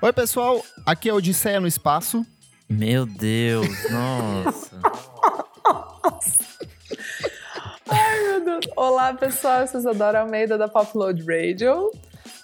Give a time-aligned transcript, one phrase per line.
[0.00, 0.64] Oi, pessoal.
[0.86, 2.24] Aqui é Odisseia no Espaço.
[2.68, 4.80] Meu Deus, nossa.
[7.90, 8.66] Ai, meu Deus.
[8.76, 9.62] Olá, pessoal.
[9.62, 11.90] Eu sou Isadora Almeida da Popload Radio.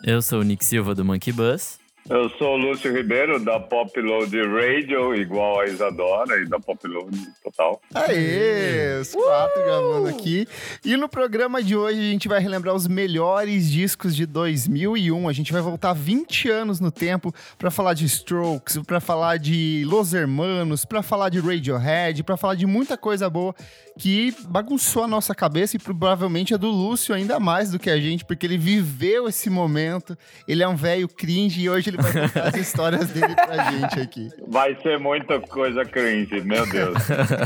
[0.02, 1.79] Eu sou o Nick Silva do Monkey Bus.
[2.11, 7.80] Eu sou o Lúcio Ribeiro, da Popload Radio, igual a Isadora, e da Popload total.
[7.95, 9.64] Aê, os quatro uh!
[9.64, 10.47] gravando aqui.
[10.84, 15.27] E no programa de hoje a gente vai relembrar os melhores discos de 2001.
[15.27, 19.83] A gente vai voltar 20 anos no tempo para falar de Strokes, para falar de
[19.86, 23.55] Los Hermanos, para falar de Radiohead, para falar de muita coisa boa
[23.98, 27.98] que bagunçou a nossa cabeça e provavelmente a do Lúcio ainda mais do que a
[27.98, 30.19] gente, porque ele viveu esse momento.
[30.47, 34.01] Ele é um velho cringe e hoje ele vai contar as histórias dele pra gente
[34.01, 34.30] aqui.
[34.47, 36.97] Vai ser muita coisa cringe, meu Deus.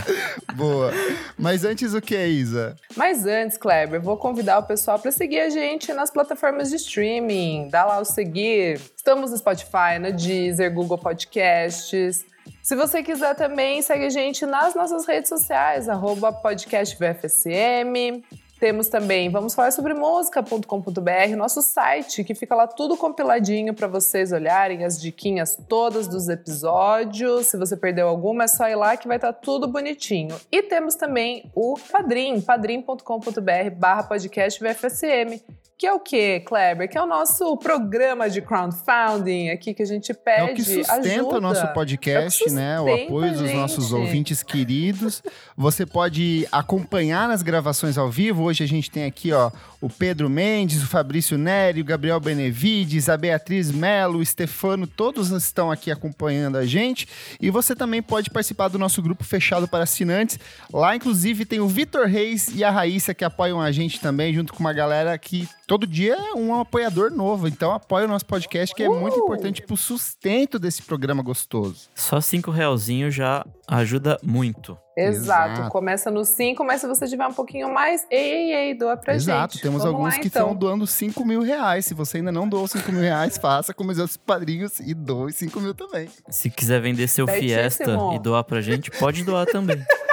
[0.55, 0.93] Boa.
[1.39, 2.77] Mas antes o que, Isa?
[2.97, 7.69] Mas antes, Kleber, vou convidar o pessoal para seguir a gente nas plataformas de streaming.
[7.71, 8.81] Dá lá o seguir.
[8.97, 12.25] Estamos no Spotify, no Deezer, Google Podcasts.
[12.63, 18.23] Se você quiser também, segue a gente nas nossas redes sociais, arroba podcastvfsm.
[18.59, 24.33] Temos também vamos falar sobre música.com.br, nosso site, que fica lá tudo compiladinho para vocês
[24.33, 27.47] olharem as diquinhas todas dos episódios.
[27.47, 30.35] Se você perdeu alguma, é só ir lá que vai estar tá tudo bonitinho.
[30.51, 35.41] E temos também o Padrim, padrim.com.br barra podcast VFSM,
[35.79, 36.89] que é o que, Kleber?
[36.91, 40.41] Que é o nosso programa de crowdfunding aqui que a gente pede.
[40.41, 41.37] É o que sustenta ajuda.
[41.37, 42.81] o nosso podcast, é o né?
[42.81, 45.23] O apoio dos nossos ouvintes queridos.
[45.57, 48.43] Você pode acompanhar nas gravações ao vivo.
[48.43, 53.09] Hoje a gente tem aqui, ó, o Pedro Mendes, o Fabrício Neri, o Gabriel Benevides,
[53.09, 57.07] a Beatriz Melo, o Stefano, todos estão aqui acompanhando a gente.
[57.41, 60.39] E você também pode participar do nosso grupo fechado para assinantes.
[60.73, 64.53] Lá, inclusive, tem o Vitor Reis e a Raíssa que apoiam a gente também, junto
[64.53, 67.47] com uma galera que todo dia é um apoiador novo.
[67.47, 69.01] Então apoia o nosso podcast, que é uh!
[69.01, 71.89] muito importante pro sustento desse programa gostoso.
[71.95, 74.77] Só cinco realzinho já ajuda muito.
[74.99, 75.53] Exato.
[75.53, 75.71] Exato.
[75.71, 79.15] Começa no 5, mas se você tiver um pouquinho mais, ei, ei, ei, doa pra
[79.15, 79.53] Exato.
[79.55, 79.59] gente.
[79.59, 79.63] Exato.
[79.63, 80.43] Temos Vamos alguns lá, que então.
[80.43, 81.85] estão doando 5 mil reais.
[81.87, 85.33] Se você ainda não doou 5 mil reais, faça como os outros padrinhos e doe
[85.33, 86.09] 5 mil também.
[86.29, 87.49] Se quiser vender seu Certíssimo.
[87.49, 89.79] Fiesta e doar pra gente, pode doar também.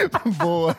[0.38, 0.76] Boa.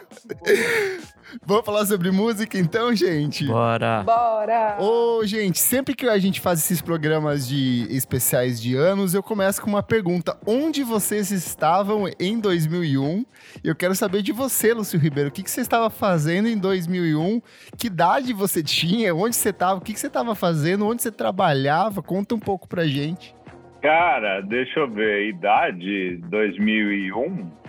[1.46, 3.46] Vamos falar sobre música então, gente?
[3.46, 4.04] Bora!
[4.04, 4.78] Bora!
[4.80, 9.62] Ô, gente, sempre que a gente faz esses programas de especiais de anos, eu começo
[9.62, 10.38] com uma pergunta.
[10.46, 13.26] Onde vocês estavam em 2001?
[13.64, 15.30] Eu quero saber de você, Lúcio Ribeiro.
[15.30, 17.42] O que, que você estava fazendo em 2001?
[17.78, 19.14] Que idade você tinha?
[19.14, 19.80] Onde você estava?
[19.80, 20.88] O que, que você estava fazendo?
[20.88, 22.02] Onde você trabalhava?
[22.02, 23.36] Conta um pouco pra gente.
[23.82, 25.30] Cara, deixa eu ver.
[25.30, 27.67] Idade 2001?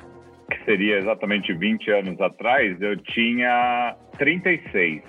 [0.51, 5.03] Que seria exatamente 20 anos atrás, eu tinha 36.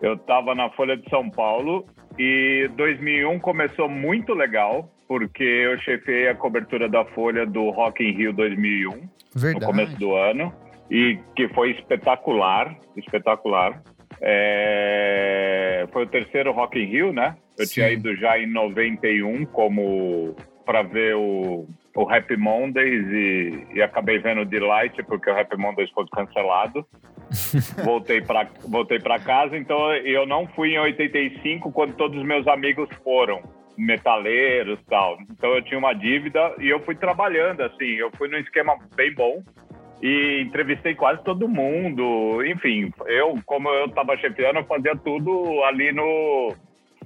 [0.00, 1.86] Eu estava na Folha de São Paulo
[2.18, 8.12] e 2001 começou muito legal, porque eu chefei a cobertura da Folha do Rock in
[8.12, 9.60] Rio 2001, Verdade.
[9.60, 10.52] no começo do ano,
[10.90, 13.82] e que foi espetacular, espetacular.
[14.22, 15.86] É...
[15.92, 17.36] Foi o terceiro Rock in Rio, né?
[17.58, 17.74] Eu Sim.
[17.74, 24.18] tinha ido já em 91 como para ver o, o Happy Mondays e, e acabei
[24.18, 26.86] vendo o Delight porque o Happy Mondays foi cancelado.
[27.84, 32.46] voltei para voltei para casa, então eu não fui em 85 quando todos os meus
[32.48, 33.40] amigos foram
[33.76, 35.16] metaleiros tal.
[35.30, 39.14] Então eu tinha uma dívida e eu fui trabalhando assim, eu fui num esquema bem
[39.14, 39.42] bom
[40.02, 42.44] e entrevistei quase todo mundo.
[42.44, 46.52] Enfim, eu como eu estava chefiando, eu fazia tudo ali no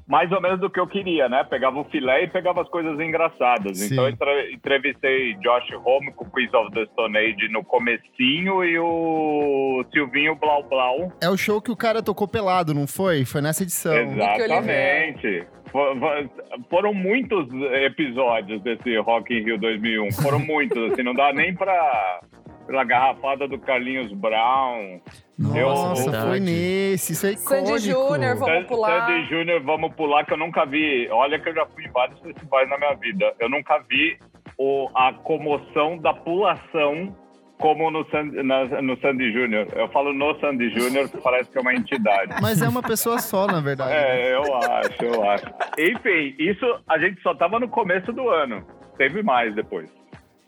[0.07, 1.45] mais ou menos do que eu queria, né?
[1.45, 3.79] Pegava o filé e pegava as coisas engraçadas.
[3.79, 3.93] Sim.
[3.93, 8.79] Então eu entre- entrevistei Josh Homme com Queens of the Stone Age no comecinho e
[8.79, 11.13] o Silvinho Blau Blau.
[11.23, 13.25] É o show que o cara tocou pelado, não foi?
[13.25, 13.95] Foi nessa edição.
[13.97, 15.47] Exatamente.
[15.73, 17.49] Fo- fo- Foram muitos
[17.85, 20.13] episódios desse Rock in Rio 2001.
[20.13, 22.21] Foram muitos, assim, não dá nem pra...
[22.67, 25.01] Pela garrafada do Carlinhos Brown.
[25.39, 27.13] Nossa, foi nesse.
[27.13, 27.67] Isso é icônico.
[27.69, 29.07] Sandy Júnior, vamos Sandy- pular.
[29.07, 31.09] Sandy Júnior, vamos pular, que eu nunca vi.
[31.11, 33.35] Olha que eu já fui em vários festivais na minha vida.
[33.39, 34.17] Eu nunca vi
[34.57, 37.15] o, a comoção da pulação
[37.59, 39.67] como no Sandy, na- no Sandy Júnior.
[39.75, 42.35] Eu falo no Sandy Júnior, que parece que é uma entidade.
[42.41, 43.91] Mas é uma pessoa só, na verdade.
[43.91, 44.21] né?
[44.31, 45.47] É, eu acho, eu acho.
[45.79, 48.65] Enfim, isso a gente só tava no começo do ano.
[48.97, 49.89] Teve mais depois.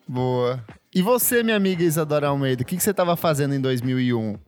[0.08, 0.60] Boa.
[0.96, 4.38] E você, minha amiga Isadora Almeida, o que, que você estava fazendo em 2001?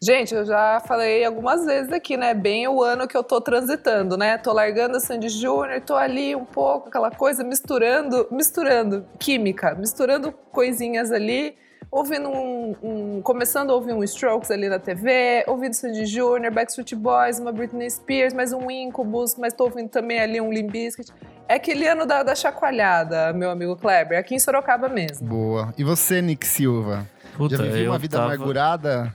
[0.00, 2.32] Gente, eu já falei algumas vezes aqui, né?
[2.32, 4.38] Bem o ano que eu tô transitando, né?
[4.38, 10.30] Tô largando a Sandy Júnior, tô ali um pouco, aquela coisa, misturando, misturando química, misturando
[10.30, 11.56] coisinhas ali,
[11.90, 16.94] ouvindo um, um- começando a ouvir um Strokes ali na TV, ouvindo Sandy Júnior, Backstreet
[16.94, 21.12] Boys, uma Britney Spears, mais um Incubus, mas tô ouvindo também ali um Limp Bizkit.
[21.48, 24.18] É aquele ano da, da chacoalhada, meu amigo Kleber.
[24.18, 25.26] Aqui em Sorocaba mesmo.
[25.26, 25.74] Boa.
[25.76, 27.08] E você, Nick Silva?
[27.36, 28.34] Puta, Já viveu uma vida tava...
[28.34, 29.12] amargurada?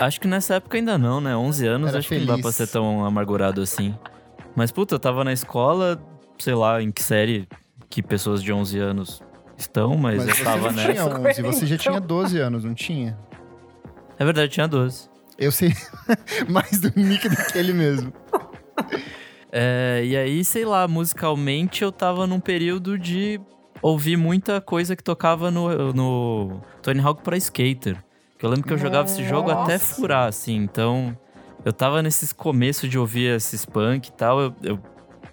[0.00, 1.36] Acho que nessa época ainda não, né?
[1.36, 2.24] 11 anos, Era acho feliz.
[2.24, 3.94] que não dá pra ser tão amargurado assim.
[4.56, 6.00] Mas, puta, eu tava na escola,
[6.38, 7.46] sei lá, em que série
[7.88, 9.22] que pessoas de 11 anos
[9.56, 10.92] estão, mas, Mas eu você tava nessa.
[10.92, 13.18] tinha 11, você já tinha 12 anos, não tinha?
[14.18, 15.10] É verdade, tinha 12.
[15.38, 15.74] Eu sei
[16.48, 18.12] mais do Nick do que ele mesmo.
[19.50, 23.40] É, e aí, sei lá, musicalmente eu tava num período de
[23.82, 28.02] ouvir muita coisa que tocava no, no Tony Hawk pra skater.
[28.38, 29.94] Que eu lembro que eu jogava esse jogo até Nossa.
[29.94, 30.56] furar, assim.
[30.56, 31.16] Então,
[31.64, 34.40] eu tava nesses começos de ouvir esses punk e tal.
[34.40, 34.78] Eu, eu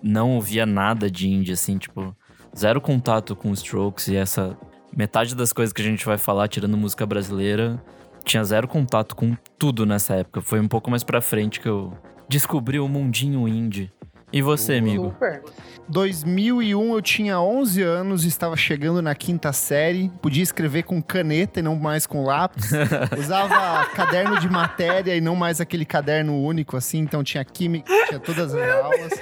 [0.01, 2.15] não ouvia nada de indie, assim, tipo,
[2.55, 4.57] zero contato com os Strokes e essa.
[4.95, 7.81] Metade das coisas que a gente vai falar, tirando música brasileira,
[8.25, 10.41] tinha zero contato com tudo nessa época.
[10.41, 11.93] Foi um pouco mais pra frente que eu
[12.27, 13.91] descobri o mundinho indie.
[14.31, 15.05] E você, amigo?
[15.05, 15.41] Super.
[15.87, 21.63] 2001 eu tinha 11 anos, estava chegando na quinta série, podia escrever com caneta e
[21.63, 22.69] não mais com lápis.
[23.17, 28.19] Usava caderno de matéria e não mais aquele caderno único assim, então tinha química, tinha
[28.19, 29.13] todas as aulas.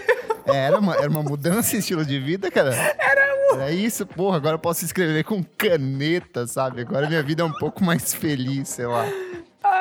[0.45, 2.73] É, era, uma, era uma mudança em estilo de vida, cara.
[2.73, 6.81] Era, era isso, porra, agora eu posso escrever com caneta, sabe?
[6.81, 9.05] Agora minha vida é um pouco mais feliz, sei lá.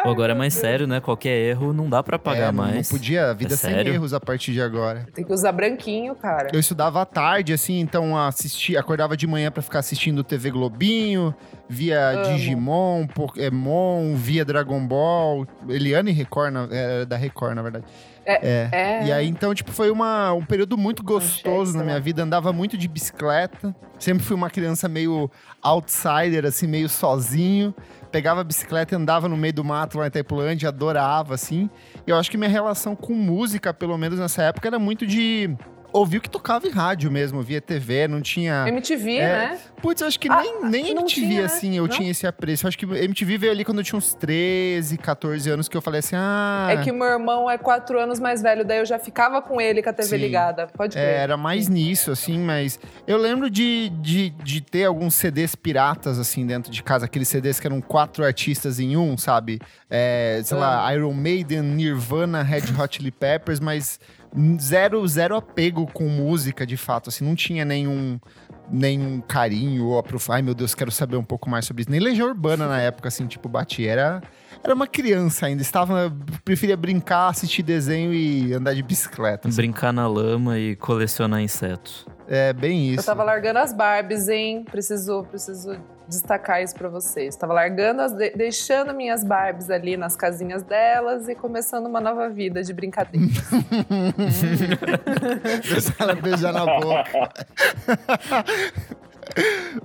[0.02, 1.00] Pô, agora é mais sério, né?
[1.00, 2.90] Qualquer erro não dá pra pagar É, não- mais.
[2.90, 3.94] Não podia, vida É sem sério?
[3.94, 5.06] erros a partir de agora.
[5.14, 6.48] Tem que usar branquinho, cara.
[6.52, 11.34] Eu estudava à tarde, assim, então assisti, acordava de manhã pra ficar assistindo TV Globinho,
[11.69, 12.25] via Amo.
[12.37, 17.84] Digimon, Pokémon, via Dragon Ball, Eliane Record, na- era da Record, na verdade.
[18.28, 18.69] É.
[18.72, 19.06] É.
[19.06, 22.00] E aí, então, tipo, foi uma, um período muito gostoso na minha né?
[22.00, 22.25] vida.
[22.25, 23.72] Andava muito de bicicleta.
[24.00, 25.31] Sempre fui uma criança meio
[25.62, 27.72] outsider, assim, meio sozinho.
[28.11, 31.69] Pegava a bicicleta e andava no meio do mato lá em Itaipulândia, adorava, assim.
[32.06, 35.55] E eu acho que minha relação com música, pelo menos nessa época, era muito de
[35.93, 38.65] ouvir o que tocava em rádio mesmo, via TV, não tinha...
[38.69, 39.59] MTV, É, né?
[39.81, 41.44] Putz, eu acho que Ah, nem, MTV, tinha, né?
[41.47, 41.88] assim, eu Não?
[41.91, 42.65] tinha esse apreço.
[42.67, 45.83] Eu acho que MTV veio ali quando eu tinha uns 13, 14 anos, que eu
[45.83, 46.69] falei assim, ah...
[46.71, 49.83] É que meu irmão é quatro anos mais velho, daí eu já ficava com ele
[49.83, 50.17] com a TV Sim.
[50.17, 50.67] ligada.
[50.67, 51.15] Pode É, crer.
[51.21, 56.47] era mais nisso, assim, mas eu lembro de, de, de ter alguns CDs piratas, assim,
[56.47, 59.61] dentro de casa, aqueles CDs que eram quatro artistas em um, sabe?
[59.91, 64.00] É, sei lá, Iron Maiden, Nirvana, Red Hot Chili Peppers, mas
[64.61, 68.19] zero, zero apego com música, de fato, assim, não tinha nenhum
[68.70, 70.30] nenhum carinho ou aprof...
[70.30, 71.90] Ai, meu Deus, quero saber um pouco mais sobre isso.
[71.90, 73.90] Nem Legião Urbana na época, assim, tipo, batia.
[73.90, 74.22] Era,
[74.62, 75.62] era uma criança ainda.
[75.62, 76.12] Estava...
[76.44, 79.48] Preferia brincar, assistir desenho e andar de bicicleta.
[79.48, 79.56] assim.
[79.56, 82.06] Brincar na lama e colecionar insetos.
[82.28, 83.00] É bem isso.
[83.00, 84.64] Eu tava largando as Barbies, hein?
[84.68, 85.76] Preciso, preciso
[86.08, 87.36] destacar isso pra vocês.
[87.36, 92.28] Tava largando, as, de- deixando minhas Barbies ali nas casinhas delas e começando uma nova
[92.28, 93.26] vida de brincadeira.
[95.62, 97.04] Deixa ela beijar na boca.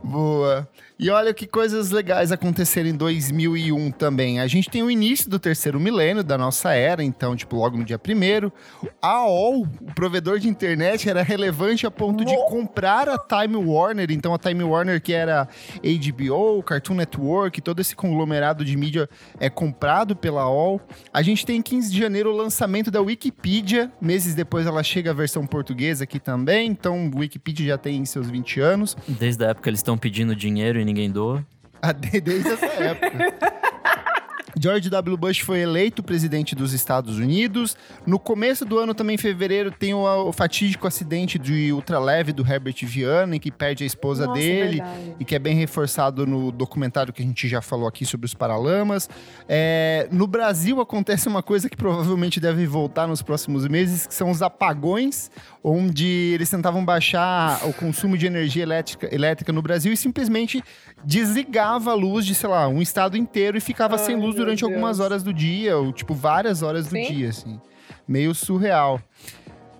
[0.03, 0.68] Boa.
[1.01, 4.39] E olha que coisas legais aconteceram em 2001 também.
[4.39, 7.83] A gente tem o início do terceiro milênio da nossa era, então, tipo, logo no
[7.83, 8.53] dia primeiro.
[9.01, 14.12] A AOL, o provedor de internet, era relevante a ponto de comprar a Time Warner.
[14.12, 15.48] Então, a Time Warner, que era
[15.81, 19.09] HBO, Cartoon Network, todo esse conglomerado de mídia
[19.39, 20.79] é comprado pela AOL.
[21.12, 23.91] A gente tem em 15 de janeiro o lançamento da Wikipedia.
[24.00, 26.70] Meses depois ela chega a versão portuguesa aqui também.
[26.70, 28.96] Então, o Wikipedia já tem seus 20 anos.
[29.08, 31.45] Desde a época eles estão pedindo dinheiro e ninguém doa.
[32.00, 33.33] De- Desde essa época.
[34.60, 35.17] George W.
[35.17, 37.77] Bush foi eleito presidente dos Estados Unidos.
[38.05, 42.75] No começo do ano, também em fevereiro, tem o, fatídico acidente de ultraleve do Herbert
[42.84, 44.77] Viana, em que perde a esposa Nossa, dele.
[44.77, 45.15] verdade.
[45.20, 48.34] E que é bem reforçado no documentário que a gente já falou aqui sobre os
[48.34, 49.10] Paralamas.
[49.48, 54.29] É, no Brasil acontece uma coisa que provavelmente deve voltar nos próximos meses, que são
[54.29, 55.29] os apagões,
[55.63, 60.63] onde eles tentavam baixar o consumo de energia elétrica, elétrica no Brasil e simplesmente
[61.03, 64.63] desligava a luz de, sei lá, um estado inteiro e ficava Ai, sem luz durante
[64.63, 65.05] algumas Deus.
[65.05, 67.13] horas do dia, ou tipo várias horas do Sim.
[67.13, 67.60] dia, assim.
[68.07, 69.00] Meio surreal.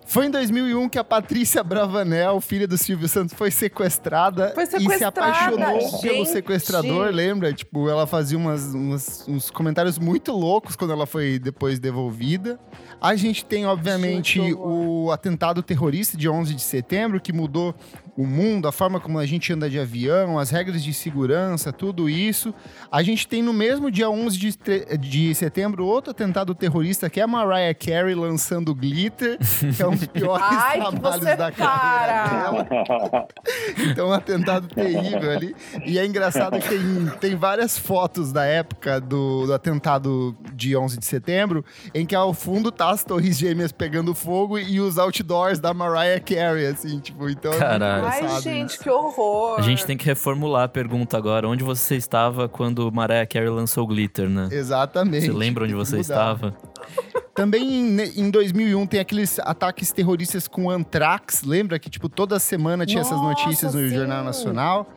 [0.04, 4.66] Foi em 2001 que a Patrícia Bravanel, filha do Silvio Santos, foi sequestrada, Foi e
[4.66, 6.28] se sequestrada, apaixonou pelo gente.
[6.28, 7.50] sequestrador, lembra?
[7.54, 12.60] Tipo, ela fazia umas, umas- uns comentários muito loucos quando ela foi depois devolvida.
[13.02, 17.74] A gente tem, obviamente, o atentado terrorista de 11 de setembro, que mudou
[18.16, 22.08] o mundo, a forma como a gente anda de avião, as regras de segurança, tudo
[22.08, 22.54] isso.
[22.90, 24.58] A gente tem no mesmo dia 11 de,
[24.98, 29.38] de setembro outro atentado terrorista que é a Mariah Carey lançando Glitter,
[29.74, 33.28] que é um dos piores Ai, trabalhos da carreira dela.
[33.78, 35.56] Então, um atentado terrível ali.
[35.86, 40.98] E é engraçado que tem, tem várias fotos da época do, do atentado de 11
[40.98, 45.58] de setembro, em que ao fundo tá as torres gêmeas pegando fogo e os outdoors
[45.58, 47.52] da Mariah Carey, assim, tipo, então...
[47.52, 48.04] é Caralho.
[48.06, 48.82] Ai, engraçado gente, isso.
[48.82, 49.58] que horror.
[49.58, 51.48] A gente tem que reformular a pergunta agora.
[51.48, 54.48] Onde você estava quando Mariah Carey lançou Glitter, né?
[54.50, 55.26] Exatamente.
[55.26, 56.54] Você lembra onde você estava?
[57.34, 61.42] Também em, em 2001 tem aqueles ataques terroristas com Anthrax.
[61.42, 63.94] Lembra que, tipo, toda semana tinha essas Nossa, notícias no sim.
[63.94, 64.88] Jornal Nacional?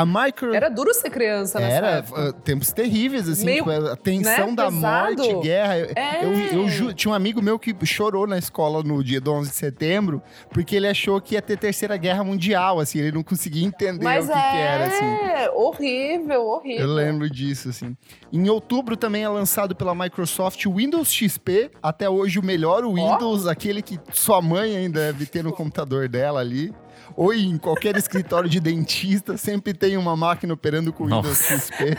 [0.00, 0.54] A Micro...
[0.54, 2.28] Era duro ser criança nessa Era época.
[2.28, 5.22] uh, tempos terríveis, assim, Meio, tipo, a tensão né, da pesado.
[5.22, 5.78] morte, guerra.
[5.78, 6.24] Eu- É.
[6.24, 9.50] Eu, eu ju- tinha um amigo meu que chorou na escola no dia do 11
[9.50, 13.66] de setembro, porque ele achou que ia ter terceira guerra mundial, assim, ele não conseguia
[13.66, 15.48] entender Mas o que, é que era, assim.
[15.54, 16.86] horrível, horrível.
[16.86, 17.96] Eu lembro disso, assim.
[18.32, 23.46] Em outubro também é lançado pela Microsoft o Windows XP, até hoje o melhor Windows,
[23.46, 26.72] aquele que sua mãe ainda deve ter no computador dela ali.
[27.16, 31.58] Ou em qualquer escritório de dentista, sempre tem uma máquina operando com o Windows Nossa.
[31.58, 31.96] XP.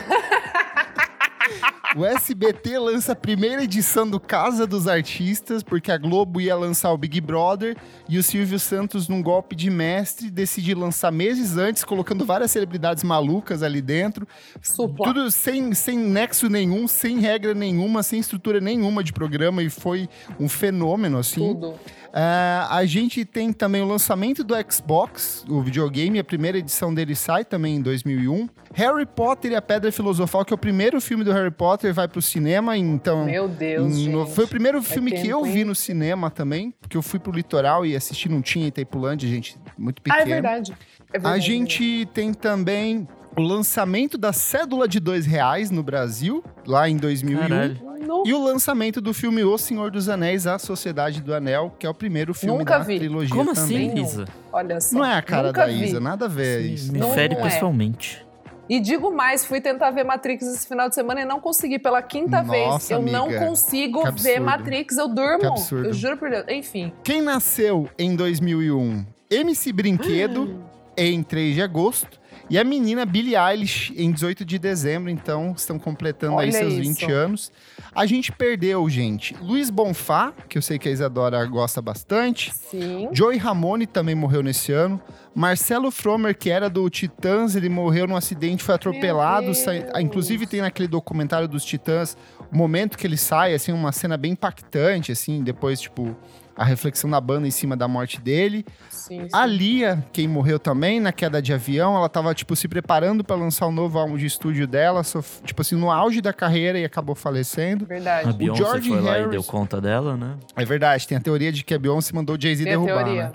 [1.95, 6.91] O SBT lança a primeira edição do Casa dos Artistas, porque a Globo ia lançar
[6.93, 7.75] o Big Brother
[8.07, 13.03] e o Silvio Santos, num golpe de mestre, decide lançar meses antes, colocando várias celebridades
[13.03, 14.27] malucas ali dentro.
[14.61, 15.07] Supla.
[15.07, 20.07] Tudo sem, sem nexo nenhum, sem regra nenhuma, sem estrutura nenhuma de programa e foi
[20.39, 21.55] um fenômeno, assim.
[21.55, 21.73] Tudo.
[22.13, 27.15] Ah, a gente tem também o lançamento do Xbox, o videogame, a primeira edição dele
[27.15, 28.47] sai também em 2001.
[28.73, 32.07] Harry Potter e a Pedra Filosofal, que é o primeiro filme do Harry Potter, vai
[32.07, 33.25] pro cinema, então...
[33.25, 34.27] Meu Deus, em no-.
[34.27, 37.31] Foi o primeiro filme que tempo, eu vi no cinema também, porque eu fui pro
[37.31, 40.21] litoral e assisti, não tinha Itaipulândia, gente, muito Ah, pequeno.
[40.21, 40.71] é verdade.
[41.09, 41.35] É verdade.
[41.35, 43.07] A gente tem também
[43.37, 47.39] o lançamento da cédula de dois reais no Brasil, lá em 2001.
[47.39, 47.89] Caralho.
[48.25, 51.89] E o lançamento do filme O Senhor dos Anéis, A Sociedade do Anel, que é
[51.89, 52.97] o primeiro filme Nunca da vi.
[52.99, 53.89] trilogia Como também.
[53.91, 54.25] assim, Isa?
[54.51, 54.97] Olha só.
[54.97, 55.83] Não é a cara Nunca da vi.
[55.83, 56.91] Isa, nada a ver Sim, isso.
[56.91, 57.49] Me Não- fere não é.
[57.49, 58.25] pessoalmente.
[58.67, 62.01] E digo mais, fui tentar ver Matrix esse final de semana e não consegui pela
[62.01, 62.91] quinta Nossa, vez.
[62.91, 63.45] Eu não amiga.
[63.45, 64.39] consigo Que ver.
[64.39, 65.39] Matrix, eu durmo.
[65.39, 65.87] Que absurdo.
[65.89, 66.45] Eu juro por Deus.
[66.49, 66.91] Enfim.
[67.03, 69.05] Quem nasceu em 2001?
[69.29, 70.63] MC Brinquedo,
[70.97, 72.18] em 3 de agosto.
[72.49, 75.09] E a menina Billie Eilish, em 18 de dezembro.
[75.09, 76.99] Então, estão completando aí Olha seus isso.
[76.99, 77.51] 20 anos.
[77.93, 82.51] A gente perdeu, gente, Luiz Bonfá, que eu sei que a Isadora gosta bastante.
[82.53, 83.09] Sim.
[83.11, 84.99] Joey Ramone também morreu nesse ano.
[85.35, 89.51] Marcelo Fromer, que era do Titãs, ele morreu num acidente, foi atropelado.
[89.93, 92.17] Ah, Inclusive tem naquele documentário dos Titãs,
[92.51, 96.15] o momento que ele sai, assim, uma cena bem impactante, assim, depois, tipo,
[96.59, 98.65] a reflexão da banda em cima da morte dele.
[98.89, 99.29] Sim, sim.
[99.31, 103.35] A Lia, quem morreu também na queda de avião, ela tava, tipo, se preparando para
[103.37, 106.83] lançar o novo álbum de estúdio dela, sof- tipo assim, no auge da carreira e
[106.83, 107.85] acabou falecendo.
[107.85, 108.33] A Verdade.
[108.33, 110.35] Beyoncé George foi lá e deu conta dela, né?
[110.55, 113.03] É verdade, tem a teoria de que a Beyoncé mandou o Jay-Z Tem a derrubar,
[113.05, 113.23] teoria.
[113.23, 113.31] né?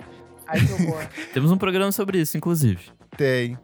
[0.47, 1.03] Ai, que horror.
[1.33, 2.79] Temos um programa sobre isso, inclusive.
[3.17, 3.57] Tem.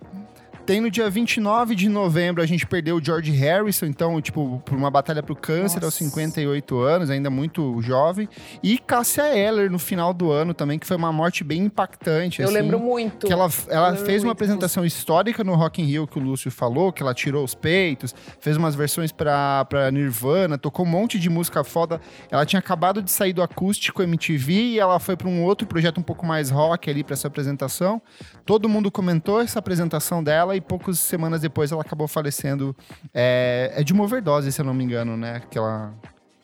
[0.72, 4.78] Tem no dia 29 de novembro, a gente perdeu o George Harrison, então, tipo, por
[4.78, 6.06] uma batalha pro câncer aos Nossa.
[6.06, 8.30] 58 anos, ainda muito jovem.
[8.64, 12.42] E Cássia Eller no final do ano também, que foi uma morte bem impactante.
[12.42, 13.28] Eu assim, lembro muito.
[13.28, 16.94] Que ela, ela fez uma apresentação histórica no Rock in Rio, que o Lúcio falou,
[16.94, 21.30] que ela tirou os peitos, fez umas versões pra, pra Nirvana, tocou um monte de
[21.30, 22.00] música foda.
[22.32, 26.00] Ela tinha acabado de sair do acústico MTV e ela foi pra um outro projeto
[26.00, 28.02] um pouco mais rock ali pra essa apresentação.
[28.46, 32.76] Todo mundo comentou essa apresentação dela e poucas semanas depois ela acabou falecendo.
[33.14, 35.42] É, é de uma overdose, se eu não me engano, né?
[35.50, 35.94] Que ela...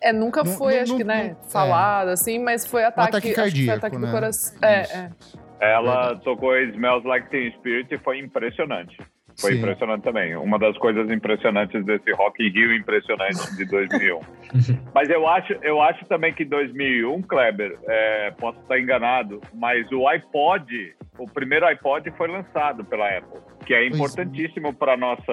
[0.01, 3.09] É, nunca Não- foi, não- acho não- que, né, não- falado, assim, mas foi ataque,
[3.09, 4.05] ataque acho que foi cardíaco, ataque né?
[4.07, 4.53] do coração.
[4.55, 4.65] Isso.
[4.65, 4.81] É,
[5.59, 5.73] é.
[5.73, 8.95] Ela tocou Smells Like Teen Spirit e foi impressionante.
[9.39, 9.59] Foi Sim.
[9.59, 10.35] impressionante também.
[10.35, 14.19] Uma das coisas impressionantes desse Rock in Rio impressionante de 2001.
[14.95, 20.07] mas eu acho, eu acho também que 2001, Kleber, é, posso estar enganado, mas o
[20.07, 25.31] iPod, o primeiro iPod foi lançado pela Apple, que é importantíssimo para nossa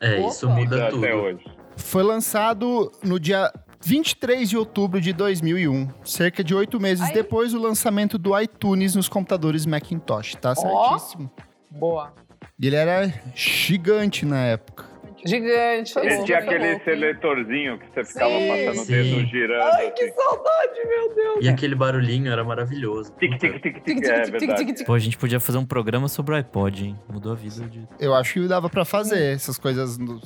[0.00, 0.28] É, Opa.
[0.28, 1.04] isso muda vida tudo.
[1.04, 1.44] até hoje.
[1.78, 3.50] Foi lançado no dia
[3.82, 7.14] 23 de outubro de 2001, cerca de oito meses Ai.
[7.14, 11.30] depois do lançamento do iTunes nos computadores Macintosh, tá certíssimo.
[11.70, 12.12] Boa.
[12.58, 14.84] E ele era gigante na época.
[15.24, 15.98] Gigante.
[15.98, 16.84] Ele louco, tinha aquele louco.
[16.84, 18.48] seletorzinho que você ficava Sim.
[18.48, 18.92] passando o Sim.
[18.92, 19.72] dedo girando.
[19.74, 20.14] Ai, que assim.
[20.14, 21.38] saudade, meu Deus.
[21.44, 23.12] E aquele barulhinho era maravilhoso.
[23.18, 24.84] Tic, tic, tic, Tic, é verdade.
[24.84, 26.96] Pô, a gente podia fazer um programa sobre o iPod, hein?
[27.08, 27.86] Mudou a vida de.
[27.98, 30.20] Eu acho que dava pra fazer essas coisas no-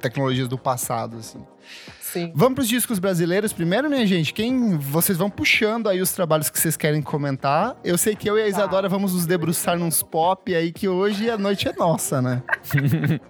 [0.00, 1.44] tecnologias do passado, assim.
[2.12, 2.32] Sim.
[2.34, 4.34] Vamos para os discos brasileiros primeiro, minha gente?
[4.34, 7.76] Quem vocês vão puxando aí os trabalhos que vocês querem comentar.
[7.84, 8.48] Eu sei que eu e a.
[8.48, 8.88] Isadora tá.
[8.88, 12.42] vamos nos debruçar nos pop aí que hoje a noite é nossa, né?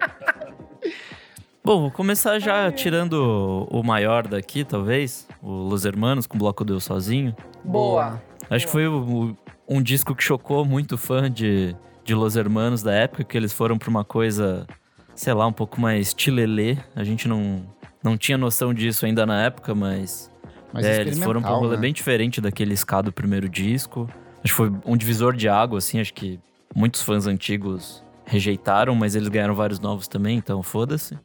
[1.63, 5.27] Bom, vou começar já tirando o maior daqui, talvez.
[5.43, 7.35] O Los Hermanos com o Bloco Deus Sozinho.
[7.63, 8.19] Boa.
[8.49, 9.37] Acho que foi o,
[9.69, 13.77] um disco que chocou muito fã de, de Los Hermanos da época, que eles foram
[13.77, 14.65] pra uma coisa,
[15.13, 16.77] sei lá, um pouco mais tilelê.
[16.95, 17.63] A gente não,
[18.03, 20.31] não tinha noção disso ainda na época, mas.
[20.73, 21.81] mas é, eles foram pra um rolê né?
[21.81, 24.09] bem diferente daquele ska do primeiro disco.
[24.43, 25.99] Acho que foi um divisor de água, assim.
[25.99, 26.39] Acho que
[26.75, 31.17] muitos fãs antigos rejeitaram, mas eles ganharam vários novos também, então foda-se.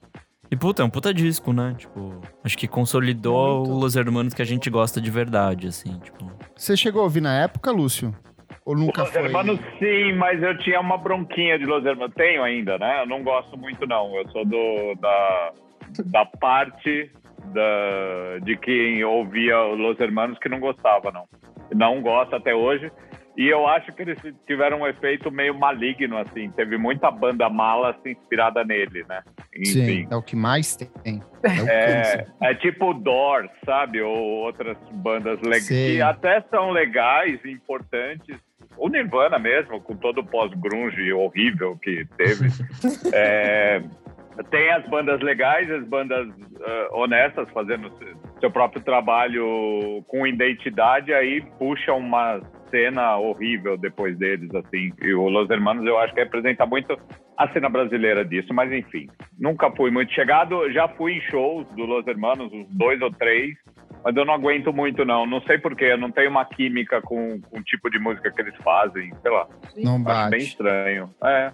[0.50, 1.75] E puta, é um puta disco, né?
[1.76, 3.80] Tipo, acho que consolidou Muito.
[3.80, 6.30] Los Hermanos que a gente gosta de verdade, assim, tipo.
[6.54, 8.14] Você chegou a ouvir na época, Lúcio?
[8.64, 9.23] Ou nunca Los foi?
[9.23, 12.14] Hermanos sim, mas eu tinha uma bronquinha de Los Hermanos.
[12.14, 13.02] Tenho ainda, né?
[13.02, 14.14] Eu não gosto muito, não.
[14.14, 15.52] Eu sou do, da,
[16.05, 17.11] da parte
[17.53, 21.25] da, de quem ouvia Los Hermanos que não gostava, não.
[21.75, 22.91] Não gosta até hoje.
[23.37, 26.50] E eu acho que eles tiveram um efeito meio maligno, assim.
[26.53, 29.23] Teve muita banda mala assim, inspirada nele, né?
[29.55, 29.85] Enfim.
[29.85, 31.23] Sim, é o que mais tem.
[31.43, 34.00] É, é, é tipo Doors, sabe?
[34.00, 38.38] Ou outras bandas legais, que até são legais e importantes.
[38.79, 42.49] O Nirvana mesmo, com todo o pós-grunge horrível que teve.
[43.12, 43.83] é,
[44.45, 47.90] tem as bandas legais, as bandas uh, honestas, fazendo
[48.40, 52.40] seu próprio trabalho com identidade, aí puxa uma
[52.71, 54.93] cena horrível depois deles, assim.
[55.00, 56.99] E o Los Hermanos eu acho que representa muito
[57.37, 59.09] a cena brasileira disso, mas enfim.
[59.38, 63.57] Nunca fui muito chegado, já fui em shows do Los Hermanos, uns dois ou três,
[64.05, 65.26] mas eu não aguento muito, não.
[65.26, 68.40] Não sei porquê, eu não tenho uma química com, com o tipo de música que
[68.40, 69.49] eles fazem, sei lá.
[69.76, 70.19] Não bate.
[70.19, 71.11] Acho bem estranho.
[71.25, 71.52] É.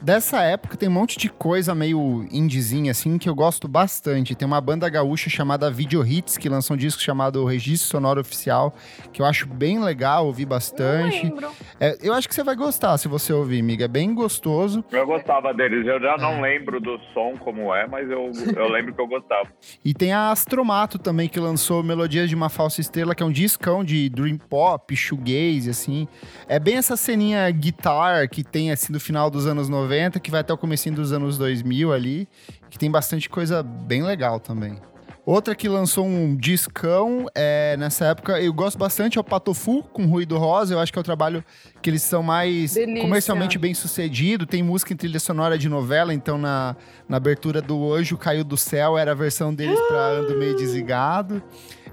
[0.00, 4.34] Dessa época tem um monte de coisa meio indizinha, assim, que eu gosto bastante.
[4.34, 8.74] Tem uma banda gaúcha chamada Video Hits, que lançou um disco chamado Registro Sonoro Oficial,
[9.12, 11.26] que eu acho bem legal, ouvi bastante.
[11.26, 13.84] Eu, é, eu acho que você vai gostar se você ouvir, amiga.
[13.84, 14.84] É bem gostoso.
[14.90, 16.52] Eu gostava deles, eu já não é.
[16.52, 19.48] lembro do som como é, mas eu, eu lembro que eu gostava.
[19.84, 23.32] E tem a Astromato também, que lançou Melodias de uma Falsa Estrela, que é um
[23.32, 26.08] discão de Dream Pop, shoegaze, assim.
[26.48, 30.30] É bem essa ceninha guitar que tem, assim, no final dos anos 90 90, que
[30.30, 32.28] vai até o começo dos anos 2000 ali,
[32.70, 34.78] que tem bastante coisa bem legal também.
[35.24, 40.04] Outra que lançou um discão é, nessa época, eu gosto bastante, é o Patofu, com
[40.04, 40.74] Ruído Rosa.
[40.74, 41.44] Eu acho que é o trabalho
[41.80, 43.02] que eles são mais Delícia.
[43.02, 44.46] comercialmente bem sucedido.
[44.46, 46.74] Tem música em trilha sonora de novela, então na,
[47.08, 51.40] na abertura do Anjo Caiu do Céu era a versão deles para Ando Meio Desligado.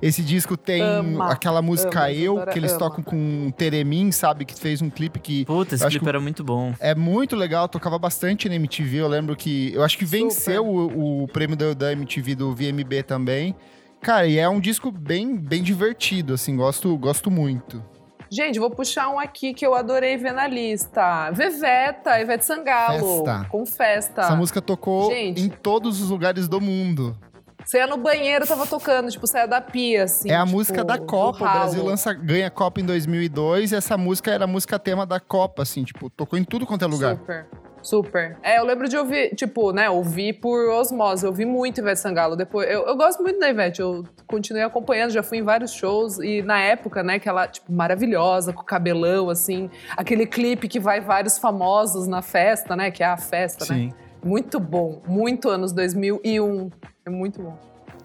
[0.02, 2.80] Esse disco tem ama, aquela música ama, Eu, que eles ama.
[2.80, 4.46] tocam com Teremin, sabe?
[4.46, 5.46] Que fez um clipe que.
[5.46, 6.74] Puta, esse clipe era muito bom.
[6.80, 8.98] É muito legal, tocava bastante na MTV.
[8.98, 9.74] Eu lembro que.
[9.74, 13.56] Eu acho que venceu o, o, prêmio da, da MTV do VMB também.
[14.02, 17.84] Cara, e é um disco bem, bem divertido, assim, gosto, gosto muito.
[18.32, 21.32] Gente, vou puxar um aqui que eu adorei ver na lista.
[21.32, 23.26] Veveta, Ivete Sangalo.
[23.26, 23.48] Festa.
[23.50, 24.22] Com festa.
[24.22, 27.18] Essa música tocou Gente, em todos os lugares do mundo.
[27.66, 30.30] Você ia no banheiro, tava tocando, tipo, saia da pia, assim.
[30.30, 31.46] É a tipo, música da Copa.
[31.46, 35.06] O Brasil lança, ganha a Copa em 2002 e essa música era a música tema
[35.06, 37.18] da Copa, assim, tipo, tocou em tudo quanto é lugar.
[37.18, 37.48] Super.
[37.82, 38.38] Super.
[38.44, 41.24] É, eu lembro de ouvir, tipo, né, ouvir por osmose.
[41.24, 42.36] Eu ouvi muito Ivete Sangalo.
[42.36, 46.20] Depois, eu, eu gosto muito da Ivete, eu continuei acompanhando, já fui em vários shows.
[46.20, 49.70] E na época, né, que ela, tipo, maravilhosa, com cabelão, assim.
[49.96, 53.80] Aquele clipe que vai vários famosos na festa, né, que é a festa, né?
[53.80, 53.88] Sim.
[53.88, 53.94] né?
[54.24, 55.02] Muito bom.
[55.08, 56.70] Muito anos 2001.
[57.10, 57.58] É muito bom.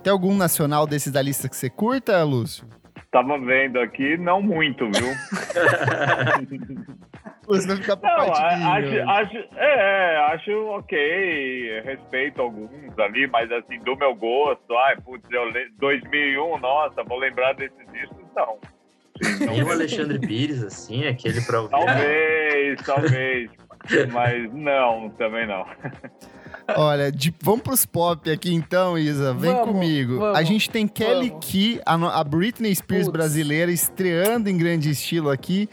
[0.02, 2.66] Tem algum nacional desses da lista que você curta, Lúcio?
[3.10, 5.14] Tava vendo aqui, não muito, viu?
[7.46, 13.94] Você vai ficar não, acho, acho, é, acho ok, respeito alguns ali, mas assim, do
[13.96, 18.58] meu gosto, ai, putz, eu, 2001, nossa, vou lembrar desses discos, não.
[19.38, 21.70] Tem o Alexandre Pires, assim, aquele pra ouvir.
[21.70, 23.50] Talvez, talvez,
[24.12, 25.66] mas não, também não.
[26.76, 29.34] Olha, de, vamos pros pop aqui então, Isa.
[29.34, 30.18] Vem vamos, comigo.
[30.18, 31.46] Vamos, a gente tem Kelly vamos.
[31.46, 33.12] Key, a, a Britney Spears Puts.
[33.12, 35.68] brasileira, estreando em grande estilo aqui.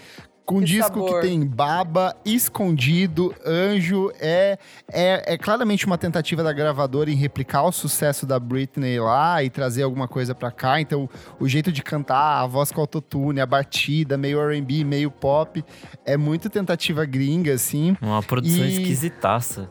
[0.45, 1.21] Com um disco sabor.
[1.21, 4.11] que tem baba, escondido, anjo.
[4.19, 4.57] É,
[4.91, 9.49] é, é claramente uma tentativa da gravadora em replicar o sucesso da Britney lá e
[9.49, 10.81] trazer alguma coisa pra cá.
[10.81, 15.63] Então, o jeito de cantar, a voz com autotune, a batida, meio RB, meio pop,
[16.05, 17.95] é muito tentativa gringa, assim.
[18.01, 18.73] Uma produção e...
[18.73, 19.69] esquisitaça.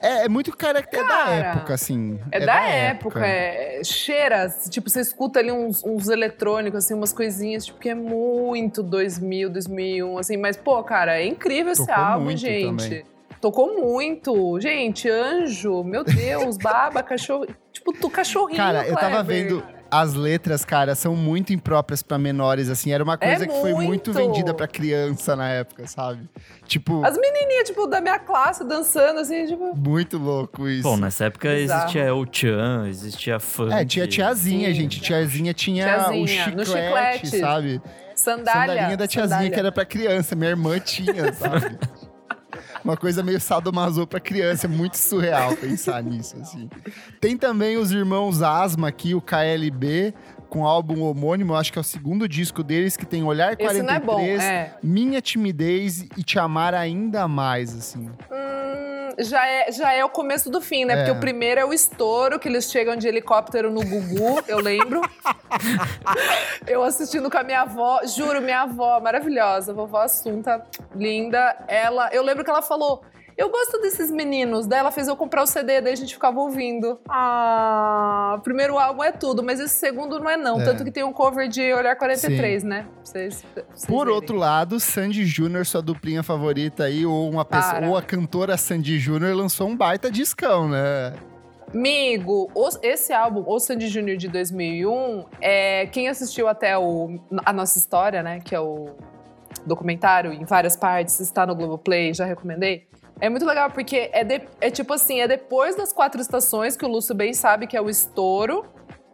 [0.00, 2.18] É, é muito caráter é da época, assim.
[2.30, 3.18] É, é da, da, época.
[3.18, 3.26] época.
[3.26, 7.94] É, cheira, tipo, você escuta ali uns, uns eletrônicos, assim, umas coisinhas, tipo, que é
[7.94, 10.36] muito 2000, 2001, assim.
[10.36, 12.84] Mas, pô, cara, é incrível Tocou esse álbum, gente.
[12.84, 13.04] Também.
[13.40, 14.60] Tocou muito.
[14.60, 17.46] Gente, anjo, meu Deus, baba, cachorro.
[17.72, 18.56] Tipo, tu cachorrinho.
[18.56, 22.92] Cara, eu tava vendo as letras, cara, são muito impróprias para menores, assim.
[22.92, 26.26] Era uma coisa é que foi muito vendida para criança na época, sabe?
[26.66, 27.04] Tipo.
[27.04, 29.76] As menininhas, tipo, da minha classe dançando, assim, tipo.
[29.76, 30.82] Muito louco isso.
[30.82, 31.82] Bom, nessa época Exato.
[31.82, 33.74] existia o Chan, existia funk.
[33.74, 34.74] É, tinha tiazinha, Sim.
[34.74, 34.98] gente.
[34.98, 37.82] Tiazinha tinha tiazinha, o chiclete, chiclete, sabe?
[38.14, 38.74] Sandália.
[38.74, 39.50] Sandalinha da tiazinha sandália.
[39.50, 40.34] que era pra criança.
[40.34, 41.78] Minha irmã tinha, sabe?
[42.84, 44.66] uma coisa meio sadomaso pra criança.
[44.66, 46.68] É muito surreal pensar nisso, assim.
[47.20, 50.14] Tem também os irmãos Asma aqui, o KLB,
[50.48, 53.76] com o álbum homônimo, acho que é o segundo disco deles, que tem Olhar 43,
[53.78, 54.74] Esse não é bom, é.
[54.82, 58.10] Minha Timidez e Te Amar Ainda Mais, assim.
[58.30, 58.61] Hum,
[59.18, 60.94] já, é, já é o começo do fim, né?
[60.94, 60.96] É.
[60.98, 65.00] Porque o primeiro é o estouro, que eles chegam de helicóptero no Gugu, eu lembro.
[66.66, 71.56] eu assistindo com a minha avó, juro, minha avó, maravilhosa, vovó Assunta, linda.
[71.68, 73.02] Ela, eu lembro que ela falou
[73.42, 74.66] eu gosto desses meninos.
[74.66, 76.98] Daí ela fez eu comprar o CD, daí a gente ficava ouvindo.
[77.08, 80.60] Ah, o primeiro álbum é tudo, mas esse segundo não é não.
[80.60, 80.64] É.
[80.64, 82.68] Tanto que tem um cover de Olhar 43, Sim.
[82.68, 82.86] né?
[83.02, 84.14] Vocês, vocês Por verem.
[84.14, 88.98] outro lado, Sandy Júnior, sua duplinha favorita aí, ou uma pessoa, ou a cantora Sandy
[88.98, 91.12] Júnior lançou um baita discão, né?
[91.74, 92.50] Amigo,
[92.82, 98.22] esse álbum, O Sandy Júnior de 2001, é quem assistiu até o, a nossa história,
[98.22, 98.90] né, que é o
[99.64, 102.86] documentário em várias partes, está no Globoplay, já recomendei.
[103.20, 106.84] É muito legal, porque é, de, é tipo assim, é depois das quatro estações que
[106.84, 108.64] o Lúcio bem sabe que é o estouro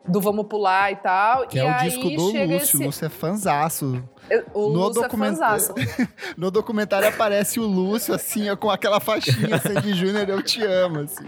[0.09, 1.47] do Vamos Pular e tal.
[1.47, 2.77] Que e é o disco do Lúcio, esse...
[2.77, 4.09] o Lúcio é fanzaço.
[4.31, 5.27] É, o no Lúcio document...
[5.27, 5.75] é fanzaço.
[6.37, 11.27] no documentário aparece o Lúcio, assim, com aquela faixinha Sandy Júnior, eu te amo, assim.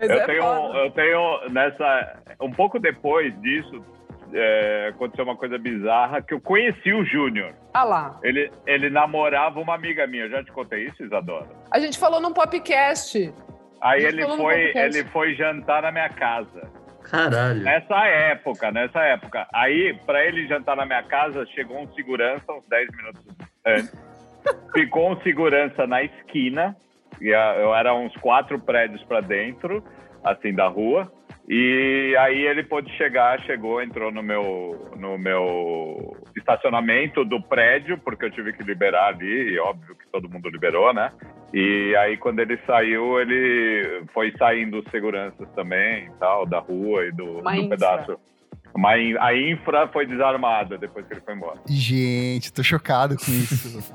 [0.00, 0.44] Eu, é tenho,
[0.76, 2.18] eu tenho, nessa...
[2.40, 3.84] Um pouco depois disso,
[4.32, 7.54] é, aconteceu uma coisa bizarra que eu conheci o Júnior.
[7.74, 8.18] Ah lá.
[8.22, 10.24] Ele, ele namorava uma amiga minha.
[10.24, 11.48] Eu já te contei isso, Isadora?
[11.70, 13.32] A gente falou num podcast.
[13.80, 16.70] Aí ele foi, ele foi jantar na minha casa.
[17.02, 17.62] Caralho.
[17.62, 19.46] Nessa época, nessa época.
[19.52, 23.22] Aí, pra ele jantar na minha casa, chegou um segurança uns 10 minutos
[23.66, 23.92] antes.
[24.72, 26.76] Ficou um segurança na esquina.
[27.20, 29.84] E eu era uns quatro prédios para dentro,
[30.24, 31.12] assim, da rua.
[31.48, 38.26] E aí ele pôde chegar, chegou, entrou no meu, no meu estacionamento do prédio, porque
[38.26, 41.10] eu tive que liberar ali, e óbvio que todo mundo liberou, né?
[41.52, 47.12] E aí quando ele saiu, ele foi saindo os seguranças também, tal, da rua e
[47.12, 48.18] do, do pedaço.
[48.76, 51.60] Mas a infra foi desarmada depois que ele foi embora.
[51.68, 53.92] Gente, tô chocado com isso.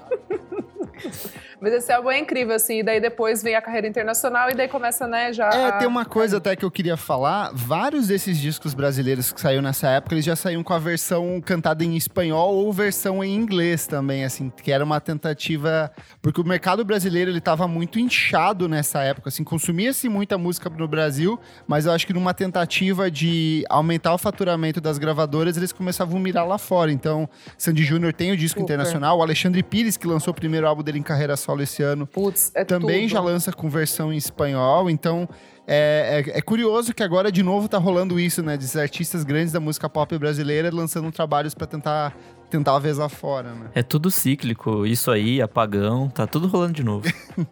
[1.59, 2.79] Mas esse álbum é incrível, assim.
[2.79, 5.49] E daí depois vem a carreira internacional e daí começa, né, já.
[5.49, 7.51] É, tem uma coisa até que eu queria falar.
[7.53, 11.83] Vários desses discos brasileiros que saíram nessa época, eles já saíram com a versão cantada
[11.83, 15.91] em espanhol ou versão em inglês também, assim, que era uma tentativa.
[16.21, 20.87] Porque o mercado brasileiro ele tava muito inchado nessa época, assim, consumia-se muita música no
[20.87, 26.17] Brasil, mas eu acho que numa tentativa de aumentar o faturamento das gravadoras, eles começavam
[26.17, 26.91] a mirar lá fora.
[26.91, 28.73] Então, Sandy Júnior tem o disco Super.
[28.73, 32.05] internacional, o Alexandre Pires, que lançou o primeiro álbum dele em carreira solo esse ano.
[32.05, 33.11] Putz, é Também tudo.
[33.11, 35.27] já lança com versão em espanhol, então
[35.65, 38.57] é, é, é, curioso que agora de novo tá rolando isso, né?
[38.57, 42.13] De artistas grandes da música pop brasileira lançando trabalhos para tentar
[42.49, 43.69] tentar a vez lá fora, né?
[43.75, 47.05] É tudo cíclico, isso aí, apagão, tá tudo rolando de novo.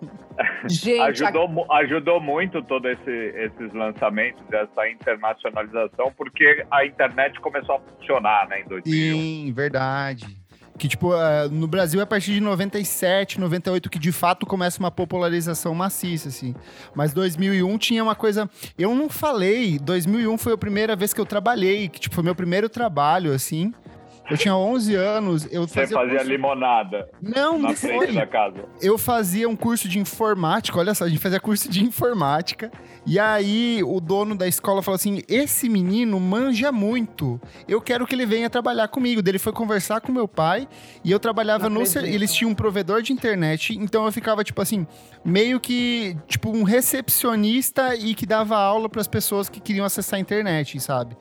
[0.69, 1.77] Gente, ajudou, a...
[1.79, 8.61] ajudou muito todos esse, esses lançamentos, essa internacionalização, porque a internet começou a funcionar, né,
[8.61, 9.17] em 2000.
[9.17, 10.44] Sim, verdade.
[10.77, 14.79] Que, tipo, uh, no Brasil é a partir de 97, 98 que de fato começa
[14.79, 16.53] uma popularização maciça, assim.
[16.93, 18.49] Mas 2001 tinha uma coisa.
[18.77, 22.35] Eu não falei, 2001 foi a primeira vez que eu trabalhei, que, tipo, foi meu
[22.35, 23.73] primeiro trabalho, assim.
[24.29, 26.31] Eu tinha 11 anos, eu Você fazia, fazia curso...
[26.31, 27.07] limonada.
[27.21, 28.13] Não, na não frente foi.
[28.13, 28.65] da casa.
[28.81, 32.71] Eu fazia um curso de informática, olha só, a gente fazia curso de informática.
[33.05, 37.39] E aí o dono da escola falou assim: "Esse menino manja muito.
[37.67, 39.21] Eu quero que ele venha trabalhar comigo".
[39.25, 40.67] Ele foi conversar com meu pai
[41.03, 44.87] e eu trabalhava no eles tinham um provedor de internet, então eu ficava tipo assim,
[45.23, 50.17] meio que tipo um recepcionista e que dava aula para as pessoas que queriam acessar
[50.17, 51.15] a internet, sabe?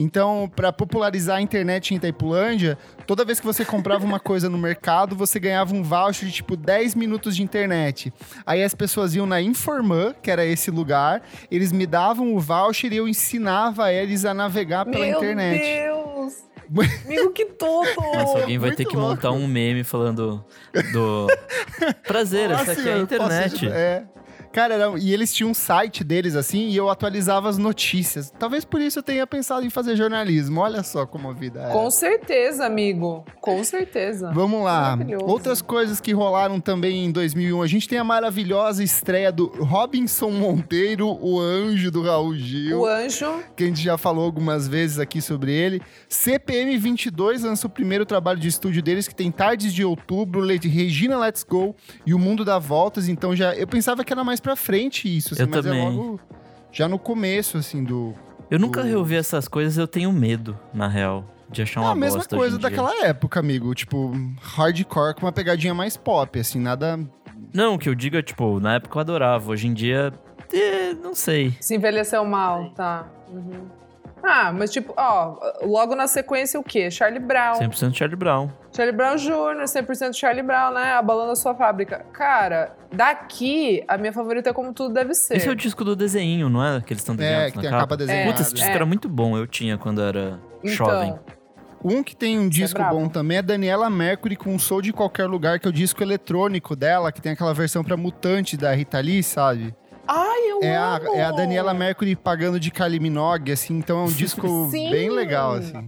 [0.00, 4.56] Então, para popularizar a internet em Itaipulândia, toda vez que você comprava uma coisa no
[4.56, 8.12] mercado, você ganhava um voucher de tipo 10 minutos de internet.
[8.46, 12.92] Aí as pessoas iam na Informan, que era esse lugar, eles me davam o voucher
[12.92, 15.60] e eu ensinava eles a navegar pela Meu internet.
[15.60, 16.48] Meu Deus!
[17.04, 17.88] Amigo, que tudo!
[17.96, 19.10] Nossa, alguém vai Muito ter que louco.
[19.16, 20.44] montar um meme falando
[20.92, 21.26] do.
[22.06, 23.50] Prazer, essa aqui é a internet.
[23.52, 24.04] Posso, é.
[24.52, 28.32] Cara, era, e eles tinham um site deles assim e eu atualizava as notícias.
[28.38, 30.60] Talvez por isso eu tenha pensado em fazer jornalismo.
[30.60, 31.72] Olha só como a vida é.
[31.72, 33.24] Com certeza, amigo.
[33.40, 34.30] Com certeza.
[34.32, 34.98] Vamos lá.
[35.22, 37.62] Outras coisas que rolaram também em 2001.
[37.62, 42.80] A gente tem a maravilhosa estreia do Robinson Monteiro, o anjo do Raul Gil.
[42.80, 43.42] O anjo.
[43.56, 45.80] Que a gente já falou algumas vezes aqui sobre ele.
[46.08, 51.18] CPM 22 lança o primeiro trabalho de estúdio deles, que tem Tardes de Outubro, Regina
[51.18, 51.74] Let's Go
[52.06, 53.08] e O Mundo dá Voltas.
[53.08, 55.80] Então já eu pensava que era mais pra frente isso, assim, eu mas também.
[55.80, 56.20] é logo
[56.72, 58.14] já no começo, assim, do.
[58.50, 58.88] Eu nunca do...
[58.88, 61.24] reouvi essas coisas, eu tenho medo, na real.
[61.50, 62.68] De achar uma É a mesma bosta coisa dia.
[62.68, 63.74] daquela época, amigo.
[63.74, 66.98] Tipo, hardcore com uma pegadinha mais pop, assim, nada.
[67.54, 69.50] Não, o que eu digo é, tipo, na época eu adorava.
[69.50, 70.12] Hoje em dia,
[70.52, 71.56] eh, não sei.
[71.60, 73.06] Se envelheceu mal, tá.
[73.30, 73.66] Uhum.
[74.22, 76.90] Ah, mas tipo, ó, logo na sequência o quê?
[76.90, 77.54] Charlie Brown.
[77.60, 78.50] 100% Charlie Brown.
[78.74, 80.92] Charlie Brown Jr., 100% Charlie Brown, né?
[80.92, 82.04] Abalando a sua fábrica.
[82.12, 85.36] Cara, daqui, a minha favorita é Como Tudo Deve Ser.
[85.36, 86.80] Esse é o disco do desenho, não é?
[86.80, 87.82] Que eles estão desenhando É, que na tem a capa.
[87.84, 88.26] capa desenhada.
[88.30, 88.74] Putz, esse disco É.
[88.74, 91.08] era muito bom, eu tinha quando era jovem.
[91.10, 91.38] Então,
[91.84, 92.96] Um que tem um é disco brabo.
[92.98, 96.74] bom também é Daniela Mercury com Sou de Qualquer Lugar, que é o disco eletrônico
[96.74, 99.72] dela, que tem aquela versão pra Mutante da Rita Lee, sabe?
[100.62, 104.68] É a, é a Daniela Mercury pagando de Kylie Minogue, assim, então é um disco
[104.70, 104.90] Sim.
[104.90, 105.86] bem legal, assim.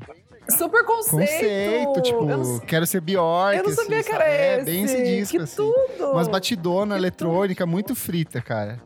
[0.51, 1.21] Super conceito!
[1.21, 4.35] Conceito, tipo, Eu não, quero ser Bjork, eu não sabia assim, que era sabe?
[4.37, 4.61] esse.
[4.61, 5.57] É bem esse disco, que assim.
[5.57, 6.11] tudo!
[6.13, 8.81] Umas batidona Que eletrônica muito frita, cara.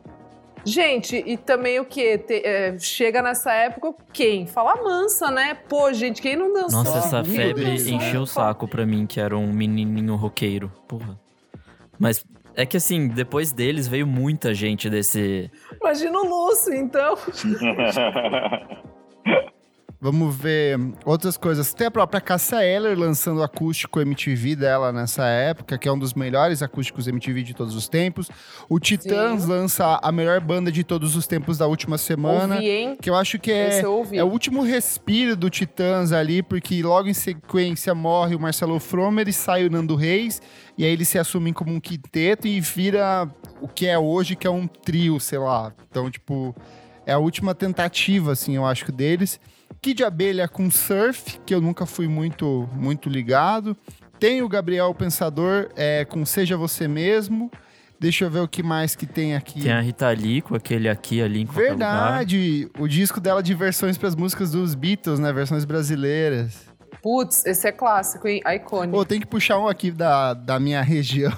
[0.63, 2.17] Gente, e também o quê?
[2.17, 4.47] Te- é, chega nessa época, quem?
[4.47, 5.53] Fala mansa, né?
[5.53, 6.83] Pô, gente, quem não dançou?
[6.83, 10.71] Nossa, essa Meu febre Deus, encheu o saco pra mim, que era um menininho roqueiro.
[10.87, 11.19] Porra.
[11.99, 15.49] Mas é que assim, depois deles veio muita gente desse.
[15.81, 17.15] Imagina o Lúcio, então.
[19.99, 21.73] Vamos ver outras coisas.
[21.73, 25.97] Tem a própria Cássia Eller lançando o acústico MTV dela nessa época, que é um
[25.97, 28.29] dos melhores acústicos MTV de todos os tempos.
[28.69, 29.49] O Titãs Sim.
[29.49, 32.55] lança a melhor banda de todos os tempos da última semana.
[32.55, 32.97] Ouvi, hein?
[33.01, 37.07] Que eu acho que é, eu é o último respiro do Titãs ali, porque logo
[37.07, 40.41] em sequência morre o Marcelo Fromer e sai o Nando Reis.
[40.77, 43.29] E aí eles se assumem como um quinteto e vira
[43.61, 45.73] o que é hoje, que é um trio, sei lá.
[45.89, 46.53] Então, tipo,
[47.05, 49.39] é a última tentativa, assim, eu acho, deles.
[49.81, 53.75] Kid Abelha com Surf, que eu nunca fui muito, muito ligado.
[54.19, 57.51] Tem o Gabriel Pensador é, com Seja Você Mesmo.
[57.99, 59.61] Deixa eu ver o que mais que tem aqui.
[59.61, 61.45] Tem a Rita Lee com aquele aqui ali em.
[61.45, 65.31] Verdade, o disco dela de versões para as músicas dos Beatles, né?
[65.31, 66.74] Versões brasileiras.
[67.01, 68.41] Putz, esse é clássico, hein?
[68.45, 68.91] Iconic.
[68.91, 71.31] Pô, tem que puxar um aqui da, da minha região,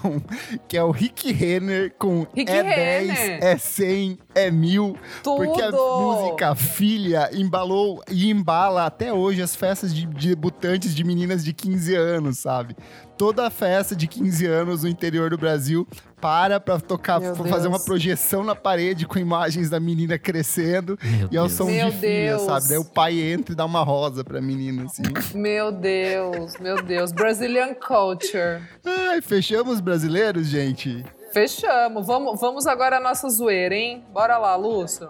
[0.67, 3.43] que é o Rick Renner com Rick É 10, Renner.
[3.43, 4.97] é 100, é mil.
[5.23, 5.45] Tudo!
[5.45, 11.03] Porque a música Filha embalou e embala até hoje as festas de de debutantes de
[11.03, 12.75] meninas de 15 anos, sabe?
[13.17, 15.87] Toda festa de 15 anos no interior do Brasil
[16.19, 17.65] para pra tocar, Meu fazer Deus.
[17.65, 21.97] uma projeção na parede com imagens da menina crescendo Meu e ao som Meu de
[21.97, 22.41] filha, Deus.
[22.41, 22.67] sabe?
[22.69, 25.03] Daí o pai entra e dá uma rosa pra menina, assim.
[25.35, 27.11] Meu Deus, meu Deus.
[27.11, 28.61] Brazilian culture.
[28.85, 31.05] Ai, fechamos brasileiros, gente?
[31.31, 32.07] Fechamos.
[32.07, 34.03] Vamos, vamos agora à nossa zoeira, hein?
[34.11, 35.09] Bora lá, Lúcio.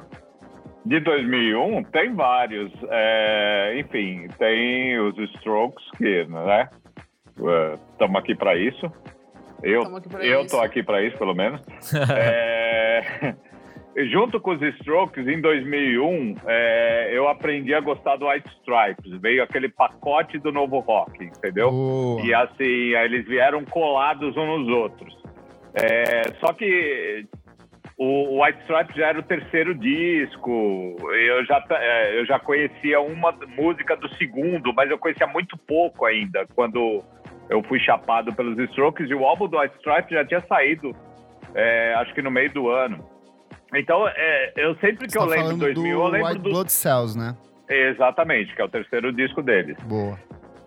[0.85, 2.71] De 2001, tem vários.
[2.89, 6.69] É, enfim, tem os Strokes, que, né?
[7.91, 8.91] Estamos aqui para isso.
[9.63, 10.55] Eu, Tamo aqui pra eu isso.
[10.55, 11.61] tô aqui para isso, pelo menos.
[12.17, 13.35] É,
[14.11, 19.19] junto com os Strokes, em 2001, é, eu aprendi a gostar do White Stripes.
[19.21, 21.71] Veio aquele pacote do novo rock, entendeu?
[21.71, 22.21] Boa.
[22.21, 25.17] E assim, aí eles vieram colados uns nos outros.
[25.73, 27.25] É, só que
[27.97, 30.95] o White Stripes já era o terceiro disco.
[31.11, 36.05] Eu já, é, eu já conhecia uma música do segundo, mas eu conhecia muito pouco
[36.05, 37.03] ainda quando
[37.49, 39.09] eu fui chapado pelos Strokes.
[39.09, 40.95] E o álbum do White Stripes já tinha saído,
[41.55, 43.03] é, acho que no meio do ano.
[43.73, 46.41] Então, é, eu sempre que Você eu tá lembro falando 2000, eu do lembro White
[46.41, 46.49] do.
[46.49, 47.35] Blood Cells, né?
[47.69, 49.77] Exatamente, que é o terceiro disco deles.
[49.83, 50.17] Boa.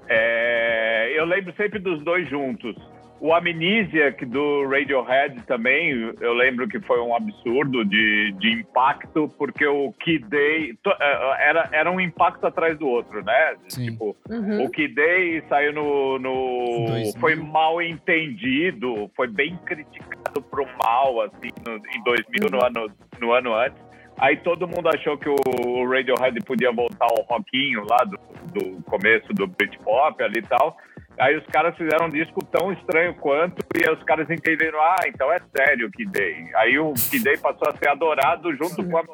[0.09, 2.77] É, eu lembro sempre dos dois juntos.
[3.21, 9.67] O Amnesiac do Radiohead também, eu lembro que foi um absurdo de, de impacto, porque
[9.67, 13.57] o Kid Day to- eh, era, era um impacto atrás do outro, né?
[13.69, 13.91] Sim.
[13.91, 14.65] Tipo, Uhum.
[14.65, 16.19] o Kid Day saiu no.
[16.19, 17.13] no 2000.
[17.21, 23.33] foi mal entendido, foi bem criticado pro mal, assim, no, em 2000, no, ano, no
[23.33, 23.83] ano antes.
[24.19, 28.19] Aí todo mundo achou que o Radiohead podia voltar ao rockinho lá do,
[28.53, 30.77] do começo do Britpop ali e tal.
[31.21, 35.03] Aí os caras fizeram um disco tão estranho quanto, e aí os caras entenderam, ah,
[35.07, 36.49] então é sério o Kid Day.
[36.55, 39.05] Aí o Kid Day passou a ser adorado junto com a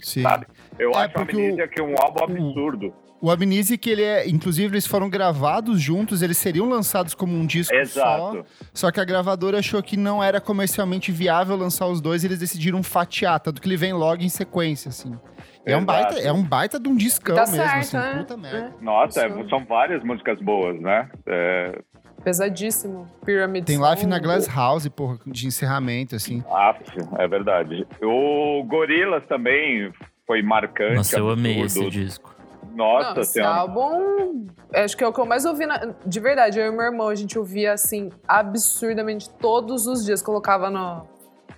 [0.00, 0.22] Sim.
[0.22, 0.46] sabe?
[0.78, 2.94] Eu é, acho a Amnesia que é um álbum absurdo.
[3.20, 4.28] O Amnesia, que ele é.
[4.28, 8.18] Inclusive, eles foram gravados juntos, eles seriam lançados como um disco Exato.
[8.18, 8.44] só.
[8.74, 12.38] Só que a gravadora achou que não era comercialmente viável lançar os dois, e eles
[12.38, 15.18] decidiram fatiar, tanto que ele vem logo em sequência, assim.
[15.64, 18.18] É um, baita, é um baita de um discão tá mesmo, certo, assim, né?
[18.18, 18.72] puta merda.
[18.80, 18.84] É.
[18.84, 21.10] Nossa, é, são várias músicas boas, né?
[21.26, 21.82] É...
[22.22, 23.08] Pesadíssimo.
[23.24, 26.42] Pyramid Tem Life na Glass House, porra, de encerramento, assim.
[26.48, 26.76] Ah,
[27.18, 27.84] é verdade.
[28.00, 29.92] O Gorilas também
[30.24, 30.94] foi marcante.
[30.94, 32.35] Nossa, eu amei esse disco.
[32.76, 36.58] Nossa Não, esse álbum, acho que é o que eu mais ouvi, na, de verdade,
[36.58, 41.06] eu e meu irmão, a gente ouvia, assim, absurdamente todos os dias, colocava no,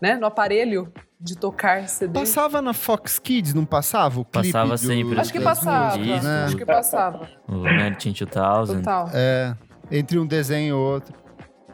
[0.00, 2.16] né, no aparelho de tocar CD.
[2.18, 4.20] Passava na Fox Kids, não passava?
[4.20, 4.78] O passava do...
[4.78, 5.18] sempre.
[5.18, 6.44] Acho que passava, né?
[6.44, 7.28] acho que passava.
[7.48, 8.76] O Nineteen 2000.
[8.76, 9.10] Total.
[9.12, 9.56] É,
[9.90, 11.17] entre um desenho e outro.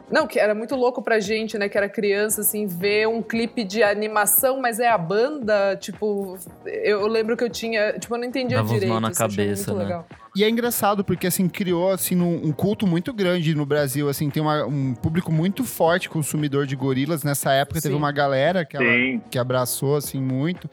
[0.09, 3.63] Não, que era muito louco pra gente, né, que era criança, assim, ver um clipe
[3.63, 8.25] de animação, mas é a banda, tipo, eu lembro que eu tinha, tipo, eu não
[8.25, 8.99] entendia Dava direito.
[8.99, 9.83] na cabeça, né?
[9.83, 10.07] Legal.
[10.35, 14.43] E é engraçado, porque, assim, criou, assim, um, culto muito grande no Brasil, assim, tem
[14.43, 17.23] uma, um público muito forte consumidor de gorilas.
[17.23, 17.87] Nessa época Sim.
[17.87, 20.69] teve uma galera que, ela, que abraçou, assim, muito.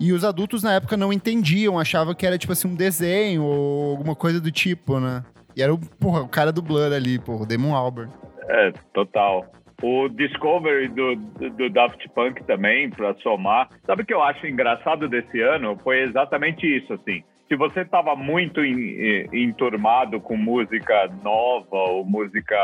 [0.00, 3.92] E os adultos, na época, não entendiam, achavam que era, tipo assim, um desenho ou
[3.92, 5.22] alguma coisa do tipo, né?
[5.56, 8.10] E era o, porra, o cara do Blur ali, porra, o Damon Albarn.
[8.48, 9.46] É, total.
[9.82, 13.68] O Discovery do, do, do Daft Punk também, para somar.
[13.84, 15.78] Sabe o que eu acho engraçado desse ano?
[15.82, 17.22] Foi exatamente isso, assim.
[17.48, 22.56] Se você estava muito enturmado com música nova ou música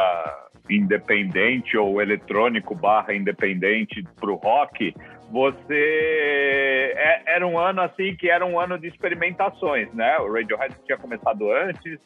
[0.71, 4.95] independente ou eletrônico barra independente para o rock,
[5.31, 10.19] você é, era um ano assim que era um ano de experimentações, né?
[10.19, 11.99] O Radiohead tinha começado antes,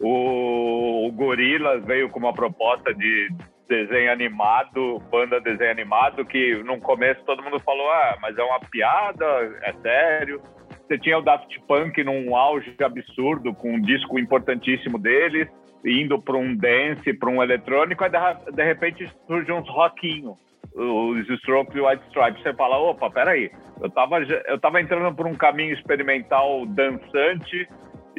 [0.00, 3.28] o, o Gorilas veio com uma proposta de
[3.68, 8.60] desenho animado, banda desenho animado, que no começo todo mundo falou, ah, mas é uma
[8.60, 9.24] piada,
[9.62, 10.40] é sério.
[10.86, 15.46] Você tinha o Daft Punk num auge absurdo, com um disco importantíssimo deles,
[15.84, 20.34] indo para um dance, para um eletrônico, aí de, de repente surge uns rockinho,
[20.74, 22.42] os Strokes e White Stripes.
[22.42, 23.50] Você fala, opa, peraí,
[23.82, 27.68] eu tava, eu tava entrando por um caminho experimental dançante,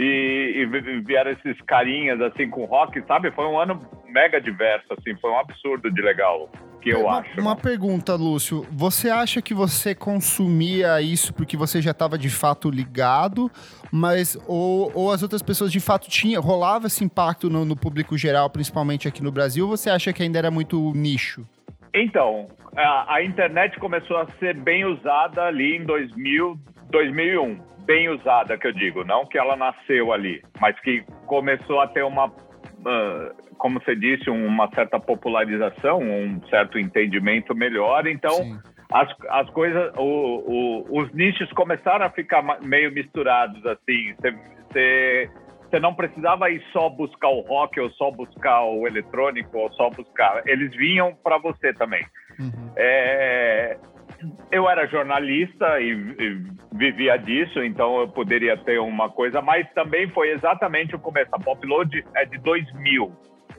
[0.01, 3.31] e, e, vieram esses carinhas assim com rock, sabe?
[3.31, 6.49] Foi um ano mega diverso, assim, foi um absurdo de legal.
[6.81, 7.41] Que eu uma, acho.
[7.41, 8.65] Uma pergunta, Lúcio.
[8.71, 13.51] Você acha que você consumia isso porque você já estava de fato ligado,
[13.91, 18.17] mas ou, ou as outras pessoas de fato tinham, rolava esse impacto no, no público
[18.17, 21.45] geral, principalmente aqui no Brasil, ou você acha que ainda era muito nicho?
[21.93, 26.57] Então, a, a internet começou a ser bem usada ali em 2000,
[26.89, 31.87] 2001 bem usada, que eu digo, não que ela nasceu ali, mas que começou a
[31.87, 38.05] ter uma, uh, como você disse, uma certa popularização, um certo entendimento melhor.
[38.05, 38.61] Então,
[38.93, 44.13] as, as coisas, o, o, os nichos começaram a ficar meio misturados, assim.
[44.71, 45.31] Você
[45.67, 49.91] você não precisava ir só buscar o rock ou só buscar o eletrônico ou só
[49.91, 50.41] buscar.
[50.47, 52.03] Eles vinham para você também.
[52.39, 52.71] Uhum.
[52.75, 53.77] É,
[54.51, 60.07] eu era jornalista e, e, vivia disso, então eu poderia ter uma coisa, mas também
[60.09, 61.29] foi exatamente o começo.
[61.31, 63.11] A Popload é de 2000.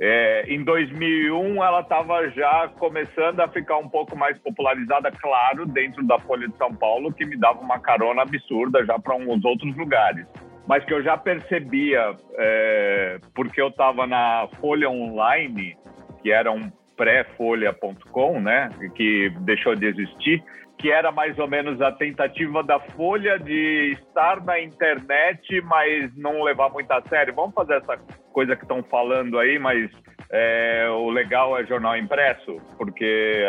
[0.03, 6.03] É, em 2001, ela estava já começando a ficar um pouco mais popularizada, claro, dentro
[6.07, 9.77] da Folha de São Paulo, que me dava uma carona absurda já para uns outros
[9.77, 10.27] lugares.
[10.67, 15.77] Mas que eu já percebia, é, porque eu estava na Folha Online,
[16.23, 20.45] que era um pré-folha.com, né, que deixou de existir,
[20.77, 26.43] que era mais ou menos a tentativa da Folha de estar na internet, mas não
[26.43, 27.35] levar muito a sério.
[27.35, 27.97] Vamos fazer essa
[28.35, 29.91] coisa que estão falando aí, mas
[30.31, 33.47] é, o legal é jornal impresso, porque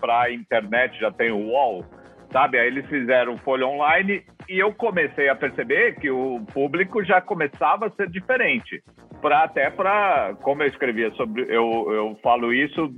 [0.00, 1.84] para a internet já tem o UOL,
[2.30, 2.56] sabe?
[2.56, 7.86] Aí eles fizeram Folha Online e eu comecei a perceber que o público já começava
[7.86, 8.80] a ser diferente
[9.20, 12.92] para até para como eu escrevia sobre eu, eu falo isso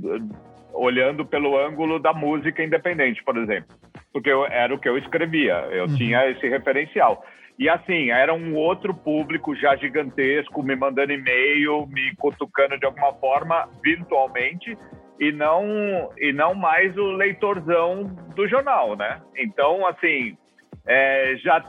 [0.72, 3.76] olhando pelo ângulo da música independente, por exemplo,
[4.12, 5.96] porque eu, era o que eu escrevia, eu uhum.
[5.96, 7.24] tinha esse referencial.
[7.58, 13.12] E assim, era um outro público já gigantesco, me mandando e-mail, me cutucando de alguma
[13.14, 14.78] forma virtualmente
[15.18, 18.04] e não e não mais o leitorzão
[18.36, 19.20] do jornal, né?
[19.36, 20.38] Então, assim,
[20.86, 21.64] é, já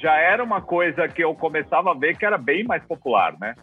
[0.00, 3.56] já era uma coisa que eu começava a ver que era bem mais popular, né?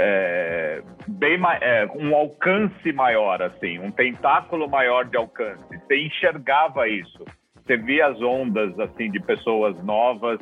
[0.00, 5.64] É, bem é, um alcance maior, assim, um tentáculo maior de alcance.
[5.68, 7.24] Você enxergava isso.
[7.56, 10.38] Você via as ondas assim de pessoas novas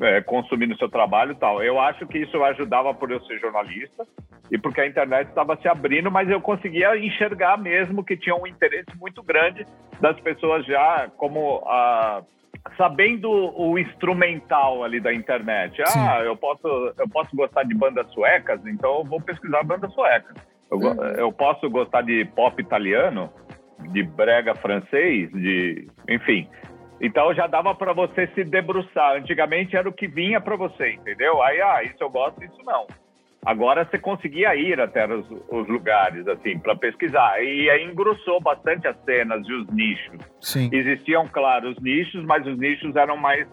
[0.00, 1.62] é, consumindo seu trabalho e tal.
[1.62, 4.04] Eu acho que isso ajudava por eu ser jornalista,
[4.50, 8.46] e porque a internet estava se abrindo, mas eu conseguia enxergar mesmo que tinha um
[8.46, 9.64] interesse muito grande
[10.00, 12.22] das pessoas já como a
[12.76, 15.82] sabendo o instrumental ali da internet.
[15.86, 15.98] Sim.
[15.98, 16.66] Ah, eu posso
[16.98, 20.34] eu posso gostar de bandas suecas, então eu vou pesquisar bandas suecas.
[20.70, 21.04] Eu, uhum.
[21.16, 23.30] eu posso gostar de pop italiano,
[23.92, 26.48] de brega francês, de enfim.
[27.00, 29.16] Então já dava para você se debruçar.
[29.16, 31.42] Antigamente era o que vinha para você, entendeu?
[31.42, 32.86] Aí, ah, isso eu gosto, isso não.
[33.46, 37.40] Agora você conseguia ir até os, os lugares, assim, para pesquisar.
[37.40, 40.18] E aí engrossou bastante as cenas e os nichos.
[40.40, 40.68] Sim.
[40.72, 43.46] Existiam, claro, os nichos, mas os nichos eram mais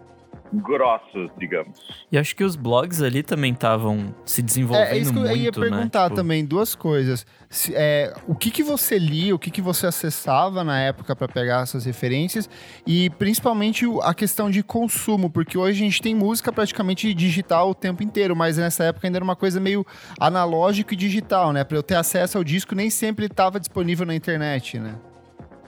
[0.54, 1.80] grossos, digamos.
[2.12, 5.24] E acho que os blogs ali também estavam se desenvolvendo muito, É, isso que eu
[5.24, 5.52] muito, ia né?
[5.52, 6.06] perguntar né?
[6.06, 6.16] tipo...
[6.16, 7.26] também, duas coisas.
[7.50, 11.28] Se, é, o que, que você lia, o que, que você acessava na época para
[11.28, 12.50] pegar essas referências
[12.86, 17.76] e principalmente a questão de consumo, porque hoje a gente tem música praticamente digital o
[17.76, 19.86] tempo inteiro, mas nessa época ainda era uma coisa meio
[20.20, 21.64] analógico e digital, né?
[21.64, 24.96] Para eu ter acesso ao disco nem sempre estava disponível na internet, né?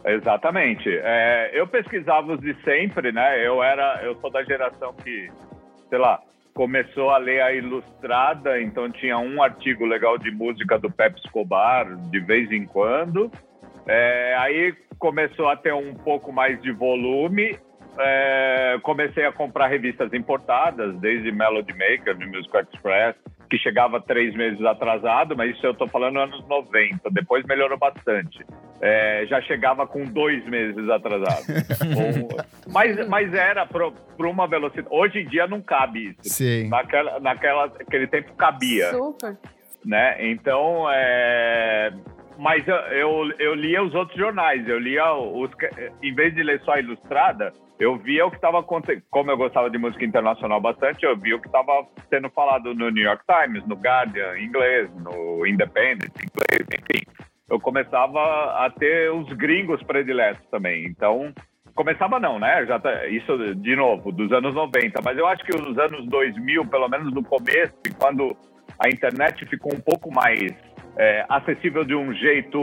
[0.06, 0.90] Exatamente.
[0.90, 3.46] É, eu pesquisava os de sempre, né?
[3.46, 5.30] Eu era, eu sou da geração que,
[5.90, 6.22] sei lá,
[6.54, 11.96] começou a ler a Ilustrada, então tinha um artigo legal de música do Pepe Escobar
[12.10, 13.32] de vez em quando.
[13.88, 17.58] É, aí começou a ter um pouco mais de volume.
[17.98, 23.16] É, comecei a comprar revistas importadas, desde Melody Maker, de Musical Express,
[23.50, 27.10] que chegava três meses atrasado, mas isso eu estou falando anos 90.
[27.12, 28.46] Depois melhorou bastante
[28.82, 31.46] é, já chegava com dois meses atrasado.
[32.72, 34.88] mas, mas era para uma velocidade.
[34.92, 36.36] Hoje em dia não cabe isso.
[36.36, 36.68] Sim.
[36.70, 38.92] Naquela, naquela, naquele tempo cabia.
[38.92, 39.38] Super.
[39.84, 40.30] Né?
[40.30, 41.94] Então, é...
[42.38, 44.68] mas eu, eu, eu, lia os outros jornais.
[44.68, 45.50] Eu lia os.
[46.02, 49.04] Em vez de ler só a ilustrada, eu via o que estava acontecendo.
[49.10, 52.90] Como eu gostava de música internacional bastante, eu via o que estava sendo falado no
[52.90, 58.20] New York Times, no Guardian, em inglês, no Independent, em inglês, enfim eu começava
[58.66, 60.86] a ter os gringos prediletos também.
[60.86, 61.34] Então,
[61.76, 62.66] começava não, né?
[62.66, 66.66] Já tá, isso de novo, dos anos 90, mas eu acho que nos anos 2000,
[66.66, 68.36] pelo menos no começo, quando
[68.80, 70.52] a internet ficou um pouco mais
[70.98, 72.60] é, acessível de um jeito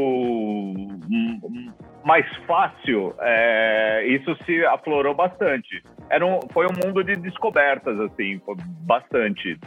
[2.05, 5.83] mais fácil, é, isso se aflorou bastante.
[6.09, 8.41] Era um, foi um mundo de descobertas, assim,
[8.80, 9.59] bastante.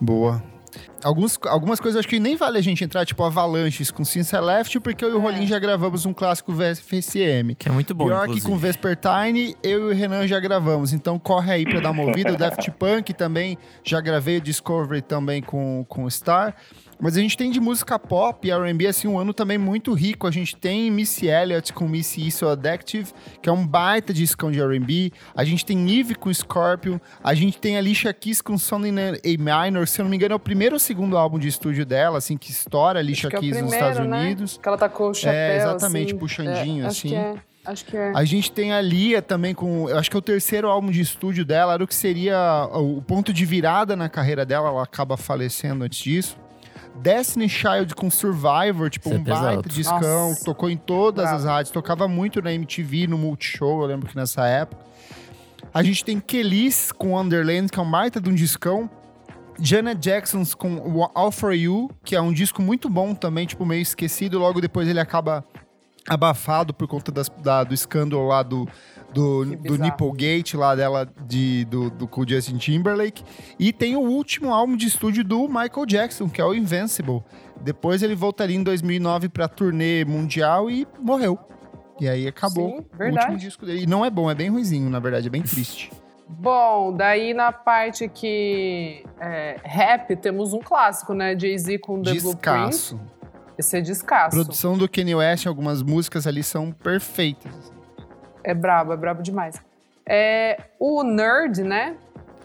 [0.00, 0.42] Boa.
[1.02, 4.80] Alguns, algumas coisas acho que nem vale a gente entrar, tipo Avalanches com Since Left,
[4.80, 5.46] porque eu e o Rolim é.
[5.46, 7.54] já gravamos um clássico VFSM.
[7.56, 10.92] Que é muito bom, Pior que com Vespertine, eu e o Renan já gravamos.
[10.92, 12.32] Então corre aí pra dar uma ouvida.
[12.32, 16.54] o Daft Punk também, já gravei o Discovery também com, com o Star.
[17.00, 20.26] Mas a gente tem de música pop e R&B, assim, um ano também muito rico.
[20.26, 24.60] A gente tem Missy Elliott com Missy Isso Addictive, que é um baita discão de
[24.60, 25.12] R&B.
[25.34, 26.98] A gente tem Eve com Scorpion.
[27.22, 29.86] A gente tem Alicia Keys com Something A Minor.
[29.86, 32.50] Se eu não me engano, é o primeiro segundo álbum de estúdio dela, assim, que
[32.50, 34.20] estoura Alicia Keys é primeiro, nos Estados né?
[34.20, 34.58] Unidos.
[34.60, 36.18] Que ela tá com o chapéu, É, exatamente, assim.
[36.18, 37.14] puxandinho, é, assim.
[37.14, 37.34] É.
[37.64, 38.12] Acho que é.
[38.14, 39.88] A gente tem a Lia também com.
[39.90, 41.74] Eu acho que é o terceiro álbum de estúdio dela.
[41.74, 44.68] Era o que seria o ponto de virada na carreira dela.
[44.70, 46.36] Ela acaba falecendo antes disso.
[46.96, 50.44] Destiny Child com Survivor, tipo, um é baita discão, Nossa.
[50.44, 51.36] tocou em todas Bravo.
[51.36, 54.82] as rádios, tocava muito na MTV, no Multishow, eu lembro que nessa época.
[55.72, 58.90] A gente tem Kelis com Underland, que é um baita de um discão.
[59.60, 63.82] Janet Jackson com All For You, que é um disco muito bom também, tipo, meio
[63.82, 64.38] esquecido.
[64.38, 65.44] Logo depois ele acaba
[66.08, 68.66] abafado por conta das, da, do escândalo lá do,
[69.12, 73.22] do, do Nipplegate lá dela, de, do, do, com Justin Timberlake.
[73.58, 77.22] E tem o último álbum de estúdio do Michael Jackson, que é o Invincible.
[77.60, 81.38] Depois ele voltaria em 2009 pra turnê mundial e morreu.
[82.00, 83.82] E aí acabou Sim, o último disco dele.
[83.82, 85.90] E não é bom, é bem ruizinho, na verdade, é bem triste.
[86.28, 91.38] Bom, daí na parte que é, rap, temos um clássico, né?
[91.38, 92.96] Jay-Z com The Descasso.
[92.96, 93.18] Blueprint.
[93.58, 94.36] Esse é descasso.
[94.36, 97.72] A produção do Kanye West, algumas músicas ali são perfeitas.
[98.44, 99.60] É brabo, é brabo demais.
[100.06, 101.96] É, o Nerd, né?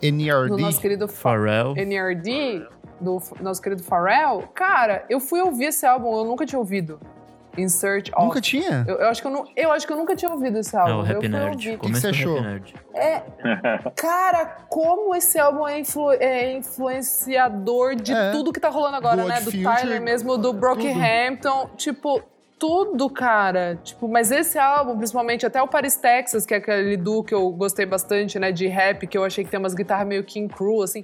[0.02, 0.50] NRD.
[0.50, 1.76] Do nosso querido Pharrell.
[1.78, 2.68] NRD,
[3.00, 4.48] do nosso querido Pharrell.
[4.54, 7.00] Cara, eu fui ouvir esse álbum, eu nunca tinha ouvido.
[7.58, 8.26] In Search of.
[8.26, 8.86] Nunca tinha?
[8.88, 10.91] Eu, eu, acho que eu, não, eu acho que eu nunca tinha ouvido esse álbum.
[10.91, 11.76] É o Happy Nerd.
[11.76, 12.39] O que, que, você achou?
[12.93, 13.24] É,
[13.95, 19.22] cara, como esse álbum é, influ, é influenciador de é, tudo que tá rolando agora,
[19.22, 19.39] do né?
[19.39, 21.70] Do Future, Tyler mesmo, do Brockhampton.
[21.78, 22.24] Tipo,
[22.64, 23.78] tudo, cara.
[23.84, 27.49] Tipo, mas esse álbum, principalmente até o Paris Texas, que é aquele do que eu
[27.51, 28.51] gostei bastante, né?
[28.51, 31.04] De rap, que eu achei que tem umas guitarras meio King Crew, assim.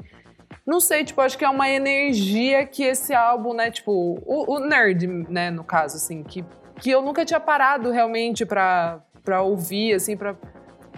[0.70, 3.92] Não sei, tipo, acho que é uma energia que esse álbum, né, tipo,
[4.24, 6.46] o, o nerd, né, no caso, assim, que,
[6.80, 10.36] que eu nunca tinha parado realmente pra, pra ouvir, assim, pra.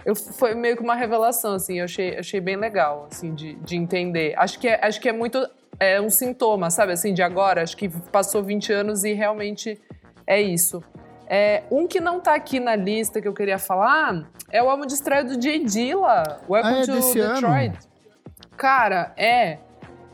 [0.04, 3.74] Eu, foi meio que uma revelação, assim, eu achei, achei bem legal, assim, de, de
[3.74, 4.34] entender.
[4.36, 5.38] Acho que, é, acho que é muito
[5.80, 7.62] é um sintoma, sabe, assim, de agora.
[7.62, 9.80] Acho que passou 20 anos e realmente
[10.26, 10.84] é isso.
[11.26, 14.84] É, um que não tá aqui na lista que eu queria falar é o álbum
[14.84, 15.64] de estreia do J.
[15.64, 17.70] Dilla, Welcome ah, é to Detroit.
[17.70, 17.91] Ano?
[18.62, 19.58] Cara, é.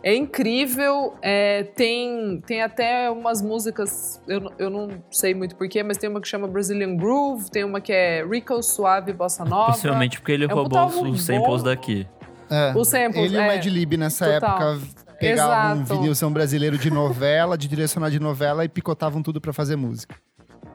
[0.02, 5.98] É incrível, é, tem, tem até umas músicas, eu, eu não sei muito porquê, mas
[5.98, 9.72] tem uma que chama Brazilian Groove, tem uma que é Rico Suave Bossa Nova.
[9.72, 12.06] Possivelmente porque ele é roubou os samples daqui.
[12.48, 14.72] É, os samples, ele e o é, Mad Lib nessa total.
[14.72, 14.86] época
[15.18, 15.80] pegavam Exato.
[15.80, 20.14] um vinilzão brasileiro de novela, de direcionar de novela e picotavam tudo pra fazer música.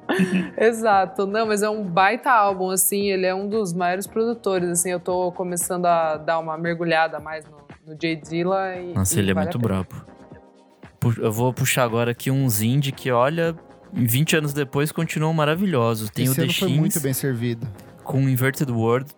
[0.57, 4.91] Exato, não, mas é um baita álbum, assim, ele é um dos maiores produtores, assim,
[4.91, 8.94] eu tô começando a dar uma mergulhada mais no, no Jay Dilla e...
[8.94, 9.86] Nossa, e ele é vale muito a pena.
[9.86, 11.22] brabo.
[11.22, 13.56] Eu vou puxar agora aqui uns indie que, olha,
[13.92, 16.10] 20 anos depois continuam maravilhosos.
[16.10, 17.68] Tem Esse o The ano foi muito Shins bem servido.
[18.04, 19.12] com Inverted World.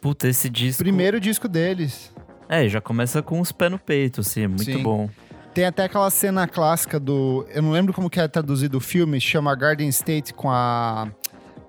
[0.00, 0.82] Puta, esse disco...
[0.82, 2.12] Primeiro disco deles.
[2.48, 4.82] É, já começa com os pés no peito, assim, é muito Sim.
[4.82, 5.08] bom.
[5.54, 7.44] Tem até aquela cena clássica do.
[7.52, 11.08] Eu não lembro como que é traduzido o filme, chama Garden State com a.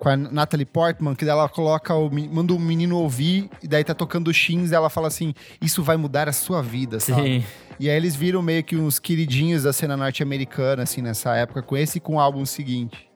[0.02, 2.10] Com a Natalie Portman, que ela coloca o.
[2.10, 5.32] manda um menino ouvir, e daí tá tocando o Shins, e ela fala assim:
[5.62, 7.22] Isso vai mudar a sua vida, sabe?
[7.42, 7.46] Sim.
[7.80, 11.78] E aí eles viram meio que uns queridinhos da cena norte-americana, assim, nessa época, com
[11.78, 13.12] esse e com o álbum seguinte.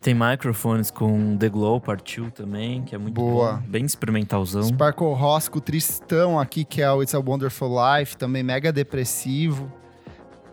[0.00, 3.54] Tem Microphones com The Glow Partiu também, que é muito Boa.
[3.54, 3.62] bom.
[3.68, 4.64] Bem experimentalzão.
[4.64, 8.72] Sparkle Ross com o Tristão aqui, que é o It's a Wonderful Life, também mega
[8.72, 9.72] depressivo.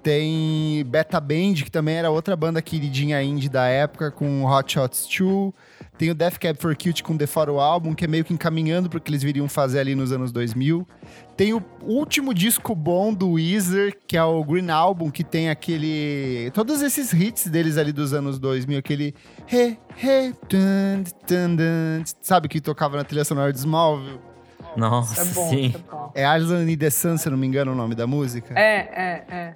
[0.06, 5.08] Tem Beta Band, que também era outra banda queridinha indie da época, com Hot Shots
[5.08, 5.52] 2.
[5.98, 8.88] Tem o Death Cab for Cute com The Photo Album, que é meio que encaminhando
[8.88, 10.88] pro que eles viriam fazer ali nos anos 2000.
[11.36, 16.52] Tem o último disco bom do Weezer, que é o Green Album, que tem aquele...
[16.54, 19.16] Todos esses hits deles ali dos anos 2000, aquele...
[19.52, 24.20] Hey, hey, dun, dun, dun, sabe, que tocava na trilha sonora de Smallville.
[24.78, 25.74] Nossa, É bom, sim.
[25.74, 26.12] é bom.
[26.14, 28.54] É Island in the Sun, se eu não me engano o nome da música.
[28.54, 29.56] É, é, é.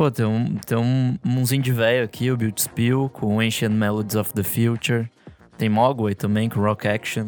[0.00, 4.16] Pô, tem um, tem um, uns indie velho aqui, o Build Spill, com Ancient Melodies
[4.16, 5.10] of the Future.
[5.58, 7.26] Tem Mogwai também, com Rock Action.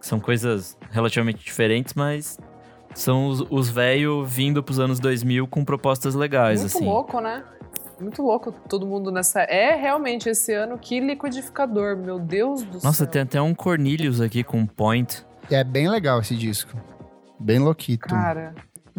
[0.00, 2.38] São coisas relativamente diferentes, mas
[2.94, 6.84] são os, os velho vindo pros anos 2000 com propostas legais, Muito assim.
[6.84, 7.42] louco, né?
[8.00, 9.40] Muito louco todo mundo nessa...
[9.40, 13.06] É realmente esse ano, que liquidificador, meu Deus do Nossa, céu.
[13.08, 15.26] tem até um Cornelius aqui com Point.
[15.50, 16.70] É bem legal esse disco.
[17.40, 18.06] Bem louquito.
[18.06, 18.54] Cara,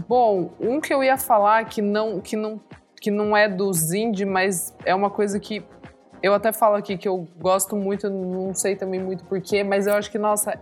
[0.10, 2.60] bom, um que eu ia falar que não, que não,
[3.02, 5.66] que não é dos indie, mas é uma coisa que
[6.22, 9.88] eu até falo aqui que eu gosto muito, eu não sei também muito porquê, mas
[9.88, 10.54] eu acho que, nossa,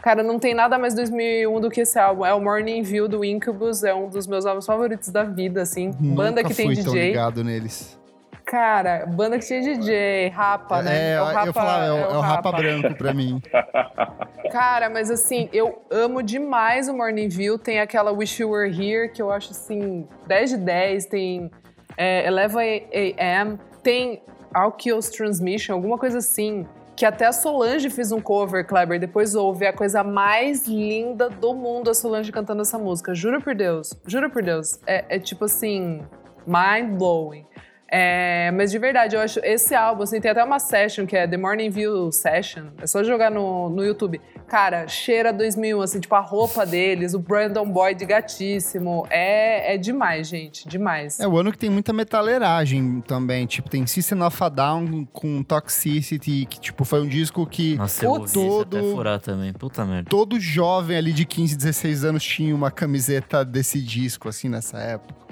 [0.00, 2.24] cara, não tem nada mais 2001 do que esse álbum.
[2.24, 5.90] É o Morning View do Incubus, é um dos meus álbuns favoritos da vida, assim.
[5.92, 7.08] banda Nunca que tem fui tão DJ.
[7.08, 8.00] ligado neles.
[8.46, 11.12] Cara, banda que tinha DJ, Rapa, né?
[11.12, 13.40] É, o Rapa, eu falava, é, o, é o rapa branco pra mim.
[14.50, 17.58] Cara, mas assim, eu amo demais o Morning View.
[17.58, 21.06] Tem aquela Wish You Were Here, que eu acho assim, 10 de 10.
[21.06, 21.50] Tem
[21.96, 23.58] é, 11 AM.
[23.82, 24.22] Tem
[24.54, 26.66] Alkios Transmission, alguma coisa assim.
[26.94, 29.00] Que até a Solange fez um cover, Kleber.
[29.00, 29.64] Depois ouve.
[29.64, 33.14] É a coisa mais linda do mundo a Solange cantando essa música.
[33.14, 33.94] Juro por Deus.
[34.06, 34.78] Juro por Deus.
[34.86, 36.02] É, é tipo assim,
[36.46, 37.46] mind blowing.
[37.94, 41.28] É, mas de verdade, eu acho esse álbum, assim, tem até uma session que é
[41.28, 42.68] The Morning View Session.
[42.80, 44.18] É só jogar no, no YouTube.
[44.48, 49.06] Cara, cheira 2001, assim, tipo a roupa deles, o Brandon Boyd gatíssimo.
[49.10, 51.20] É, é demais, gente, demais.
[51.20, 53.44] É o ano que tem muita metaleiragem também.
[53.44, 58.06] Tipo, tem System of a Down com Toxicity, que tipo, foi um disco que Nossa,
[58.06, 59.52] eu todo, até furar também.
[59.52, 60.08] Puta merda.
[60.08, 65.22] todo jovem ali de 15, 16 anos tinha uma camiseta desse disco, assim, nessa época.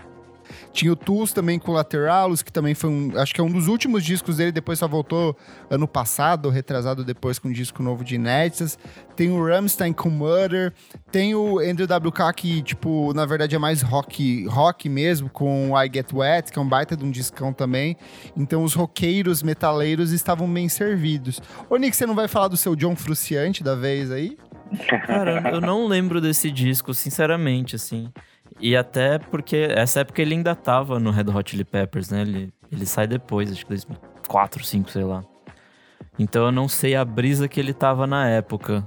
[0.72, 3.12] Tinha o Tools também com Lateralus, que também foi um.
[3.16, 5.36] Acho que é um dos últimos discos dele, depois só voltou
[5.68, 8.78] ano passado, retrasado depois com um disco novo de inéditas.
[9.16, 10.72] Tem o Rammstein com Murder.
[11.10, 15.90] Tem o Andrew WK, que, tipo, na verdade é mais rock, rock mesmo, com I
[15.92, 17.96] Get Wet, que é um baita de um discão também.
[18.36, 21.40] Então os roqueiros, metaleiros estavam bem servidos.
[21.68, 24.38] Ô, Nick, você não vai falar do seu John Fruciante da vez aí?
[25.06, 28.12] Cara, eu não lembro desse disco, sinceramente, assim.
[28.61, 32.22] E até porque essa época ele ainda tava no Red Hot Chili Peppers, né?
[32.22, 35.24] Ele, ele sai depois, acho que 2004, 2005, sei lá.
[36.18, 38.86] Então eu não sei a brisa que ele tava na época.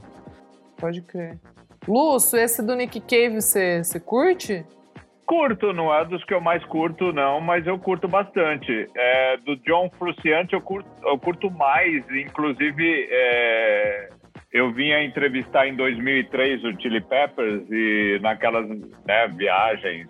[0.77, 1.39] Pode crer.
[1.87, 4.65] Lúcio, esse do Nick Cave, você você curte?
[5.25, 8.87] Curto, não é dos que eu mais curto, não, mas eu curto bastante.
[8.95, 14.09] É, do John Frusciante eu curto, eu curto mais, inclusive é,
[14.53, 20.07] eu vim a entrevistar em 2003 o Chili Peppers e naquelas né, viagens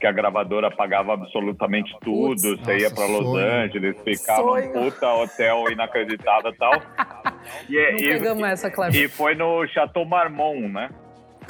[0.00, 3.46] que a gravadora pagava absolutamente tudo, Putz, você ia para Los sonho.
[3.46, 4.68] Angeles, ficava Sonho.
[4.70, 6.72] um puta hotel inacreditável e tal.
[7.68, 8.98] E, é, Não e- pegamos essa, Kleber.
[9.02, 10.88] e foi no Chateau Marmont, né?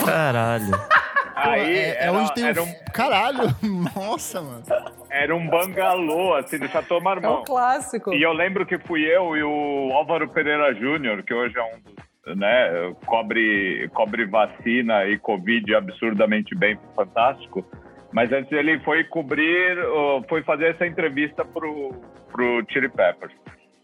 [0.04, 0.72] Caralho.
[1.36, 2.92] Aí, é, é era, onde tem um...
[2.92, 3.42] Caralho,
[3.94, 4.64] nossa, mano.
[5.08, 7.26] Era um bangalô, assim, do Chateau Marmont.
[7.26, 8.12] É um clássico.
[8.12, 11.78] E eu lembro que fui eu e o Álvaro Pereira Júnior, que hoje é um
[11.80, 11.94] dos,
[12.26, 17.64] né, cobre, cobre vacina e Covid absurdamente bem, fantástico.
[18.12, 19.76] Mas antes ele foi cobrir,
[20.28, 21.92] foi fazer essa entrevista pro,
[22.30, 23.34] pro Chili Peppers.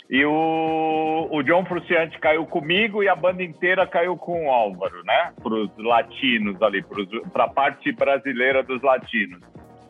[0.09, 5.05] E o, o John Frusciante caiu comigo e a banda inteira caiu com o Álvaro,
[5.05, 5.33] né?
[5.41, 6.85] Para os latinos ali,
[7.33, 9.41] para a parte brasileira dos latinos.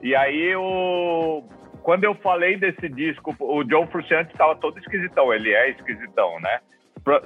[0.02, 1.42] E aí, o,
[1.82, 6.60] quando eu falei desse disco, o John Frusciante estava todo esquisitão, ele é esquisitão, né?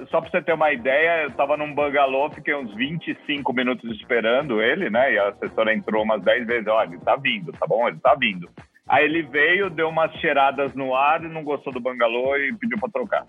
[0.09, 4.61] Só para você ter uma ideia, eu estava num bangalô, fiquei uns 25 minutos esperando
[4.61, 5.13] ele, né?
[5.13, 7.87] E a assessora entrou umas 10 vezes, olha, ele tá vindo, tá bom?
[7.87, 8.49] Ele tá vindo.
[8.87, 12.89] Aí ele veio, deu umas cheiradas no ar, não gostou do bangalô e pediu para
[12.89, 13.25] trocar.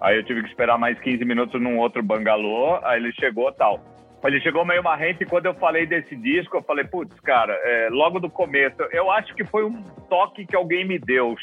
[0.00, 3.80] Aí eu tive que esperar mais 15 minutos num outro bangalô, aí ele chegou tal.
[4.24, 7.88] Ele chegou meio marrento e quando eu falei desse disco, eu falei, putz, cara, é,
[7.90, 11.34] logo do começo, eu acho que foi um toque que alguém me deu.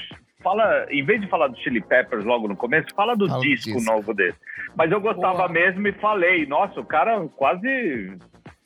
[0.48, 3.74] Fala, em vez de falar do Chili Peppers logo no começo, fala do fala disco,
[3.74, 4.34] disco, novo dele.
[4.78, 5.50] Mas eu gostava Boa.
[5.50, 8.18] mesmo e falei, nossa, o cara quase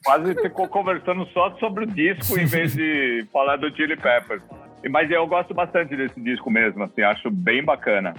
[0.05, 4.43] quase ficou conversando só sobre o disco em vez de falar do Chili Peppers.
[4.91, 8.13] Mas eu gosto bastante desse disco mesmo, assim, acho bem bacana.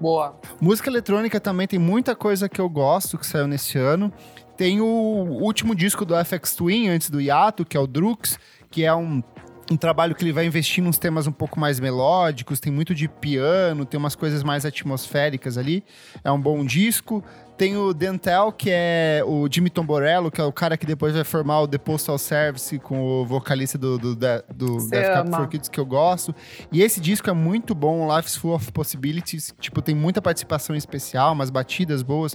[0.00, 0.40] Boa.
[0.58, 4.10] Música eletrônica também tem muita coisa que eu gosto que saiu nesse ano.
[4.56, 8.38] Tem o último disco do FX Twin, antes do Yato, que é o Drux,
[8.70, 9.22] que é um
[9.70, 13.08] um trabalho que ele vai investir nos temas um pouco mais melódicos, tem muito de
[13.08, 15.84] piano, tem umas coisas mais atmosféricas ali.
[16.22, 17.24] É um bom disco.
[17.56, 21.22] Tem o Dentel, que é o Jimmy Tomborello, que é o cara que depois vai
[21.22, 25.48] formar o The Postal Service com o vocalista do, do, do, do Death Cab for
[25.48, 26.34] Kids, que eu gosto.
[26.72, 29.54] E esse disco é muito bom, Life's Full of Possibilities.
[29.60, 32.34] Tipo, tem muita participação especial, umas batidas boas.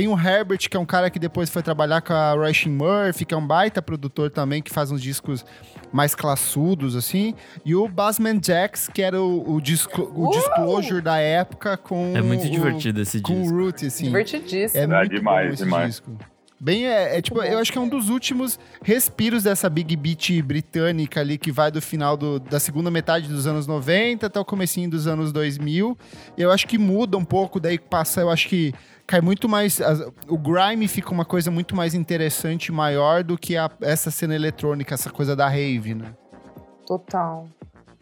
[0.00, 3.26] Tem o Herbert, que é um cara que depois foi trabalhar com a Rushing Murphy,
[3.26, 5.44] que é um baita produtor também, que faz uns discos
[5.92, 7.34] mais classudos, assim.
[7.66, 12.14] E o Bassman Jacks, que era o, o, disclo o disclosure da época com.
[12.16, 13.50] É muito o, divertido esse com disco.
[13.50, 14.04] Com o Root, assim.
[14.04, 14.82] Divertidíssimo.
[14.82, 15.86] É, muito é demais, bom esse demais.
[15.88, 16.16] disco.
[16.62, 20.42] Bem, é, é, tipo, eu acho que é um dos últimos respiros dessa Big Beat
[20.42, 24.44] britânica ali, que vai do final do, da segunda metade dos anos 90 até o
[24.44, 25.96] comecinho dos anos 2000.
[26.36, 28.74] Eu acho que muda um pouco, daí passa, eu acho que
[29.06, 29.80] cai muito mais.
[30.28, 34.92] o grime fica uma coisa muito mais interessante, maior do que a, essa cena eletrônica,
[34.92, 36.14] essa coisa da rave, né?
[36.86, 37.48] Total.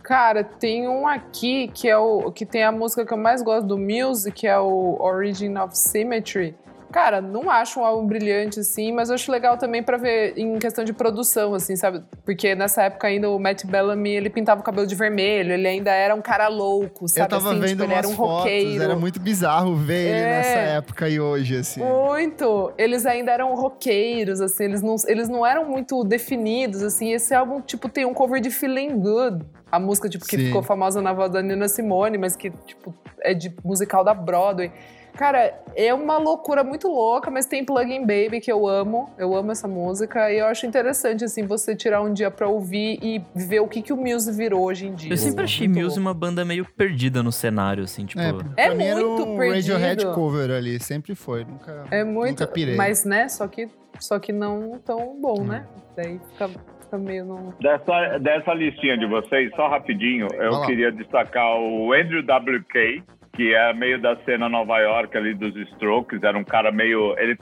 [0.02, 3.68] Cara, tem um aqui que é o que tem a música que eu mais gosto
[3.68, 6.56] do Music, que é o Origin of Symmetry
[6.92, 10.58] Cara, não acho um álbum brilhante, assim, mas eu acho legal também para ver em
[10.58, 12.02] questão de produção, assim, sabe?
[12.24, 15.90] Porque nessa época ainda o Matt Bellamy, ele pintava o cabelo de vermelho, ele ainda
[15.90, 17.20] era um cara louco, sabe?
[17.20, 18.82] Eu tava assim, vendo tipo, ele era um fotos, roqueiro.
[18.82, 21.80] Era muito bizarro ver é, ele nessa época e hoje, assim.
[21.82, 22.72] Muito!
[22.78, 27.12] Eles ainda eram roqueiros, assim, eles não, eles não eram muito definidos, assim.
[27.12, 30.46] Esse álbum, tipo, tem um cover de Feeling Good, a música, tipo, que Sim.
[30.46, 34.72] ficou famosa na voz da Nina Simone, mas que, tipo, é de musical da Broadway.
[35.18, 39.10] Cara, é uma loucura muito louca, mas tem Plugin Baby que eu amo.
[39.18, 43.00] Eu amo essa música e eu acho interessante assim você tirar um dia para ouvir
[43.02, 45.12] e ver o que que o Muse virou hoje em dia.
[45.12, 46.00] Eu sempre achei muito Muse louco.
[46.02, 48.22] uma banda meio perdida no cenário assim, tipo.
[48.56, 49.72] É, é muito um perdido.
[49.72, 52.76] Radiohead cover ali, sempre foi, nunca É muito, nunca pirei.
[52.76, 55.46] mas né, só que só que não tão bom, hum.
[55.46, 55.66] né?
[55.96, 56.48] Daí fica
[56.96, 57.54] meio no...
[57.60, 63.02] Dessa, dessa listinha de vocês, só rapidinho, eu queria destacar o Andrew WK,
[63.38, 67.16] que é meio da cena Nova York ali dos Strokes, era um cara meio.
[67.16, 67.38] Ele,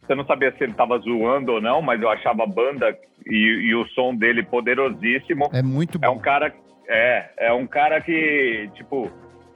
[0.00, 2.96] você não sabia se ele estava zoando ou não, mas eu achava a banda
[3.26, 5.50] e, e, o som dele poderosíssimo.
[5.52, 6.06] É muito bom.
[6.06, 6.54] É um cara.
[6.88, 9.10] É, é um cara que, tipo,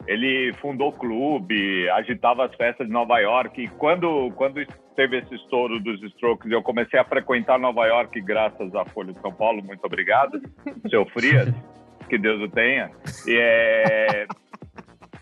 [0.09, 3.63] ele fundou clube, agitava as festas de Nova York.
[3.63, 4.67] E quando, quando
[4.97, 9.21] teve esse estouro dos Strokes, eu comecei a frequentar Nova York graças à Folha de
[9.21, 9.63] São Paulo.
[9.63, 10.43] Muito obrigado,
[10.91, 11.55] seu Frias.
[12.11, 12.91] que Deus o tenha.
[13.27, 14.27] E é,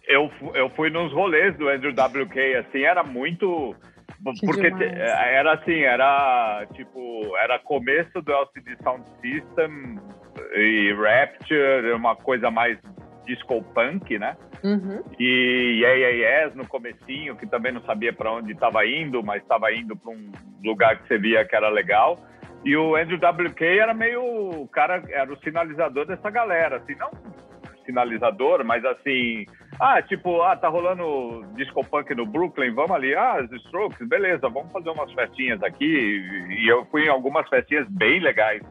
[0.06, 3.74] eu, eu fui nos rolês do Andrew WK, assim, era muito.
[4.38, 4.98] Que porque demais.
[4.98, 9.98] era assim, era tipo, era começo do LCD Sound System
[10.54, 12.78] e Rapture, uma coisa mais
[13.26, 14.36] disco punk, né?
[14.62, 15.02] Uhum.
[15.18, 19.42] E Yeah, yeah Yes no comecinho, que também não sabia para onde estava indo, mas
[19.42, 20.30] estava indo para um
[20.64, 22.16] lugar que você via que era legal.
[22.64, 27.10] E o Andrew WK era meio o cara, era o sinalizador dessa galera, assim, não
[27.84, 29.44] sinalizador, mas assim,
[29.80, 34.48] ah, tipo, ah, tá rolando disco punk no Brooklyn, vamos ali, ah, os Strokes, beleza,
[34.48, 35.84] vamos fazer umas festinhas aqui.
[36.50, 38.62] E eu fui em algumas festinhas bem legais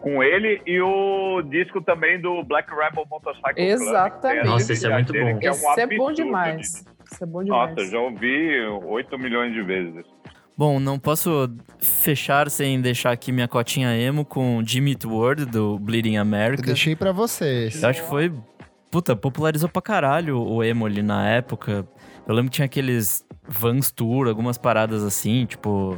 [0.00, 4.46] com ele e o disco também do Black Rebel Motorcycle Exatamente.
[4.46, 5.18] Nossa, esse é muito bom.
[5.18, 6.56] Dele, é um esse é bom demais.
[6.60, 7.12] De...
[7.12, 7.76] Isso é bom demais.
[7.76, 10.19] Nossa, já ouvi 8 milhões de vezes.
[10.60, 16.18] Bom, não posso fechar sem deixar aqui minha cotinha emo com Jimmy World, do Bleeding
[16.18, 16.60] America.
[16.60, 17.82] Eu deixei pra vocês.
[17.82, 18.30] Eu acho que foi...
[18.90, 21.88] Puta, popularizou pra caralho o emo ali na época.
[22.28, 25.96] Eu lembro que tinha aqueles Vans Tour, algumas paradas assim, tipo...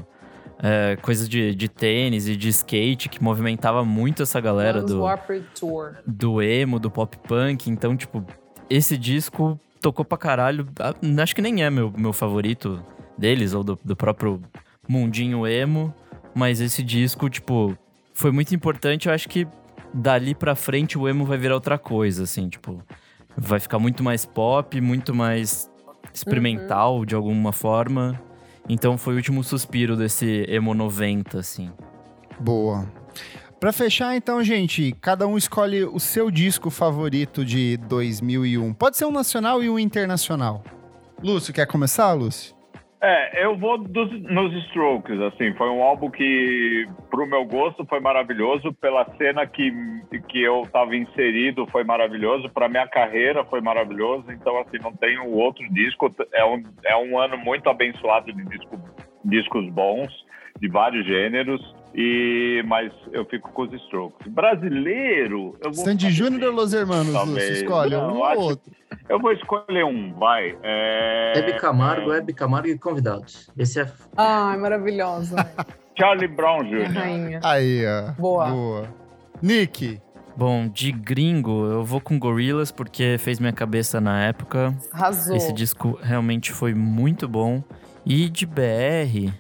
[0.63, 5.01] É, coisas de, de tênis e de skate que movimentava muito essa galera Vans do,
[5.01, 5.97] Warped Tour.
[6.07, 7.69] do emo, do pop punk.
[7.69, 8.25] Então, tipo,
[8.71, 10.69] esse disco tocou pra caralho.
[11.21, 12.81] Acho que nem é meu, meu favorito
[13.17, 14.41] deles, ou do, do próprio
[14.89, 15.95] mundinho emo.
[16.35, 17.77] Mas esse disco, tipo,
[18.15, 19.09] foi muito importante.
[19.09, 19.47] Eu acho que
[19.93, 22.83] dali pra frente o emo vai virar outra coisa, assim, tipo.
[23.37, 25.71] Vai ficar muito mais pop, muito mais
[26.13, 28.21] experimental de alguma forma.
[28.69, 31.71] Então foi o último suspiro desse emo 90, assim.
[32.39, 32.87] Boa.
[33.59, 38.75] Pra fechar, então, gente, cada um escolhe o seu disco favorito de 2001.
[38.75, 40.65] Pode ser um nacional e um internacional.
[41.23, 42.55] Lúcio, quer começar, Lúcio?
[43.05, 47.99] É, eu vou dos, nos Strokes, assim, foi um álbum que, pro meu gosto, foi
[47.99, 49.73] maravilhoso, pela cena que,
[50.29, 55.29] que eu tava inserido foi maravilhoso, pra minha carreira foi maravilhoso, então, assim, não tenho
[55.33, 58.79] outro disco, é um, é um ano muito abençoado de disco,
[59.25, 60.13] discos bons,
[60.61, 61.61] de vários gêneros,
[61.95, 64.27] e, mas eu fico com os Strokes.
[64.33, 65.85] Brasileiro, eu vou...
[65.85, 67.49] Sandy Júnior ou Los Hermanos, Talvez.
[67.49, 67.65] Lúcio?
[67.65, 68.73] Escolhe um ou outro.
[69.09, 70.57] Eu vou escolher um, vai.
[70.63, 71.33] É...
[71.37, 73.51] Hebe Camargo, Hebe Camargo e convidados.
[73.59, 75.37] Esse é Ai, maravilhosa.
[75.99, 76.93] Charlie Brown Jr.
[76.93, 77.41] rainha.
[77.43, 78.13] Aí, ó.
[78.21, 78.51] Boa.
[78.51, 78.89] Boa.
[79.43, 80.01] Nick.
[80.35, 84.75] Bom, de gringo, eu vou com Gorillaz porque fez minha cabeça na época.
[84.91, 85.37] Arrasou.
[85.37, 87.63] Esse disco realmente foi muito bom.
[88.05, 89.31] E de BR,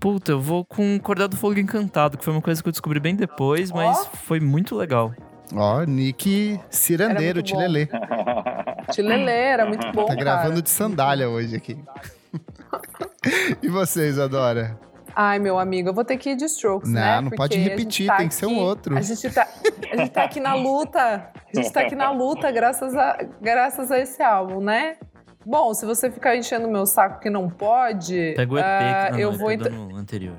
[0.00, 3.00] puta, eu vou com Cordel do Fogo Encantado, que foi uma coisa que eu descobri
[3.00, 4.04] bem depois, mas Ó.
[4.16, 5.12] foi muito legal.
[5.54, 7.42] Ó, Nick cirandeiro.
[7.42, 7.88] Tilelê.
[8.92, 10.20] Tilelê, era muito bom, Tá cara.
[10.20, 11.78] gravando de sandália hoje aqui.
[13.62, 14.78] e vocês, Adora?
[15.14, 17.16] Ai, meu amigo, eu vou ter que ir de Strokes, Não, né?
[17.16, 18.96] não Porque pode repetir, tá tem que ser um outro.
[18.96, 19.48] A gente, tá,
[19.92, 21.00] a gente tá aqui na luta.
[21.52, 24.96] A gente tá aqui na luta graças a, graças a esse álbum, né?
[25.44, 29.12] Bom, se você ficar enchendo meu saco que não pode, Pega o EP, ah, que
[29.12, 30.34] não, eu não, vou é do ano anterior.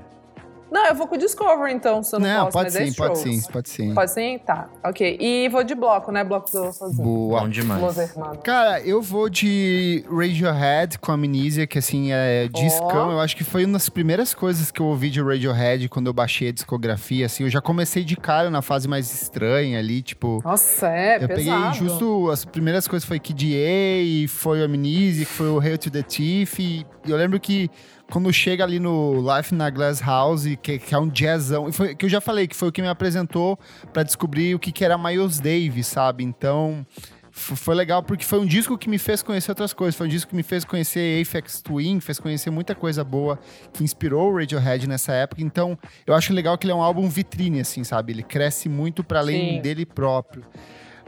[0.71, 2.85] Não, eu vou com o Discovery então, se eu não, Não, posso, pode mas é
[2.85, 3.43] sim, pode Strokes.
[3.45, 3.93] sim, pode sim.
[3.93, 4.39] Pode sim?
[4.39, 5.17] Tá, ok.
[5.19, 6.23] E vou de bloco, né?
[6.23, 7.03] Bloco do sozinho.
[7.03, 7.41] Boa.
[7.41, 8.13] Bom demais.
[8.43, 13.11] Cara, eu vou de Radiohead com Amnesia, que assim é discão.
[13.11, 16.13] Eu acho que foi uma das primeiras coisas que eu ouvi de Radiohead quando eu
[16.13, 17.25] baixei a discografia.
[17.25, 20.41] Assim, eu já comecei de cara na fase mais estranha ali, tipo.
[20.43, 21.35] Nossa, é eu pesado.
[21.35, 25.59] peguei justo as primeiras coisas foi Kid A, e foi o Amnesia, que foi o
[25.59, 26.59] Hail to the Thief.
[26.59, 27.69] E eu lembro que
[28.09, 32.05] quando chega ali no Life na Glass House, que, que é um jazzão, foi, que
[32.05, 33.57] eu já falei que foi o que me apresentou
[33.93, 36.23] pra descobrir o que, que era Miles Davis, sabe?
[36.23, 36.85] Então,
[37.31, 39.95] foi legal porque foi um disco que me fez conhecer outras coisas.
[39.95, 43.39] Foi um disco que me fez conhecer Aphex Twin, fez conhecer muita coisa boa
[43.71, 45.41] que inspirou o Radiohead nessa época.
[45.41, 48.13] Então, eu acho legal que ele é um álbum vitrine, assim, sabe?
[48.13, 49.61] Ele cresce muito para além Sim.
[49.61, 50.43] dele próprio.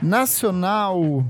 [0.01, 1.25] Nacional,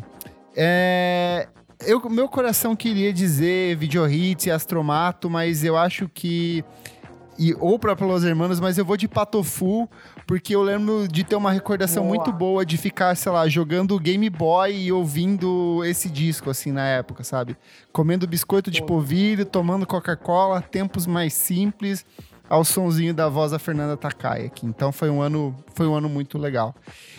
[0.55, 1.47] é...
[1.85, 6.63] Eu, meu coração queria dizer Videohits e Astromato, mas eu acho que
[7.39, 9.89] e, ou para Los Hermanos, mas eu vou de Patofu,
[10.27, 12.15] porque eu lembro de ter uma recordação Boa.
[12.15, 16.85] muito boa de ficar, sei lá, jogando Game Boy e ouvindo esse disco, assim, na
[16.85, 17.57] época, sabe?
[17.91, 18.87] Comendo biscoito de Boa.
[18.89, 22.05] polvilho, tomando Coca-Cola, tempos mais simples,
[22.51, 24.65] ao sonzinho da voz da Fernanda Takai aqui.
[24.65, 26.75] Então foi um ano, foi um ano muito legal.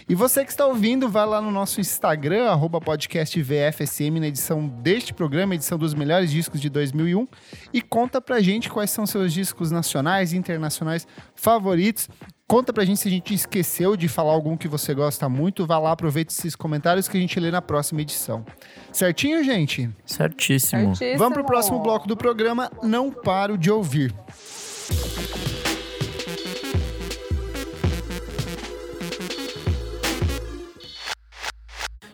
[0.07, 4.68] E você que está ouvindo, vai lá no nosso Instagram, arroba podcast VFSM, na edição
[4.68, 7.26] deste programa, edição dos melhores discos de 2001,
[7.72, 12.11] e conta pra gente quais são seus discos nacionais e internacionais favoritos.
[12.47, 15.66] Conta pra gente se a gente esqueceu de falar algum que você gosta muito.
[15.66, 18.45] Vá lá, aproveite esses comentários que a gente lê na próxima edição.
[18.93, 19.89] Certinho, gente?
[20.05, 20.95] Certíssimo.
[20.95, 21.18] Certíssimo.
[21.18, 22.70] Vamos pro próximo bloco do programa.
[22.83, 24.14] Não paro de ouvir.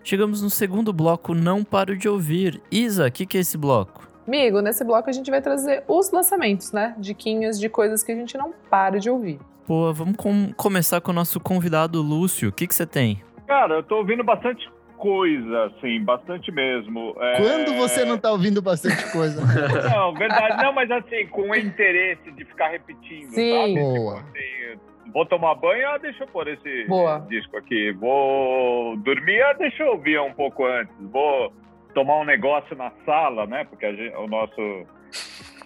[0.02, 2.60] Chegamos no segundo bloco, não paro de ouvir.
[2.70, 4.08] Isa, o que, que é esse bloco?
[4.26, 6.94] Amigo, nesse bloco a gente vai trazer os lançamentos, né?
[6.98, 9.38] Diquinhas de coisas que a gente não para de ouvir.
[9.66, 12.48] Pô, vamos com- começar com o nosso convidado Lúcio.
[12.48, 13.22] O que, que você tem?
[13.46, 17.14] Cara, eu tô ouvindo bastante coisa, assim, bastante mesmo.
[17.20, 19.40] É, Quando você não tá ouvindo bastante coisa?
[19.90, 20.62] Não, verdade.
[20.62, 23.52] Não, mas assim, com o interesse de ficar repetindo, Sim.
[23.56, 23.74] sabe?
[23.74, 24.16] Boa.
[24.16, 24.80] Tipo assim,
[25.12, 27.24] vou tomar banho, ah, deixa eu pôr esse Boa.
[27.28, 27.92] disco aqui.
[27.92, 30.94] Vou dormir, ah, deixa eu ouvir um pouco antes.
[31.00, 31.52] Vou
[31.94, 33.64] tomar um negócio na sala, né?
[33.64, 34.86] Porque a gente- o nosso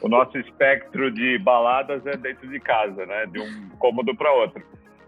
[0.01, 3.25] o nosso espectro de baladas é dentro de casa, né?
[3.27, 4.61] De um cômodo para outro.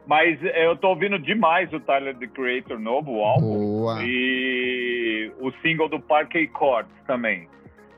[0.07, 3.55] Mas eu tô ouvindo demais o Tyler the Creator novo, o álbum.
[3.55, 3.99] Boa.
[4.03, 7.49] E o single do Parquet Courts também.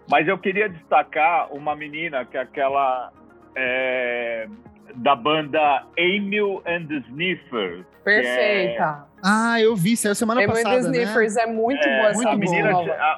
[0.08, 3.12] Mas eu queria destacar uma menina que é aquela
[3.56, 4.46] é,
[4.94, 7.84] da banda Emil and the Sniffers.
[8.04, 9.06] Perfeita.
[9.12, 9.16] É...
[9.22, 11.42] Ah, eu vi, saiu semana Emil passada, and the Sniffers né?
[11.42, 12.70] é muito é, boa essa menina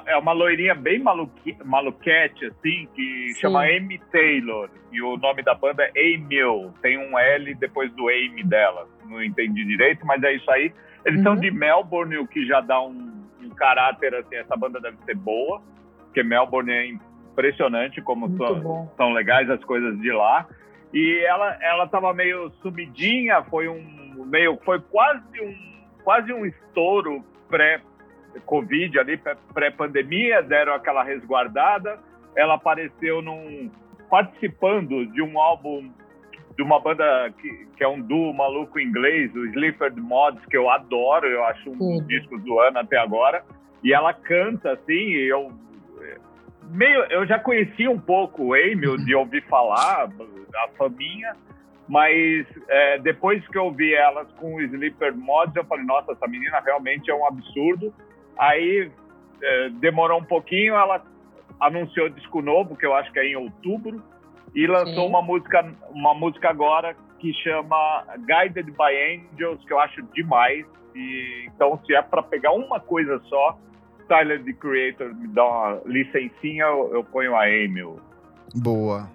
[0.07, 3.41] é uma loirinha bem maluque, maluquete, assim, que Sim.
[3.41, 4.69] chama Amy Taylor.
[4.91, 6.73] E o nome da banda é Emil.
[6.81, 8.87] Tem um L depois do Amy dela.
[9.05, 10.73] Não entendi direito, mas é isso aí.
[11.05, 11.23] Eles uhum.
[11.23, 15.15] são de Melbourne, o que já dá um, um caráter, assim, essa banda deve ser
[15.15, 15.61] boa.
[16.05, 20.47] Porque Melbourne é impressionante como são, são, legais as coisas de lá.
[20.93, 25.55] E ela ela estava meio sumidinha, foi um meio foi quase um
[26.03, 27.81] quase um estouro pré
[28.45, 29.19] Covid ali,
[29.53, 31.99] pré-pandemia, deram aquela resguardada.
[32.35, 33.71] Ela apareceu num
[34.09, 35.91] participando de um álbum
[36.55, 40.69] de uma banda que, que é um duo maluco inglês, o Slifford Mods, que eu
[40.69, 43.43] adoro, eu acho um dos discos do ano até agora.
[43.81, 45.53] E ela canta assim, e eu
[46.69, 50.09] meio, eu já conhecia um pouco o Emil de ouvir falar,
[50.55, 51.33] a faminha,
[51.87, 56.27] mas é, depois que eu ouvi elas com o Sleeper Mods, eu falei, nossa, essa
[56.27, 57.93] menina realmente é um absurdo.
[58.37, 58.91] Aí
[59.41, 61.03] é, demorou um pouquinho, ela
[61.59, 64.01] anunciou disco novo, que eu acho que é em outubro,
[64.55, 70.01] e lançou uma música, uma música agora que chama Guided by Angels, que eu acho
[70.13, 70.65] demais.
[70.95, 73.57] E, então, se é para pegar uma coisa só,
[74.09, 77.99] Tyler, the Creator, me dá uma licencinha, eu, eu ponho a Emil.
[78.55, 79.09] Boa.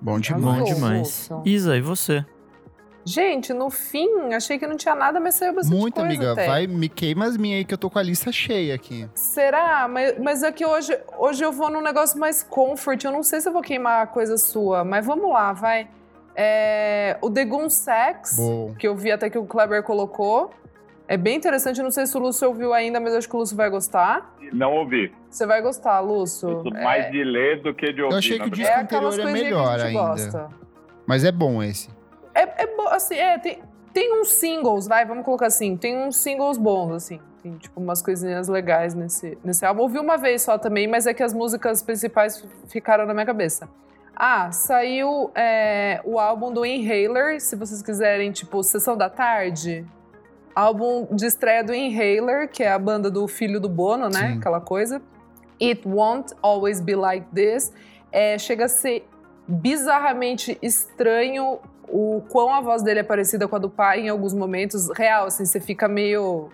[0.00, 0.58] Bom demais.
[0.58, 1.30] Bom demais.
[1.44, 2.26] Isa, e você?
[3.04, 6.32] Gente, no fim, achei que não tinha nada, mas saiu bastante Muito, coisa amiga.
[6.32, 6.46] até.
[6.48, 9.08] Vai, me queima as minhas aí, que eu tô com a lista cheia aqui.
[9.14, 9.86] Será?
[9.86, 13.04] Mas, mas é que hoje, hoje eu vou num negócio mais comfort.
[13.04, 15.88] Eu não sei se eu vou queimar a coisa sua, mas vamos lá, vai.
[16.34, 18.74] É, o The Goon Sex, Bom.
[18.74, 20.50] que eu vi até que o Kleber colocou.
[21.08, 23.56] É bem interessante, não sei se o Lúcio ouviu ainda, mas acho que o Lúcio
[23.56, 24.34] vai gostar.
[24.52, 25.12] Não ouvi.
[25.30, 26.48] Você vai gostar, Lúcio.
[26.48, 27.10] Eu sou mais é...
[27.10, 28.14] de ler do que de ouvir.
[28.14, 30.00] Eu achei que o disco é anterior é melhor ainda.
[30.00, 30.48] Gosta.
[31.06, 31.88] Mas é bom esse.
[32.34, 36.16] É, é bom, assim, é, tem, tem uns singles, vai, vamos colocar assim, tem uns
[36.16, 37.20] singles bons, assim.
[37.40, 39.82] Tem, tipo, umas coisinhas legais nesse, nesse álbum.
[39.82, 43.68] Ouvi uma vez só também, mas é que as músicas principais ficaram na minha cabeça.
[44.14, 49.86] Ah, saiu é, o álbum do Inhaler, se vocês quiserem, tipo, Sessão da Tarde
[50.56, 54.32] álbum de estreia do Inhaler, que é a banda do filho do Bono, né?
[54.32, 54.38] Sim.
[54.38, 55.02] Aquela coisa.
[55.60, 57.70] It Won't Always Be Like This.
[58.10, 59.06] É, chega a ser
[59.46, 64.32] bizarramente estranho o quão a voz dele é parecida com a do pai em alguns
[64.32, 64.88] momentos.
[64.96, 66.48] Real, assim, você fica meio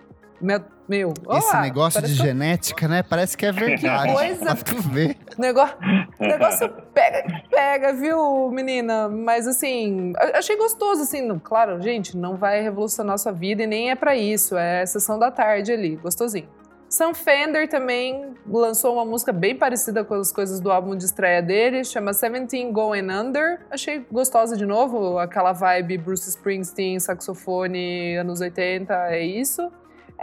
[0.87, 3.03] meu, Esse negócio de genética, né?
[3.03, 4.07] Parece que é verdade.
[4.07, 4.55] Que coisa.
[4.55, 5.17] tu ver.
[5.37, 5.77] Negócio,
[6.19, 9.07] negócio pega, pega, viu, menina?
[9.07, 11.39] Mas assim, achei gostoso, assim.
[11.39, 14.57] Claro, gente, não vai revolucionar a sua vida e nem é para isso.
[14.57, 16.47] É sessão da tarde ali, gostosinho.
[16.93, 21.41] Sam Fender também lançou uma música bem parecida com as coisas do álbum de estreia
[21.41, 23.65] dele, chama Seventeen Going Under.
[23.71, 29.71] Achei gostosa de novo, aquela vibe Bruce Springsteen, saxofone, anos 80, é isso.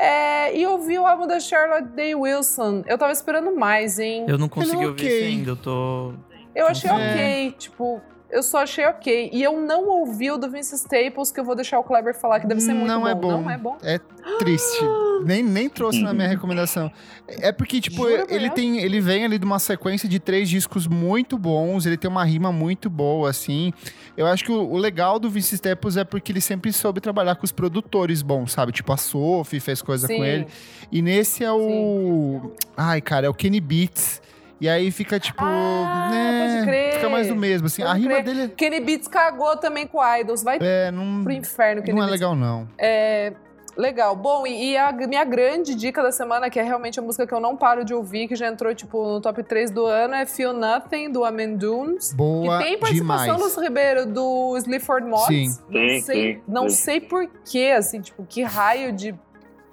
[0.01, 2.83] É, e ouvi o álbum da Charlotte Day Wilson.
[2.87, 4.25] Eu tava esperando mais, hein?
[4.27, 5.27] Eu não consegui ouvir okay.
[5.27, 6.15] ainda, eu tô.
[6.55, 6.95] Eu achei é.
[6.95, 9.31] ok, tipo, eu só achei ok.
[9.33, 12.41] E eu não ouvi o do Vince Staples, que eu vou deixar o Kleber falar,
[12.41, 13.09] que deve ser muito não bom.
[13.09, 13.43] É bom.
[13.43, 13.77] Não é bom?
[13.83, 13.99] É
[14.39, 14.85] triste.
[15.25, 16.91] nem, nem trouxe na minha recomendação.
[17.29, 18.79] É porque, tipo, Jura ele tem.
[18.79, 22.53] Ele vem ali de uma sequência de três discos muito bons, ele tem uma rima
[22.53, 23.73] muito boa, assim.
[24.17, 27.37] Eu acho que o, o legal do Vince Staples é porque ele sempre soube trabalhar
[27.37, 28.73] com os produtores bons, sabe?
[28.73, 30.17] Tipo, a Sophie fez coisa Sim.
[30.17, 30.47] com ele.
[30.91, 32.41] E nesse é o.
[32.43, 32.51] Sim.
[32.77, 34.23] Ai, cara, é o Kenny Beats.
[34.61, 35.43] E aí fica tipo.
[35.43, 36.95] Ah, né, pode crer.
[36.95, 37.83] Fica mais do mesmo, assim.
[37.83, 38.25] Pode a rima crer.
[38.25, 38.43] dele.
[38.43, 40.43] É Kenny Beats cagou também com Idols.
[40.43, 42.69] Vai é, não, pro inferno, Kenny Não é legal, não.
[42.79, 43.33] É.
[43.77, 44.15] Legal.
[44.15, 47.41] Bom, e, a minha grande dica da semana, que é realmente a música que eu
[47.41, 50.53] não paro de ouvir, que já entrou, tipo, no top 3 do ano, é Feel
[50.53, 52.13] Nothing, do Amen Dunes.
[52.13, 53.55] Boa Que tem participação demais.
[53.55, 55.27] do Ribeiro, do Sleaford Mods.
[55.27, 55.47] Sim.
[55.69, 56.77] Não sim, sei, sim, não sim.
[56.77, 59.15] sei por quê, assim, tipo, que raio de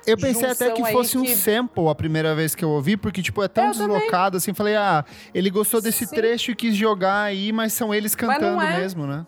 [0.07, 1.35] eu pensei até que fosse um que...
[1.35, 4.37] sample a primeira vez que eu ouvi, porque, tipo, é tão eu deslocado, também.
[4.37, 4.53] assim.
[4.53, 5.03] Falei, ah,
[5.33, 6.15] ele gostou desse Sim.
[6.15, 8.79] trecho e quis jogar aí, mas são eles cantando é.
[8.79, 9.25] mesmo, né?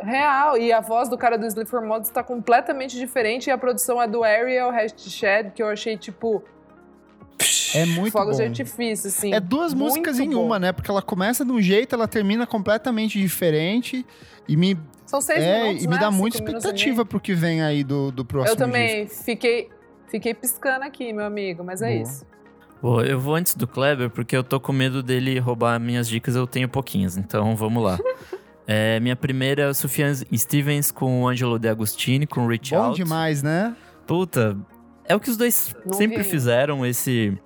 [0.00, 4.00] Real, e a voz do cara do Sleaford Mods tá completamente diferente, e a produção
[4.00, 6.42] é do Ariel Shed, que eu achei, tipo...
[7.74, 8.42] É muito Fogos bom.
[8.42, 9.34] de artifício, assim.
[9.34, 10.46] É duas Muito músicas em bom.
[10.46, 10.72] uma, né?
[10.72, 14.06] Porque ela começa de um jeito, ela termina completamente diferente.
[14.48, 16.00] E me, São seis é, minutos, e me né?
[16.00, 19.24] dá muita expectativa pro que vem aí do, do próximo Eu também disco.
[19.24, 19.68] fiquei,
[20.08, 22.02] fiquei piscando aqui, meu amigo, mas é Boa.
[22.02, 22.26] isso.
[22.80, 26.36] Pô, eu vou antes do Kleber, porque eu tô com medo dele roubar minhas dicas,
[26.36, 27.98] eu tenho pouquinhas, então vamos lá.
[28.68, 32.82] É, minha primeira é o Sufjan Stevens com o Angelo De Agostini, com Reach Bom
[32.86, 32.96] Out.
[32.96, 33.76] demais, né?
[34.08, 34.56] Puta,
[35.04, 36.24] é o que os dois Não sempre vi.
[36.24, 37.38] fizeram, esse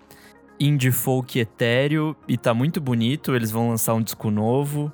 [0.59, 4.91] indie folk etéreo, e tá muito bonito, eles vão lançar um disco novo.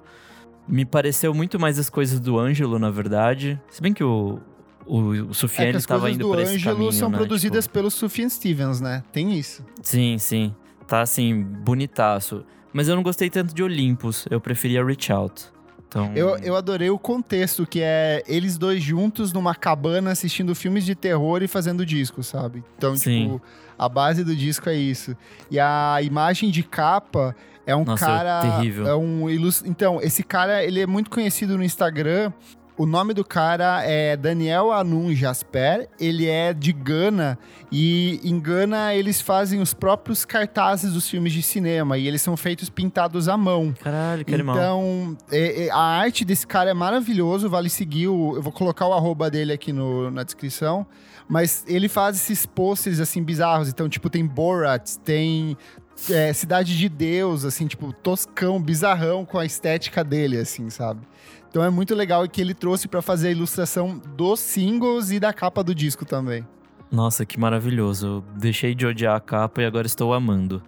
[0.66, 3.60] me pareceu muito mais as coisas do Ângelo, na verdade.
[3.70, 4.40] Se bem que o,
[4.86, 7.10] o, o É que ele as tava coisas indo do por esse Ângelo caminho, são
[7.10, 7.16] né?
[7.18, 9.02] produzidas Tipo, pelo Sufjan Stevens, né?
[9.12, 9.64] Tem isso.
[9.82, 10.54] Sim, sim.
[10.86, 12.44] Tá assim, bonitaço.
[12.72, 14.26] Mas eu não gostei tanto de Olympus.
[14.30, 15.46] Eu preferia Reach Out.
[15.88, 20.84] Então, Eu, eu adorei o contexto, que é eles dois juntos numa cabana assistindo filmes
[20.84, 22.62] de terror e fazendo disco, sabe?
[22.76, 23.22] Então, Sim.
[23.22, 23.42] tipo,
[23.78, 25.16] a base do disco é isso.
[25.50, 27.34] E a imagem de capa
[27.64, 28.40] é um Nossa, cara.
[28.40, 28.86] terrível.
[28.86, 29.62] É um ilus...
[29.64, 32.32] Então, esse cara, ele é muito conhecido no Instagram.
[32.78, 35.88] O nome do cara é Daniel Anun Jasper.
[35.98, 37.38] Ele é de Gana.
[37.72, 41.96] E em Gana eles fazem os próprios cartazes dos filmes de cinema.
[41.96, 43.72] E eles são feitos pintados à mão.
[43.82, 44.56] Caralho, que animal.
[44.56, 48.08] Então, é- é- a arte desse cara é maravilhoso, vale seguir.
[48.08, 50.86] O, eu vou colocar o arroba dele aqui no- na descrição.
[51.26, 53.70] Mas ele faz esses posters, assim, bizarros.
[53.70, 55.56] Então, tipo, tem Borat, tem
[56.10, 61.00] é, Cidade de Deus, assim, tipo, toscão, bizarrão com a estética dele, assim, sabe?
[61.56, 65.32] Então é muito legal que ele trouxe pra fazer a ilustração dos singles e da
[65.32, 66.46] capa do disco também.
[66.92, 68.06] Nossa, que maravilhoso.
[68.06, 70.62] Eu deixei de odiar a capa e agora estou amando.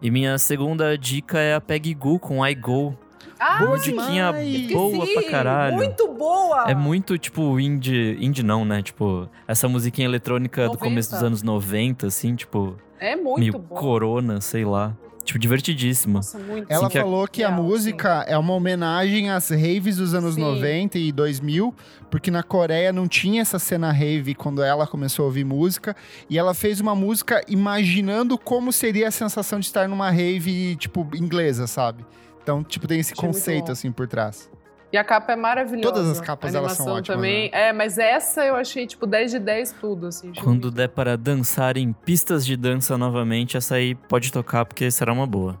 [0.00, 2.96] E minha segunda dica é a Peggy Goo com I Go.
[3.40, 4.72] Ah, Boa Musiquinha demais!
[4.72, 5.74] boa pra caralho.
[5.74, 6.70] Muito boa!
[6.70, 8.16] É muito, tipo, indie...
[8.20, 8.82] Indie não, né?
[8.82, 10.84] Tipo, essa musiquinha eletrônica do 90.
[10.84, 12.76] começo dos anos 90, assim, tipo...
[13.00, 13.80] É muito meio boa.
[13.80, 14.96] corona, sei lá.
[15.24, 16.14] Tipo, divertidíssima.
[16.14, 16.70] Nossa, muito.
[16.70, 20.34] Ela que é- falou que a Real, música é uma homenagem às raves dos anos
[20.34, 20.40] Sim.
[20.40, 21.74] 90 e 2000,
[22.10, 25.94] porque na Coreia não tinha essa cena rave quando ela começou a ouvir música,
[26.28, 31.06] e ela fez uma música imaginando como seria a sensação de estar numa rave, tipo,
[31.14, 32.04] inglesa, sabe?
[32.42, 34.50] Então, tipo, tem esse Achei conceito, assim, por trás.
[34.92, 35.92] E a capa é maravilhosa.
[35.94, 37.50] Todas as capas, a elas são animação ótimas, também.
[37.52, 40.32] É, mas essa eu achei, tipo, 10 de 10 tudo, assim.
[40.32, 44.90] achei Quando der para dançar em pistas de dança novamente, essa aí pode tocar porque
[44.90, 45.58] será uma boa.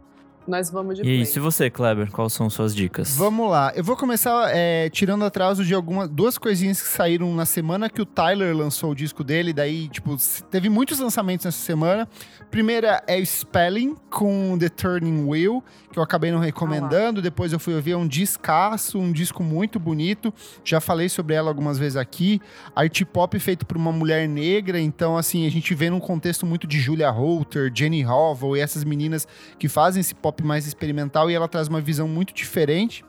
[0.50, 1.20] Nós vamos de E play.
[1.22, 2.10] isso, e você, Kleber?
[2.10, 3.16] Quais são suas dicas?
[3.16, 7.46] Vamos lá, eu vou começar é, tirando atraso de algumas duas coisinhas que saíram na
[7.46, 10.16] semana que o Tyler lançou o disco dele, daí, tipo,
[10.50, 12.08] teve muitos lançamentos nessa semana.
[12.50, 17.74] Primeira é Spelling com The Turning Wheel, que eu acabei não recomendando, depois eu fui
[17.74, 20.34] ouvir é um discaço, um disco muito bonito.
[20.64, 22.40] Já falei sobre ela algumas vezes aqui.
[22.74, 26.66] Art pop feito por uma mulher negra, então assim, a gente vê num contexto muito
[26.66, 29.28] de Julia Holter, Jenny Hovell e essas meninas
[29.58, 33.04] que fazem esse pop mais experimental e ela traz uma visão muito diferente.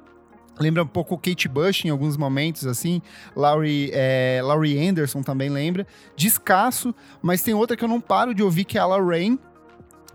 [0.60, 3.02] Lembra um pouco Kate Bush em alguns momentos, assim.
[3.36, 5.88] Laurie, é, Laurie Anderson também lembra.
[6.16, 9.40] Descasso, mas tem outra que eu não paro de ouvir, que é a Lorraine.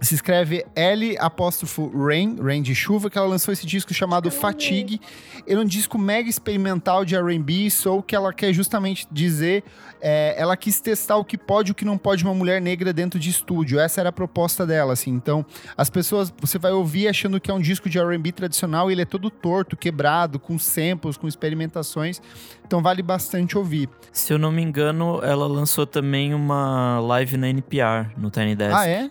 [0.01, 5.01] Se escreve L apóstrofo Rain, Rain de chuva, que ela lançou esse disco chamado Fatigue.
[5.47, 9.65] Ele é um disco mega experimental de R&B e soul que ela quer justamente dizer,
[10.01, 12.93] é, ela quis testar o que pode e o que não pode uma mulher negra
[12.93, 13.81] dentro de estúdio.
[13.81, 15.11] Essa era a proposta dela, assim.
[15.11, 15.45] Então,
[15.77, 19.03] as pessoas, você vai ouvir achando que é um disco de R&B tradicional e ele
[19.03, 22.21] é todo torto, quebrado, com samples, com experimentações.
[22.67, 23.89] Então, vale bastante ouvir.
[24.13, 28.75] Se eu não me engano, ela lançou também uma live na NPR, no Tiny Desk.
[28.77, 29.11] Ah, é?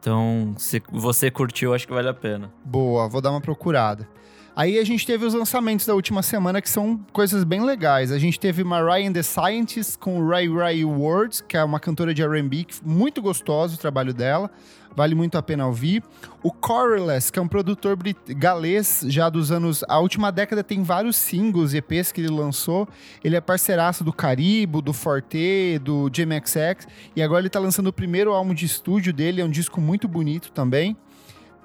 [0.00, 2.50] Então, se você curtiu, acho que vale a pena.
[2.64, 4.08] Boa, vou dar uma procurada.
[4.56, 8.10] Aí a gente teve os lançamentos da última semana, que são coisas bem legais.
[8.10, 12.12] A gente teve Mariah and the Scientists com Ray Ray Words, que é uma cantora
[12.12, 14.50] de R&B, muito gostoso o trabalho dela.
[14.96, 16.02] Vale muito a pena ouvir.
[16.42, 17.96] O Coreless, que é um produtor
[18.36, 19.84] galês já dos anos...
[19.88, 22.88] A última década tem vários singles, EPs que ele lançou.
[23.22, 26.86] Ele é parceiraço do Caribo, do Forte, do JMXX.
[27.14, 29.40] E agora ele tá lançando o primeiro álbum de estúdio dele.
[29.40, 30.96] É um disco muito bonito também.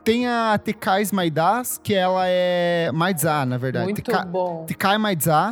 [0.03, 3.85] Tem a Tekai Maidas, que ela é Maidza, na verdade.
[3.85, 4.63] Muito bom.
[4.67, 5.51] Tekai Maidza.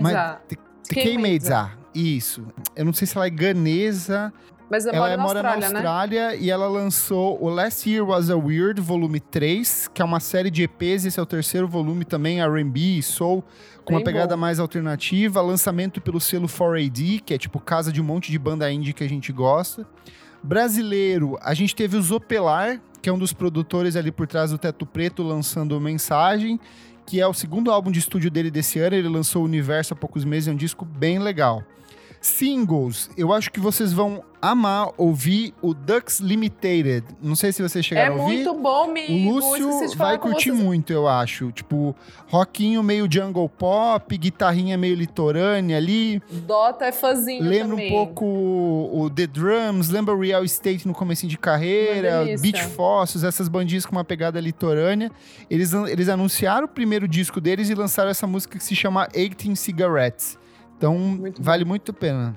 [0.00, 0.40] Ma- Maidza.
[0.48, 0.58] Te-
[0.88, 1.56] Fiquei Tekei Maidza.
[1.62, 1.78] Maidza.
[1.94, 2.46] Isso.
[2.74, 4.32] Eu não sei se ela é ganesa.
[4.72, 5.78] Mas ela moro é- na mora Austrália, na né?
[5.86, 10.18] Austrália e ela lançou o Last Year Was a Weird, volume 3, que é uma
[10.18, 11.04] série de EPs.
[11.04, 13.44] Esse é o terceiro volume também, R&B e Soul,
[13.84, 14.40] com uma Bem pegada bom.
[14.40, 15.42] mais alternativa.
[15.42, 19.04] Lançamento pelo selo 4AD, que é tipo casa de um monte de banda indie que
[19.04, 19.86] a gente gosta.
[20.42, 24.58] Brasileiro, a gente teve o Zopelar, que é um dos produtores ali por trás do
[24.58, 26.58] Teto Preto, lançando Mensagem,
[27.06, 28.96] que é o segundo álbum de estúdio dele desse ano.
[28.96, 31.62] Ele lançou o Universo há poucos meses, é um disco bem legal.
[32.22, 37.04] Singles, eu acho que vocês vão amar ouvir o Dux Limited.
[37.20, 38.44] Não sei se vocês É chegaram a ouvir.
[38.44, 39.12] muito bom, amigo.
[39.30, 40.64] O Lúcio vai curtir vocês.
[40.64, 41.50] muito, eu acho.
[41.52, 41.94] Tipo,
[42.28, 46.22] rockinho meio jungle pop, guitarrinha meio litorânea ali.
[46.46, 47.86] Dota é fãzinho Lembra também.
[47.88, 52.24] um pouco o The Drums, lembra o Real Estate no comecinho de carreira.
[52.40, 55.10] Beach Fossils, essas bandinhas com uma pegada litorânea.
[55.50, 59.56] Eles, eles anunciaram o primeiro disco deles e lançaram essa música que se chama 18
[59.56, 60.40] Cigarettes.
[60.82, 62.36] Então, Muito vale muito a pena.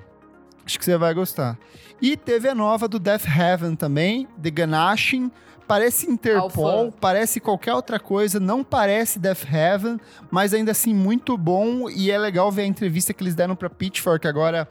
[0.64, 1.58] Acho que você vai gostar.
[2.00, 5.32] E teve a nova do Death Heaven também, The Ganashin.
[5.66, 6.98] Parece Interpol, Alpha.
[7.00, 9.98] parece qualquer outra coisa, não parece Death Heaven,
[10.30, 13.68] mas ainda assim muito bom e é legal ver a entrevista que eles deram para
[13.68, 14.68] Pitchfork agora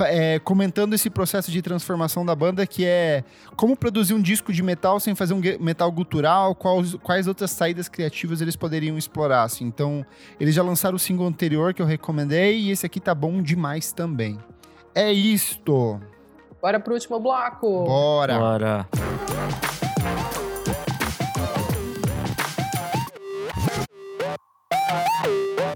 [0.00, 3.24] é, comentando esse processo de transformação da banda, que é
[3.56, 7.88] como produzir um disco de metal sem fazer um metal gutural, quais, quais outras saídas
[7.88, 9.42] criativas eles poderiam explorar.
[9.42, 9.64] Assim.
[9.64, 10.04] Então,
[10.38, 13.92] eles já lançaram o single anterior que eu recomendei e esse aqui tá bom demais
[13.92, 14.38] também.
[14.94, 16.00] É isto.
[16.60, 17.84] Bora pro último bloco.
[17.84, 18.38] Bora.
[18.38, 18.88] Bora.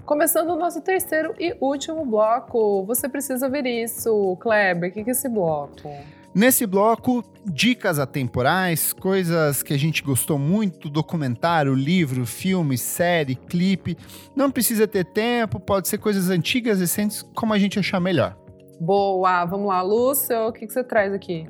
[0.09, 2.83] Começando o nosso terceiro e último bloco.
[2.85, 4.35] Você precisa ver isso.
[4.37, 5.87] Kleber, o que é esse bloco?
[6.33, 13.95] Nesse bloco, dicas atemporais, coisas que a gente gostou muito, documentário, livro, filme, série, clipe.
[14.35, 18.35] Não precisa ter tempo, pode ser coisas antigas, recentes, como a gente achar melhor.
[18.81, 21.47] Boa, vamos lá, Lúcio, o que, que você traz aqui?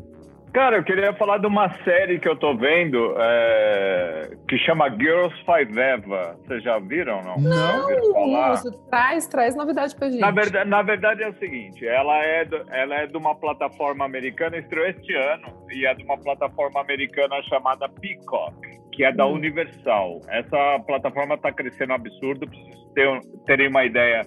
[0.53, 5.35] Cara, eu queria falar de uma série que eu tô vendo é, que chama Girls
[5.45, 6.35] Five Eva.
[6.43, 7.37] Vocês já viram, não?
[7.37, 8.55] Não, falar?
[8.55, 10.21] Você traz, traz novidade pra gente.
[10.21, 14.05] Na verdade, na verdade é o seguinte, ela é, do, ela é de uma plataforma
[14.05, 18.55] americana, estreou este ano, e é de uma plataforma americana chamada Peacock,
[18.91, 19.33] que é da hum.
[19.33, 20.19] Universal.
[20.29, 24.25] Essa plataforma tá crescendo absurdo, pra vocês terem, terem uma ideia.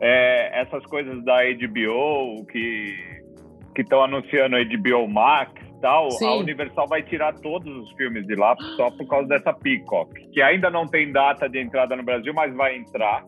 [0.00, 3.23] É, essas coisas da HBO, que
[3.74, 6.26] que estão anunciando a HBO Max e tal, Sim.
[6.26, 10.40] a Universal vai tirar todos os filmes de lá só por causa dessa Peacock, que
[10.40, 13.24] ainda não tem data de entrada no Brasil, mas vai entrar.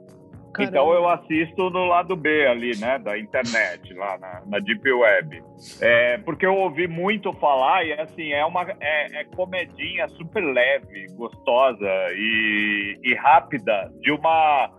[0.57, 0.71] Caramba.
[0.71, 5.43] Então eu assisto no lado B ali, né, da internet, lá na, na Deep Web.
[5.83, 11.07] É, porque eu ouvi muito falar e assim, é uma é, é comedinha super leve,
[11.15, 14.71] gostosa e, e rápida, de uma.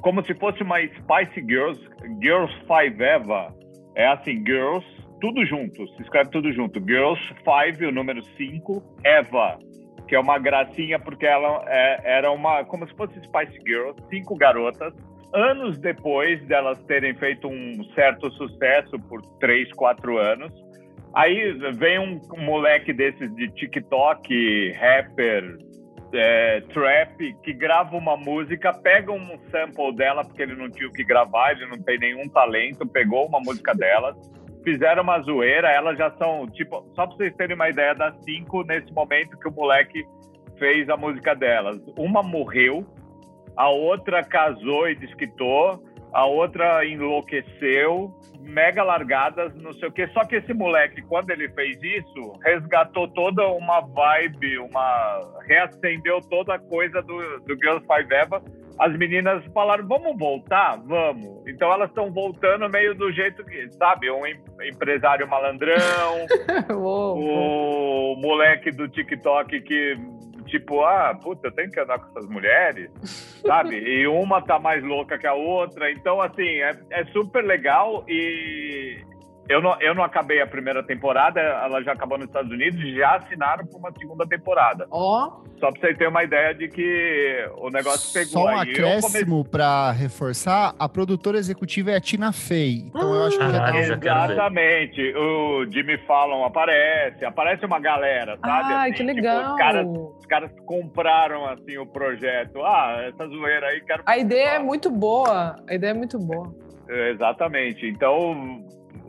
[0.00, 1.80] Como se fosse uma Spice Girls,
[2.20, 3.54] Girls Five Eva.
[3.94, 6.80] É assim, Girls tudo junto, se escreve tudo junto.
[6.80, 9.56] Girls Five, o número 5, Eva,
[10.08, 14.34] que é uma gracinha porque ela é, era uma, como se fosse Spice Girls, cinco
[14.34, 14.92] garotas.
[15.32, 20.52] Anos depois delas terem feito um certo sucesso por três, quatro anos,
[21.14, 25.56] aí vem um moleque desses de TikTok, rapper,
[26.12, 30.92] é, trap, que grava uma música, pega um sample dela, porque ele não tinha o
[30.92, 34.14] que gravar, ele não tem nenhum talento, pegou uma música dela
[34.64, 38.62] fizeram uma zoeira, elas já são, tipo, só pra vocês terem uma ideia das cinco
[38.64, 40.04] nesse momento que o moleque
[40.58, 41.80] fez a música delas.
[41.98, 42.86] Uma morreu,
[43.56, 45.82] a outra casou e desquitou,
[46.12, 50.08] a outra enlouqueceu, mega largadas, não sei o quê.
[50.12, 55.40] Só que esse moleque, quando ele fez isso, resgatou toda uma vibe, uma.
[55.46, 58.42] reacendeu toda a coisa do, do Girls Five Eva
[58.82, 60.76] as meninas falaram, vamos voltar?
[60.84, 61.46] Vamos.
[61.46, 66.26] Então elas estão voltando meio do jeito que, sabe, um empresário malandrão,
[66.68, 69.96] o moleque do TikTok que,
[70.46, 72.90] tipo, ah, puta, eu tenho que andar com essas mulheres,
[73.46, 73.76] sabe?
[73.76, 75.88] E uma tá mais louca que a outra.
[75.92, 78.98] Então, assim, é, é super legal e
[79.52, 83.16] eu não, eu não acabei a primeira temporada, ela já acabou nos Estados Unidos, já
[83.16, 84.86] assinaram para uma segunda temporada.
[84.90, 85.28] Ó.
[85.28, 85.52] Oh.
[85.62, 88.70] Só para você ter uma ideia de que o negócio pegou Só um aí.
[88.70, 89.48] acréscimo come...
[89.48, 92.86] para reforçar, a produtora executiva é a Tina Fey.
[92.88, 93.78] Então eu acho que ah, já tá...
[93.78, 95.14] Exatamente.
[95.14, 98.72] O Jimmy Fallon aparece, aparece uma galera, sabe?
[98.72, 99.38] Ah, assim, que legal.
[99.38, 102.60] Tipo, os, caras, os caras compraram assim o projeto.
[102.64, 105.62] Ah, essa zoeira aí, quero A ideia é muito boa.
[105.68, 106.52] A ideia é muito boa.
[106.88, 107.86] Exatamente.
[107.86, 108.64] Então,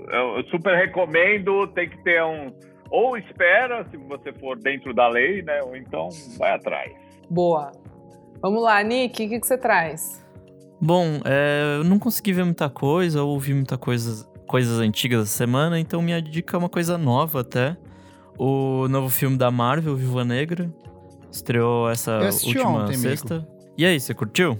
[0.10, 2.54] eu super recomendo, tem que ter um.
[2.90, 5.62] Ou espera, se você for dentro da lei, né?
[5.64, 6.92] Ou então vai atrás.
[7.30, 7.72] Boa.
[8.42, 10.24] Vamos lá, Nick, o que, que você traz?
[10.80, 15.26] Bom, é, eu não consegui ver muita coisa, ou ouvi muita coisa, coisas antigas da
[15.26, 17.78] semana, então minha dica é uma coisa nova até.
[18.38, 20.70] O novo filme da Marvel, Viva Negra,
[21.32, 23.36] estreou essa última ontem, sexta.
[23.36, 23.54] Amigo.
[23.78, 24.58] E aí, você curtiu?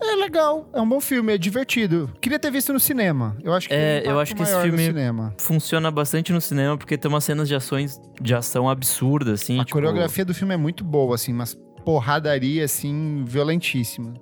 [0.00, 2.10] É legal, é um bom filme, é divertido.
[2.20, 3.36] Queria ter visto no cinema.
[3.42, 4.94] Eu acho que é, um eu acho que esse filme
[5.38, 9.60] funciona bastante no cinema porque tem umas cenas de ações de ação absurdas assim.
[9.60, 9.72] A tipo...
[9.72, 14.14] coreografia do filme é muito boa assim, mas porradaria assim violentíssima.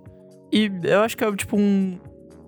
[0.52, 1.98] E eu acho que é tipo um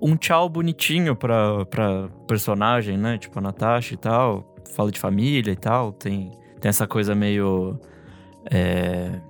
[0.00, 3.18] um tchau bonitinho pra, pra personagem, né?
[3.18, 4.54] Tipo a Natasha e tal.
[4.74, 5.92] Fala de família e tal.
[5.92, 7.80] Tem, tem essa coisa meio.
[8.50, 9.20] É,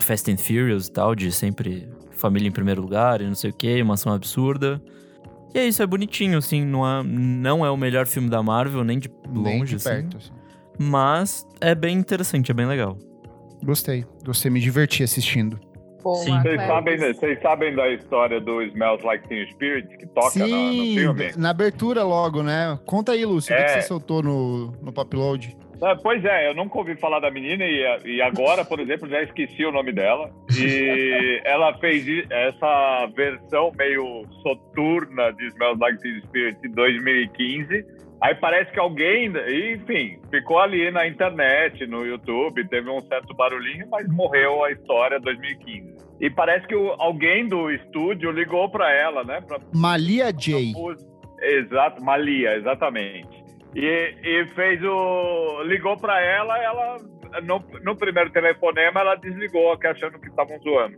[0.00, 3.52] Fast and Furious e tal, de sempre família em primeiro lugar e não sei o
[3.52, 4.80] que, uma ação absurda.
[5.54, 8.82] E é isso, é bonitinho, assim, não é, não é o melhor filme da Marvel,
[8.82, 9.88] nem de longe, nem de assim.
[9.88, 10.32] perto, assim.
[10.78, 12.98] Mas é bem interessante, é bem legal.
[13.62, 15.58] Gostei, gostei, me diverti assistindo.
[16.16, 16.38] Sim.
[16.42, 20.72] Vocês sabem, vocês sabem da história do Smells Like Teen Spirit que toca Sim, no,
[20.74, 21.32] no filme?
[21.36, 22.78] na abertura logo, né?
[22.84, 23.56] Conta aí, Lúcio, é.
[23.56, 23.80] o que, é.
[23.80, 25.56] você soltou no, no Popload?
[25.82, 29.22] É, pois é, eu nunca ouvi falar da menina e, e agora, por exemplo, já
[29.22, 30.30] esqueci o nome dela.
[30.58, 38.34] E ela fez essa versão meio soturna de Smells Like Teen Spirit em 2015 Aí
[38.36, 39.30] parece que alguém,
[39.74, 45.20] enfim, ficou ali na internet, no YouTube, teve um certo barulhinho, mas morreu a história
[45.20, 45.94] 2015.
[46.20, 49.42] E parece que o, alguém do estúdio ligou para ela, né?
[49.42, 50.72] Pra, Malia J.
[51.42, 53.43] Exato, Malia, exatamente.
[53.74, 55.62] E, e fez o.
[55.64, 56.96] ligou para ela, ela.
[57.42, 60.96] No, no primeiro telefonema, ela desligou, achando que estavam zoando.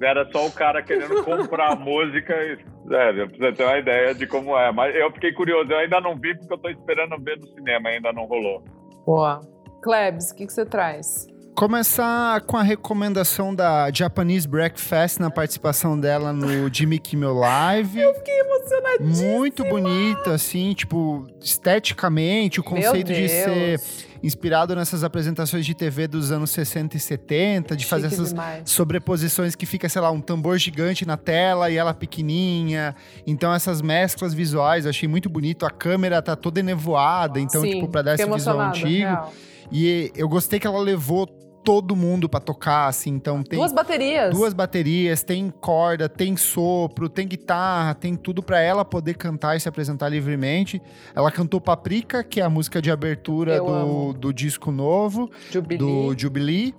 [0.00, 2.34] Era só o cara querendo comprar música.
[2.34, 2.58] E,
[2.92, 4.72] é, pra você ter uma ideia de como é.
[4.72, 5.70] Mas eu fiquei curioso.
[5.70, 7.88] Eu ainda não vi porque eu tô esperando ver no cinema.
[7.88, 8.62] Ainda não rolou.
[9.06, 9.40] Boa.
[9.82, 11.26] Klebs, o que, que você traz?
[11.58, 17.98] Começar com a recomendação da Japanese Breakfast na participação dela no Jimmy Kimmel Live.
[17.98, 19.28] Eu fiquei emocionadíssima.
[19.32, 23.80] Muito bonito, assim, tipo, esteticamente, o conceito de ser
[24.22, 28.70] inspirado nessas apresentações de TV dos anos 60 e 70, de Chique fazer essas demais.
[28.70, 32.94] sobreposições que fica, sei lá, um tambor gigante na tela e ela pequenininha.
[33.26, 35.66] Então essas mesclas visuais, eu achei muito bonito.
[35.66, 39.08] A câmera tá toda enevoada, então Sim, tipo para dar esse visual antigo.
[39.08, 39.32] Real.
[39.70, 41.28] E eu gostei que ela levou
[41.64, 43.10] todo mundo para tocar, assim.
[43.10, 44.34] Então tem duas baterias.
[44.34, 49.60] Duas baterias, tem corda, tem sopro, tem guitarra, tem tudo para ela poder cantar e
[49.60, 50.80] se apresentar livremente.
[51.14, 55.78] Ela cantou Paprika, que é a música de abertura do, do disco novo, Jubilee.
[55.78, 56.74] do Jubilee.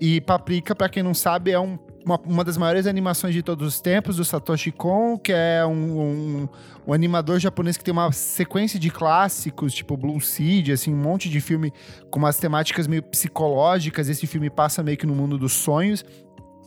[0.00, 3.66] E Paprika, para quem não sabe, é um uma, uma das maiores animações de todos
[3.66, 6.48] os tempos, do Satoshi Kon, que é um, um,
[6.86, 11.28] um, animador japonês que tem uma sequência de clássicos, tipo Blue Seed, assim, um monte
[11.28, 11.72] de filme
[12.10, 14.08] com umas temáticas meio psicológicas.
[14.08, 16.04] Esse filme passa meio que no mundo dos sonhos.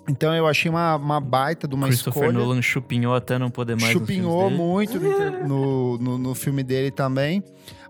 [0.07, 2.39] Então eu achei uma, uma baita de uma Christopher escolha.
[2.39, 4.99] Nolan chupinhou até não poder mais Chupinhou muito
[5.47, 7.43] no, no, no filme dele também.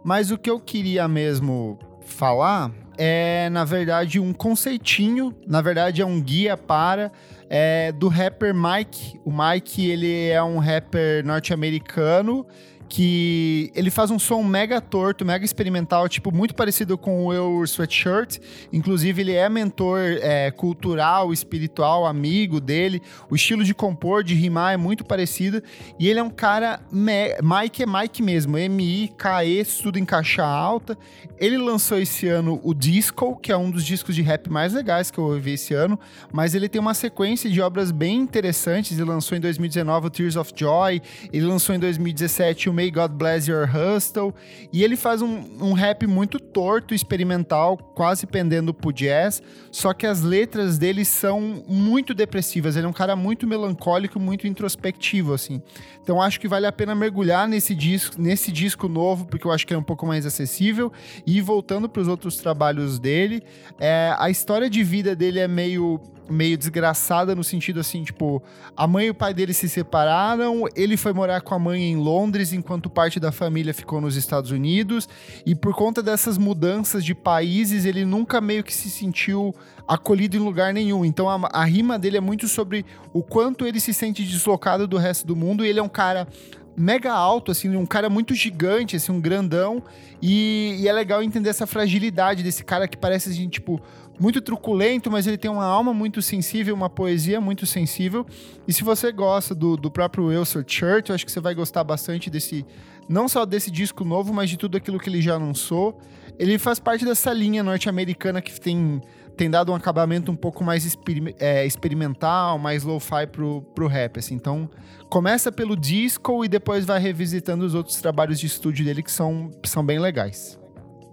[0.04, 5.34] Mas o que eu queria mesmo falar é, na verdade, um conceitinho.
[5.48, 7.12] Na verdade, é um guia para
[7.50, 9.20] é do rapper Mike.
[9.24, 12.46] O Mike, ele é um rapper norte-americano
[12.88, 17.64] que ele faz um som mega torto, mega experimental, tipo, muito parecido com o Eu
[17.64, 18.38] Sweatshirt.
[18.72, 23.02] Inclusive, ele é mentor é, cultural, espiritual, amigo dele.
[23.30, 25.62] O estilo de compor, de rimar é muito parecido.
[26.00, 26.80] E ele é um cara.
[26.92, 30.98] Mike é Mike mesmo, M-I-K-E, tudo em caixa alta.
[31.38, 35.12] Ele lançou esse ano o Disco, que é um dos discos de rap mais legais
[35.12, 36.00] que eu ouvi esse ano.
[36.32, 38.98] Mas ele tem uma sequência de obras bem interessantes.
[38.98, 41.02] Ele lançou em 2019 o Tears of Joy.
[41.34, 44.36] Ele lançou em 2017 o May God Bless Your Hustle.
[44.72, 49.42] E ele faz um, um rap muito torto, experimental, quase pendendo pro jazz.
[49.72, 52.76] Só que as letras dele são muito depressivas.
[52.76, 55.62] Ele é um cara muito melancólico, muito introspectivo, assim.
[56.04, 59.66] Então acho que vale a pena mergulhar nesse disco, nesse disco novo, porque eu acho
[59.66, 60.92] que é um pouco mais acessível.
[61.26, 63.42] E voltando para os outros trabalhos dele,
[63.80, 68.42] é, a história de vida dele é meio meio desgraçada no sentido assim, tipo,
[68.76, 71.96] a mãe e o pai dele se separaram, ele foi morar com a mãe em
[71.96, 75.08] Londres, enquanto parte da família ficou nos Estados Unidos,
[75.46, 79.54] e por conta dessas mudanças de países, ele nunca meio que se sentiu
[79.88, 81.06] acolhido em lugar nenhum.
[81.06, 84.98] Então a, a rima dele é muito sobre o quanto ele se sente deslocado do
[84.98, 86.28] resto do mundo, e ele é um cara
[86.76, 89.82] mega alto, assim, um cara muito gigante, assim, um grandão.
[90.22, 93.82] E, e, é legal entender essa fragilidade desse cara que parece, assim, tipo,
[94.20, 98.26] muito truculento, mas ele tem uma alma muito sensível, uma poesia muito sensível.
[98.68, 101.84] E se você gosta do, do próprio Wilson Church, eu acho que você vai gostar
[101.84, 102.66] bastante desse,
[103.10, 106.00] não só desse disco novo, mas de tudo aquilo que ele já lançou.
[106.40, 109.02] Ele faz parte dessa linha norte-americana que tem,
[109.38, 110.98] tem dado um acabamento um pouco mais
[111.40, 114.36] é, experimental, mais lo-fi pro, pro rap, assim.
[114.36, 114.70] Então,
[115.10, 119.52] começa pelo disco e depois vai revisitando os outros trabalhos de estúdio dele que são,
[119.64, 120.58] são bem legais.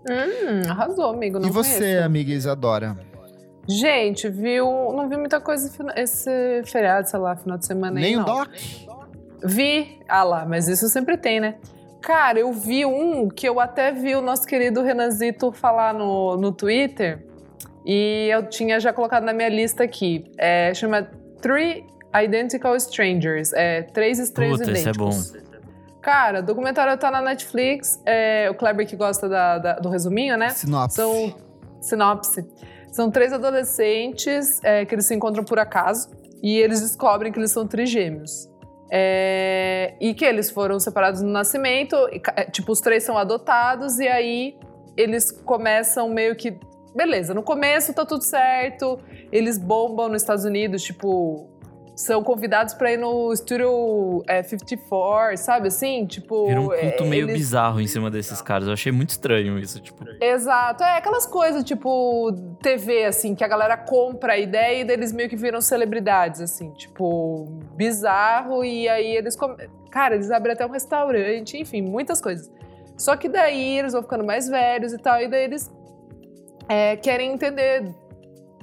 [0.09, 1.39] Hum, arrasou, amigo.
[1.39, 2.05] Não e você, conheço.
[2.05, 2.97] amiga Isadora?
[3.69, 4.67] Gente, viu?
[4.93, 8.11] Não vi muita coisa esse feriado, sei lá, final de semana Nem aí.
[8.11, 8.49] Nem o Doc?
[9.45, 9.99] Vi.
[10.09, 11.57] Ah lá, mas isso sempre tem, né?
[12.01, 16.51] Cara, eu vi um que eu até vi o nosso querido Renanzito falar no, no
[16.51, 17.25] Twitter.
[17.87, 20.25] E eu tinha já colocado na minha lista aqui.
[20.37, 21.09] É, chama
[21.41, 21.85] Three
[22.15, 23.53] Identical Strangers.
[23.53, 25.19] É, Três Estranhos Puta, Idênticos.
[25.19, 25.52] Esse é bom.
[26.03, 28.03] Cara, o documentário tá na Netflix.
[28.05, 30.51] É, o Kleber que gosta da, da, do resuminho, né?
[30.51, 30.97] Sinopse.
[30.97, 31.35] São,
[31.81, 32.49] sinopse.
[32.91, 36.11] São três adolescentes é, que eles se encontram por acaso
[36.43, 38.51] e eles descobrem que eles são trigêmeos.
[38.91, 43.99] É, e que eles foram separados no nascimento, e, é, tipo, os três são adotados
[43.99, 44.59] e aí
[44.99, 46.61] eles começam meio que
[46.95, 49.01] beleza, no começo tá tudo certo,
[49.31, 51.49] eles bombam nos Estados Unidos, tipo,
[52.03, 56.05] são convidados para ir no Studio é, 54, sabe assim?
[56.05, 56.49] Tipo.
[56.49, 57.37] Vira um culto é, meio eles...
[57.37, 58.67] bizarro em cima desses caras.
[58.67, 60.05] Eu achei muito estranho isso, tipo.
[60.21, 60.83] Exato.
[60.83, 65.29] É aquelas coisas, tipo, TV, assim, que a galera compra a ideia e eles meio
[65.29, 67.47] que viram celebridades, assim, tipo,
[67.77, 68.65] bizarro.
[68.65, 69.37] E aí eles.
[69.89, 72.51] Cara, eles abrem até um restaurante, enfim, muitas coisas.
[72.99, 75.71] Só que daí eles vão ficando mais velhos e tal, e daí eles
[76.69, 77.95] é, querem entender,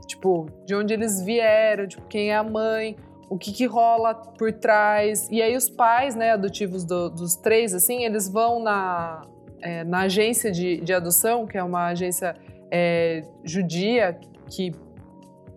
[0.05, 2.97] tipo, de onde eles vieram, tipo, quem é a mãe
[3.29, 5.29] o que, que rola por trás.
[5.29, 9.21] E aí os pais, né, adotivos do, dos três, assim, eles vão na,
[9.61, 12.35] é, na agência de, de adoção, que é uma agência
[12.71, 14.19] é, judia,
[14.49, 14.73] que,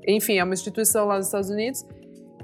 [0.06, 1.86] enfim, é uma instituição lá nos Estados Unidos.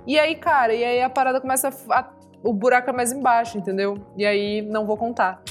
[0.07, 2.11] E aí, cara, e aí a parada começa a, a,
[2.43, 3.99] o buraco é mais embaixo, entendeu?
[4.17, 5.43] E aí não vou contar.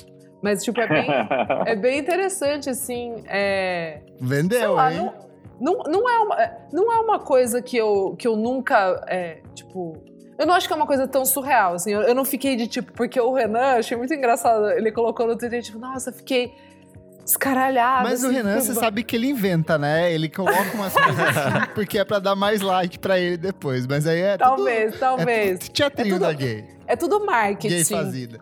[0.42, 1.08] Mas, tipo, é bem,
[1.66, 3.24] é bem interessante, assim.
[3.28, 5.00] É, Vendeu, lá, hein?
[5.00, 5.27] Não,
[5.60, 9.98] não, não, é, uma, não é uma coisa que eu, que eu nunca, é, tipo...
[10.38, 11.92] Eu não acho que é uma coisa tão surreal, assim.
[11.92, 12.94] Eu, eu não fiquei de, tipo...
[12.94, 14.70] Porque o Renan, achei muito engraçado.
[14.70, 15.80] Ele colocou no Twitter, tipo...
[15.80, 16.54] Nossa, fiquei
[17.28, 18.04] escaralhado.
[18.04, 20.12] Mas assim, o Renan, você sabe que ele inventa, né?
[20.12, 23.86] Ele coloca umas coisas assim porque é pra dar mais like pra ele depois.
[23.86, 25.56] Mas aí é Talvez, tudo, talvez.
[25.56, 26.66] É tudo teatrinho é tudo, da gay.
[26.88, 27.76] É tudo marketing.
[27.76, 28.40] Gay fazida.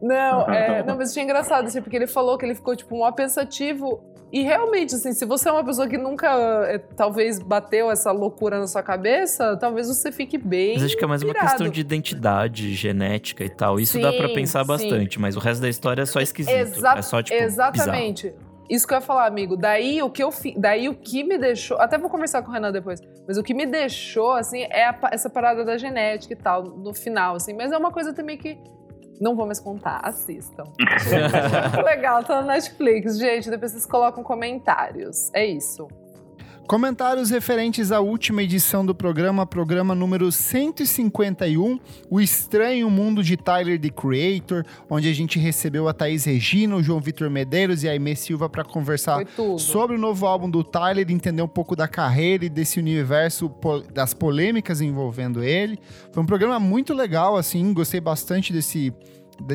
[0.00, 3.12] Não, é, não, mas achei engraçado, assim, porque ele falou que ele ficou, tipo, um
[3.12, 4.02] pensativo
[4.34, 6.26] e realmente, assim, se você é uma pessoa que nunca,
[6.66, 10.74] é, talvez, bateu essa loucura na sua cabeça, talvez você fique bem.
[10.74, 11.38] Mas acho que é mais pirado.
[11.38, 13.78] uma questão de identidade, genética e tal.
[13.78, 15.20] Isso sim, dá para pensar bastante, sim.
[15.20, 16.52] mas o resto da história é só esquisito.
[16.52, 18.30] Exa é só, tipo, Exatamente.
[18.30, 18.44] Bizarro.
[18.68, 19.56] Isso que eu ia falar, amigo.
[19.56, 20.52] Daí o que eu fi...
[20.58, 23.54] daí o que me deixou, até vou conversar com o Renan depois, mas o que
[23.54, 24.98] me deixou assim é a...
[25.12, 28.58] essa parada da genética e tal no final, assim, mas é uma coisa também que
[29.20, 30.64] não vou mais contar, assistam.
[31.84, 33.18] Legal, tá no Netflix.
[33.18, 35.30] Gente, depois vocês colocam comentários.
[35.32, 35.88] É isso.
[36.66, 41.78] Comentários referentes à última edição do programa, programa número 151,
[42.08, 46.82] O Estranho Mundo de Tyler, the Creator, onde a gente recebeu a Thaís Regina, o
[46.82, 49.26] João Vitor Medeiros e a Aimee Silva para conversar
[49.58, 53.54] sobre o novo álbum do Tyler, entender um pouco da carreira e desse universo,
[53.92, 55.78] das polêmicas envolvendo ele.
[56.12, 58.90] Foi um programa muito legal, assim, gostei bastante desse,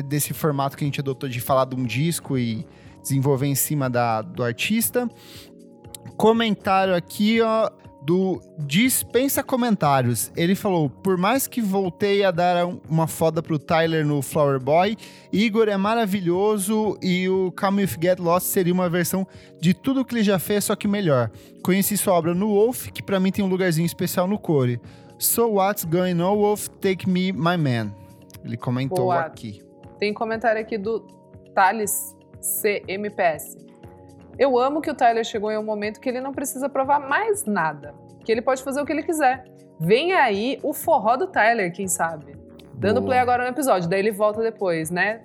[0.06, 2.64] desse formato que a gente adotou de falar de um disco e
[3.02, 5.08] desenvolver em cima da, do artista
[6.20, 7.70] comentário aqui, ó,
[8.02, 10.30] do Dispensa Comentários.
[10.36, 14.98] Ele falou: Por mais que voltei a dar uma foda pro Tyler no Flower Boy,
[15.32, 19.26] Igor é maravilhoso e o Come If Get Lost seria uma versão
[19.58, 21.30] de tudo que ele já fez, só que melhor.
[21.62, 24.78] Conheci sua obra no Wolf, que para mim tem um lugarzinho especial no core.
[25.18, 26.68] So what's going on, Wolf?
[26.82, 27.94] Take me, my man.
[28.44, 29.20] Ele comentou Boa.
[29.20, 29.62] aqui.
[29.98, 31.00] Tem comentário aqui do
[31.54, 33.69] Thales CMPS.
[34.40, 37.44] Eu amo que o Tyler chegou em um momento que ele não precisa provar mais
[37.44, 37.94] nada,
[38.24, 39.44] que ele pode fazer o que ele quiser.
[39.78, 42.34] Vem aí o forró do Tyler, quem sabe?
[42.72, 45.20] Dando play agora no episódio, daí ele volta depois, né?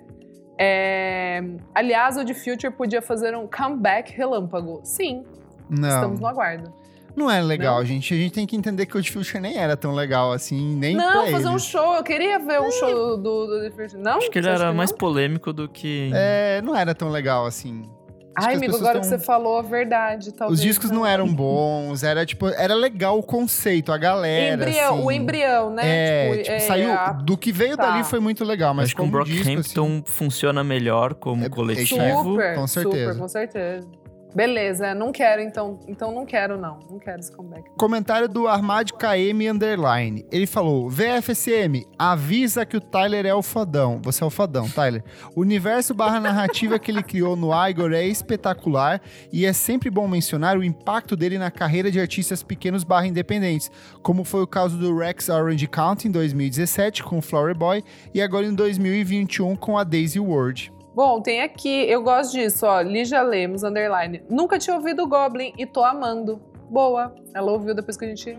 [0.58, 1.42] É...
[1.74, 4.80] Aliás, o The Future podia fazer um comeback relâmpago.
[4.84, 5.24] Sim,
[5.70, 5.88] não.
[5.88, 6.70] estamos no aguardo.
[7.16, 7.86] Não é legal, não?
[7.86, 8.12] gente.
[8.12, 10.94] A gente tem que entender que o The Future nem era tão legal assim, nem
[10.94, 11.46] Não, fazer eles.
[11.46, 11.94] um show.
[11.94, 12.70] Eu queria ver um é.
[12.70, 14.02] show do, do The Future.
[14.02, 14.18] Não?
[14.18, 16.10] Acho que ele era mais polêmico do que.
[16.14, 17.88] É, não era tão legal assim.
[18.36, 19.00] Ai, amigo, agora tão...
[19.00, 20.58] que você falou a verdade, talvez.
[20.58, 24.62] Os discos não eram bons, era tipo, era legal o conceito, a galera.
[24.62, 25.04] Embrião, assim.
[25.04, 25.82] O embrião, né?
[25.84, 26.92] É, tipo, tipo é, saiu.
[26.92, 27.12] A...
[27.12, 27.90] Do que veio tá.
[27.90, 28.86] dali foi muito legal, mas.
[28.86, 32.22] Acho que o Brockhampton assim, funciona melhor como é, coletivo.
[32.22, 33.12] Super, com certeza.
[33.12, 34.05] Super, com certeza.
[34.36, 35.80] Beleza, não quero então.
[35.88, 36.78] Então não quero, não.
[36.90, 37.70] Não quero esse comeback.
[37.78, 40.26] Comentário do Armad KM Underline.
[40.30, 43.98] Ele falou: VFSM, avisa que o Tyler é o fodão.
[44.04, 45.02] Você é o fodão, Tyler.
[45.34, 49.00] O universo barra narrativa que ele criou no Igor é espetacular
[49.32, 53.70] e é sempre bom mencionar o impacto dele na carreira de artistas pequenos barra independentes,
[54.02, 57.82] como foi o caso do Rex Orange County em 2017 com o Flower Boy
[58.12, 60.75] e agora em 2021 com a Daisy World.
[60.96, 64.22] Bom, tem aqui, eu gosto disso, ó, Lígia Lemos, underline.
[64.30, 66.40] Nunca tinha ouvido o Goblin e tô amando.
[66.70, 68.38] Boa, ela ouviu depois que a gente...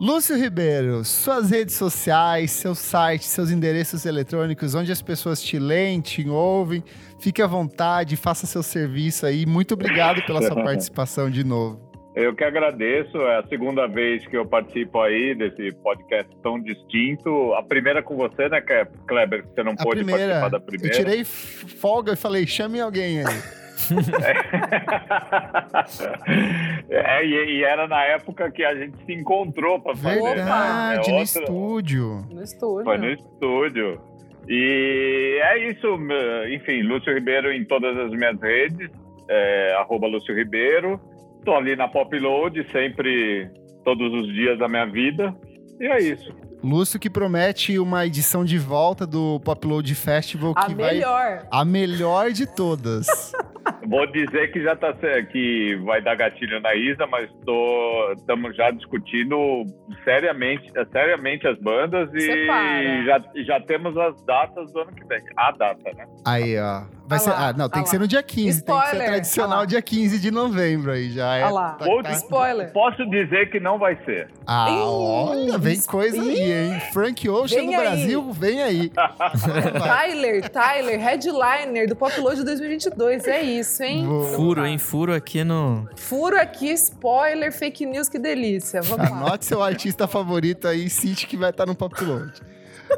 [0.00, 6.00] Lúcio Ribeiro, suas redes sociais, seu site, seus endereços eletrônicos, onde as pessoas te leem,
[6.00, 6.82] te ouvem,
[7.18, 9.44] fique à vontade, faça seu serviço aí.
[9.44, 11.85] Muito obrigado pela sua participação de novo.
[12.16, 17.52] Eu que agradeço, é a segunda vez que eu participo aí desse podcast tão distinto.
[17.52, 18.62] A primeira com você, né,
[19.06, 19.44] Kleber?
[19.44, 20.96] Você não a pôde primeira, participar da primeira.
[20.96, 23.26] Eu tirei folga e falei, chame alguém aí.
[26.88, 30.22] é, e, e, era na época que a gente se encontrou para fazer.
[30.22, 31.18] Verdade, né?
[31.18, 32.24] no estúdio.
[32.30, 32.84] No estúdio.
[32.84, 34.00] Foi no estúdio.
[34.48, 35.98] E é isso,
[36.48, 38.90] enfim, Lúcio Ribeiro em todas as minhas redes,
[39.28, 40.98] é, arroba Lúcio Ribeiro.
[41.46, 43.48] Tô ali na Pop Load, sempre,
[43.84, 45.32] todos os dias da minha vida.
[45.78, 46.34] E é isso.
[46.62, 51.46] Lúcio que promete uma edição de volta do Popload Festival que a vai melhor.
[51.50, 53.06] a melhor de todas.
[53.88, 54.92] Vou dizer que já tá
[55.30, 57.28] que vai dar gatilho na Isa, mas
[58.18, 59.64] estamos já discutindo
[60.04, 65.20] seriamente, seriamente as bandas e já, já temos as datas do ano que vem.
[65.36, 66.06] A data, né?
[66.24, 66.84] Aí, ó.
[67.08, 67.86] Vai ah ser, ah, não, tem ah que lá.
[67.86, 68.90] ser no dia 15, Spoiler.
[68.90, 71.42] tem que ser tradicional ah dia 15 de novembro aí, já é.
[71.42, 71.70] Ah lá.
[71.74, 72.10] Tá, tá.
[72.12, 72.72] Spoiler.
[72.72, 74.28] Posso dizer que não vai ser.
[74.44, 76.80] Ah, olha, vem coisa aí, hein?
[76.92, 77.80] Frank Ocean vem no aí.
[77.80, 78.92] Brasil, vem aí.
[79.78, 84.06] Tyler, Tyler, headliner do Popload 2022, é isso, hein?
[84.06, 84.36] Boa.
[84.36, 84.78] Furo, hein?
[84.78, 85.88] Furo aqui no...
[85.96, 88.82] Furo aqui, spoiler, fake news, que delícia.
[88.82, 89.38] Vamos Anote lá.
[89.40, 92.32] seu artista favorito aí, cite que vai estar no Popload.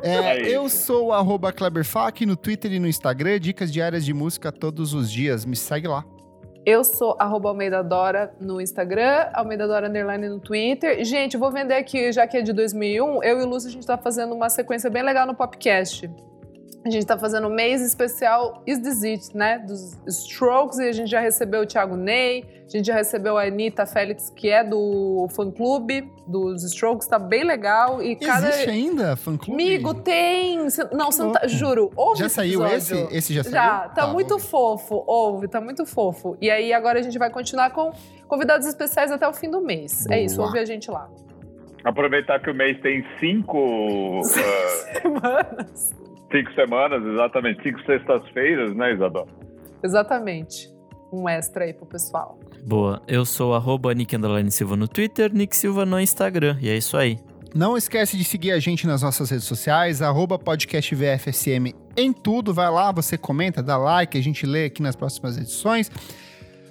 [0.02, 4.52] É, é eu sou o Kleberfac no Twitter e no Instagram, dicas diárias de música
[4.52, 5.44] todos os dias.
[5.44, 6.04] Me segue lá.
[6.70, 11.02] Eu sou arroba Almeida Dora no Instagram, Almeida Dora Underline no Twitter.
[11.02, 13.86] Gente, vou vender aqui, já que é de 2001, eu e o Lúcio, a gente
[13.86, 16.10] tá fazendo uma sequência bem legal no Popcast.
[16.84, 19.58] A gente está fazendo um mês especial Is This It, né?
[19.58, 23.42] Dos Strokes, e a gente já recebeu o Thiago Ney, a gente já recebeu a
[23.42, 28.02] Anitta Félix, que é do fã-clube dos Strokes, tá bem legal.
[28.02, 28.48] E cada...
[28.48, 29.52] Existe ainda fã-clube?
[29.52, 30.58] Amigo, tem!
[30.92, 31.46] Não, você não tá...
[31.48, 32.94] Juro, ouve Já saiu esse?
[33.10, 33.52] Esse já saiu?
[33.54, 34.46] Já, tá, tá muito ouve.
[34.46, 36.36] fofo, ouve, tá muito fofo.
[36.40, 37.92] E aí agora a gente vai continuar com
[38.28, 40.06] convidados especiais até o fim do mês.
[40.06, 40.16] Boa.
[40.16, 41.08] É isso, ouve a gente lá.
[41.84, 43.58] Aproveitar que o mês tem cinco...
[44.20, 44.24] uh...
[44.24, 46.07] Semanas.
[46.30, 47.62] Cinco semanas, exatamente.
[47.62, 49.28] Cinco sextas-feiras, né, Isadora?
[49.82, 50.70] Exatamente.
[51.12, 52.38] Um extra aí pro pessoal.
[52.66, 53.00] Boa.
[53.08, 54.14] Eu sou arroba Nick
[54.50, 56.58] Silva no Twitter, Nick Silva no Instagram.
[56.60, 57.18] E é isso aí.
[57.54, 62.52] Não esquece de seguir a gente nas nossas redes sociais, arroba podcastvfsm em tudo.
[62.52, 65.90] Vai lá, você comenta, dá like, a gente lê aqui nas próximas edições.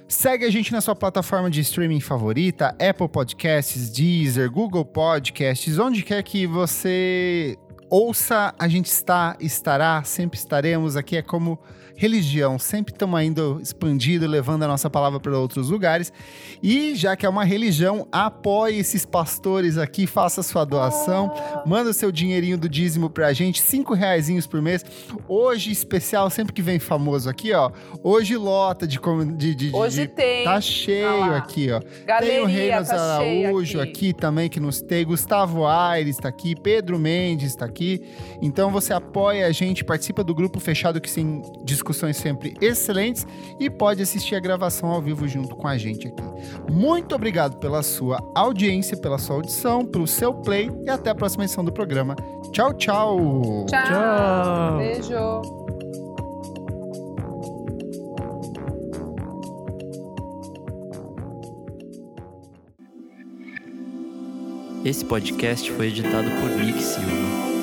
[0.08, 6.04] Segue a gente na sua plataforma de streaming favorita, Apple Podcasts, Deezer, Google Podcasts, onde
[6.04, 7.58] quer que você
[7.90, 10.96] ouça, a gente está, estará, sempre estaremos.
[10.96, 11.60] Aqui é como
[11.98, 16.14] religião, sempre estamos indo expandindo, levando a nossa palavra para outros lugares.
[16.62, 21.34] E já que é uma religião, apoie esses pastores aqui, faça sua doação,
[21.66, 24.86] manda o seu dinheirinho do dízimo para a gente, cinco reais por mês.
[25.28, 27.72] Hoje, especial, sempre que vem famoso aqui, ó.
[28.04, 29.00] Hoje lota de...
[29.36, 30.44] de, de Hoje de, tem.
[30.44, 31.82] Tá cheio ah aqui, ó.
[32.06, 33.90] Galeria, tem o Reinos tá Araújo aqui.
[33.90, 34.14] aqui.
[34.14, 35.06] também, que nos tem.
[35.06, 38.04] Gustavo Aires está aqui, Pedro Mendes está aqui.
[38.42, 41.42] Então você apoia a gente, participa do grupo fechado que tem
[41.88, 43.26] discussões sempre excelentes
[43.60, 46.24] e pode assistir a gravação ao vivo junto com a gente aqui.
[46.70, 51.46] Muito obrigado pela sua audiência, pela sua audição, pelo seu play e até a próxima
[51.46, 52.16] edição do programa.
[52.52, 53.66] Tchau, tchau.
[53.68, 53.84] Tchau.
[53.86, 54.78] tchau.
[54.78, 55.68] Beijo.
[64.84, 67.57] Esse podcast foi editado por Nick Silva.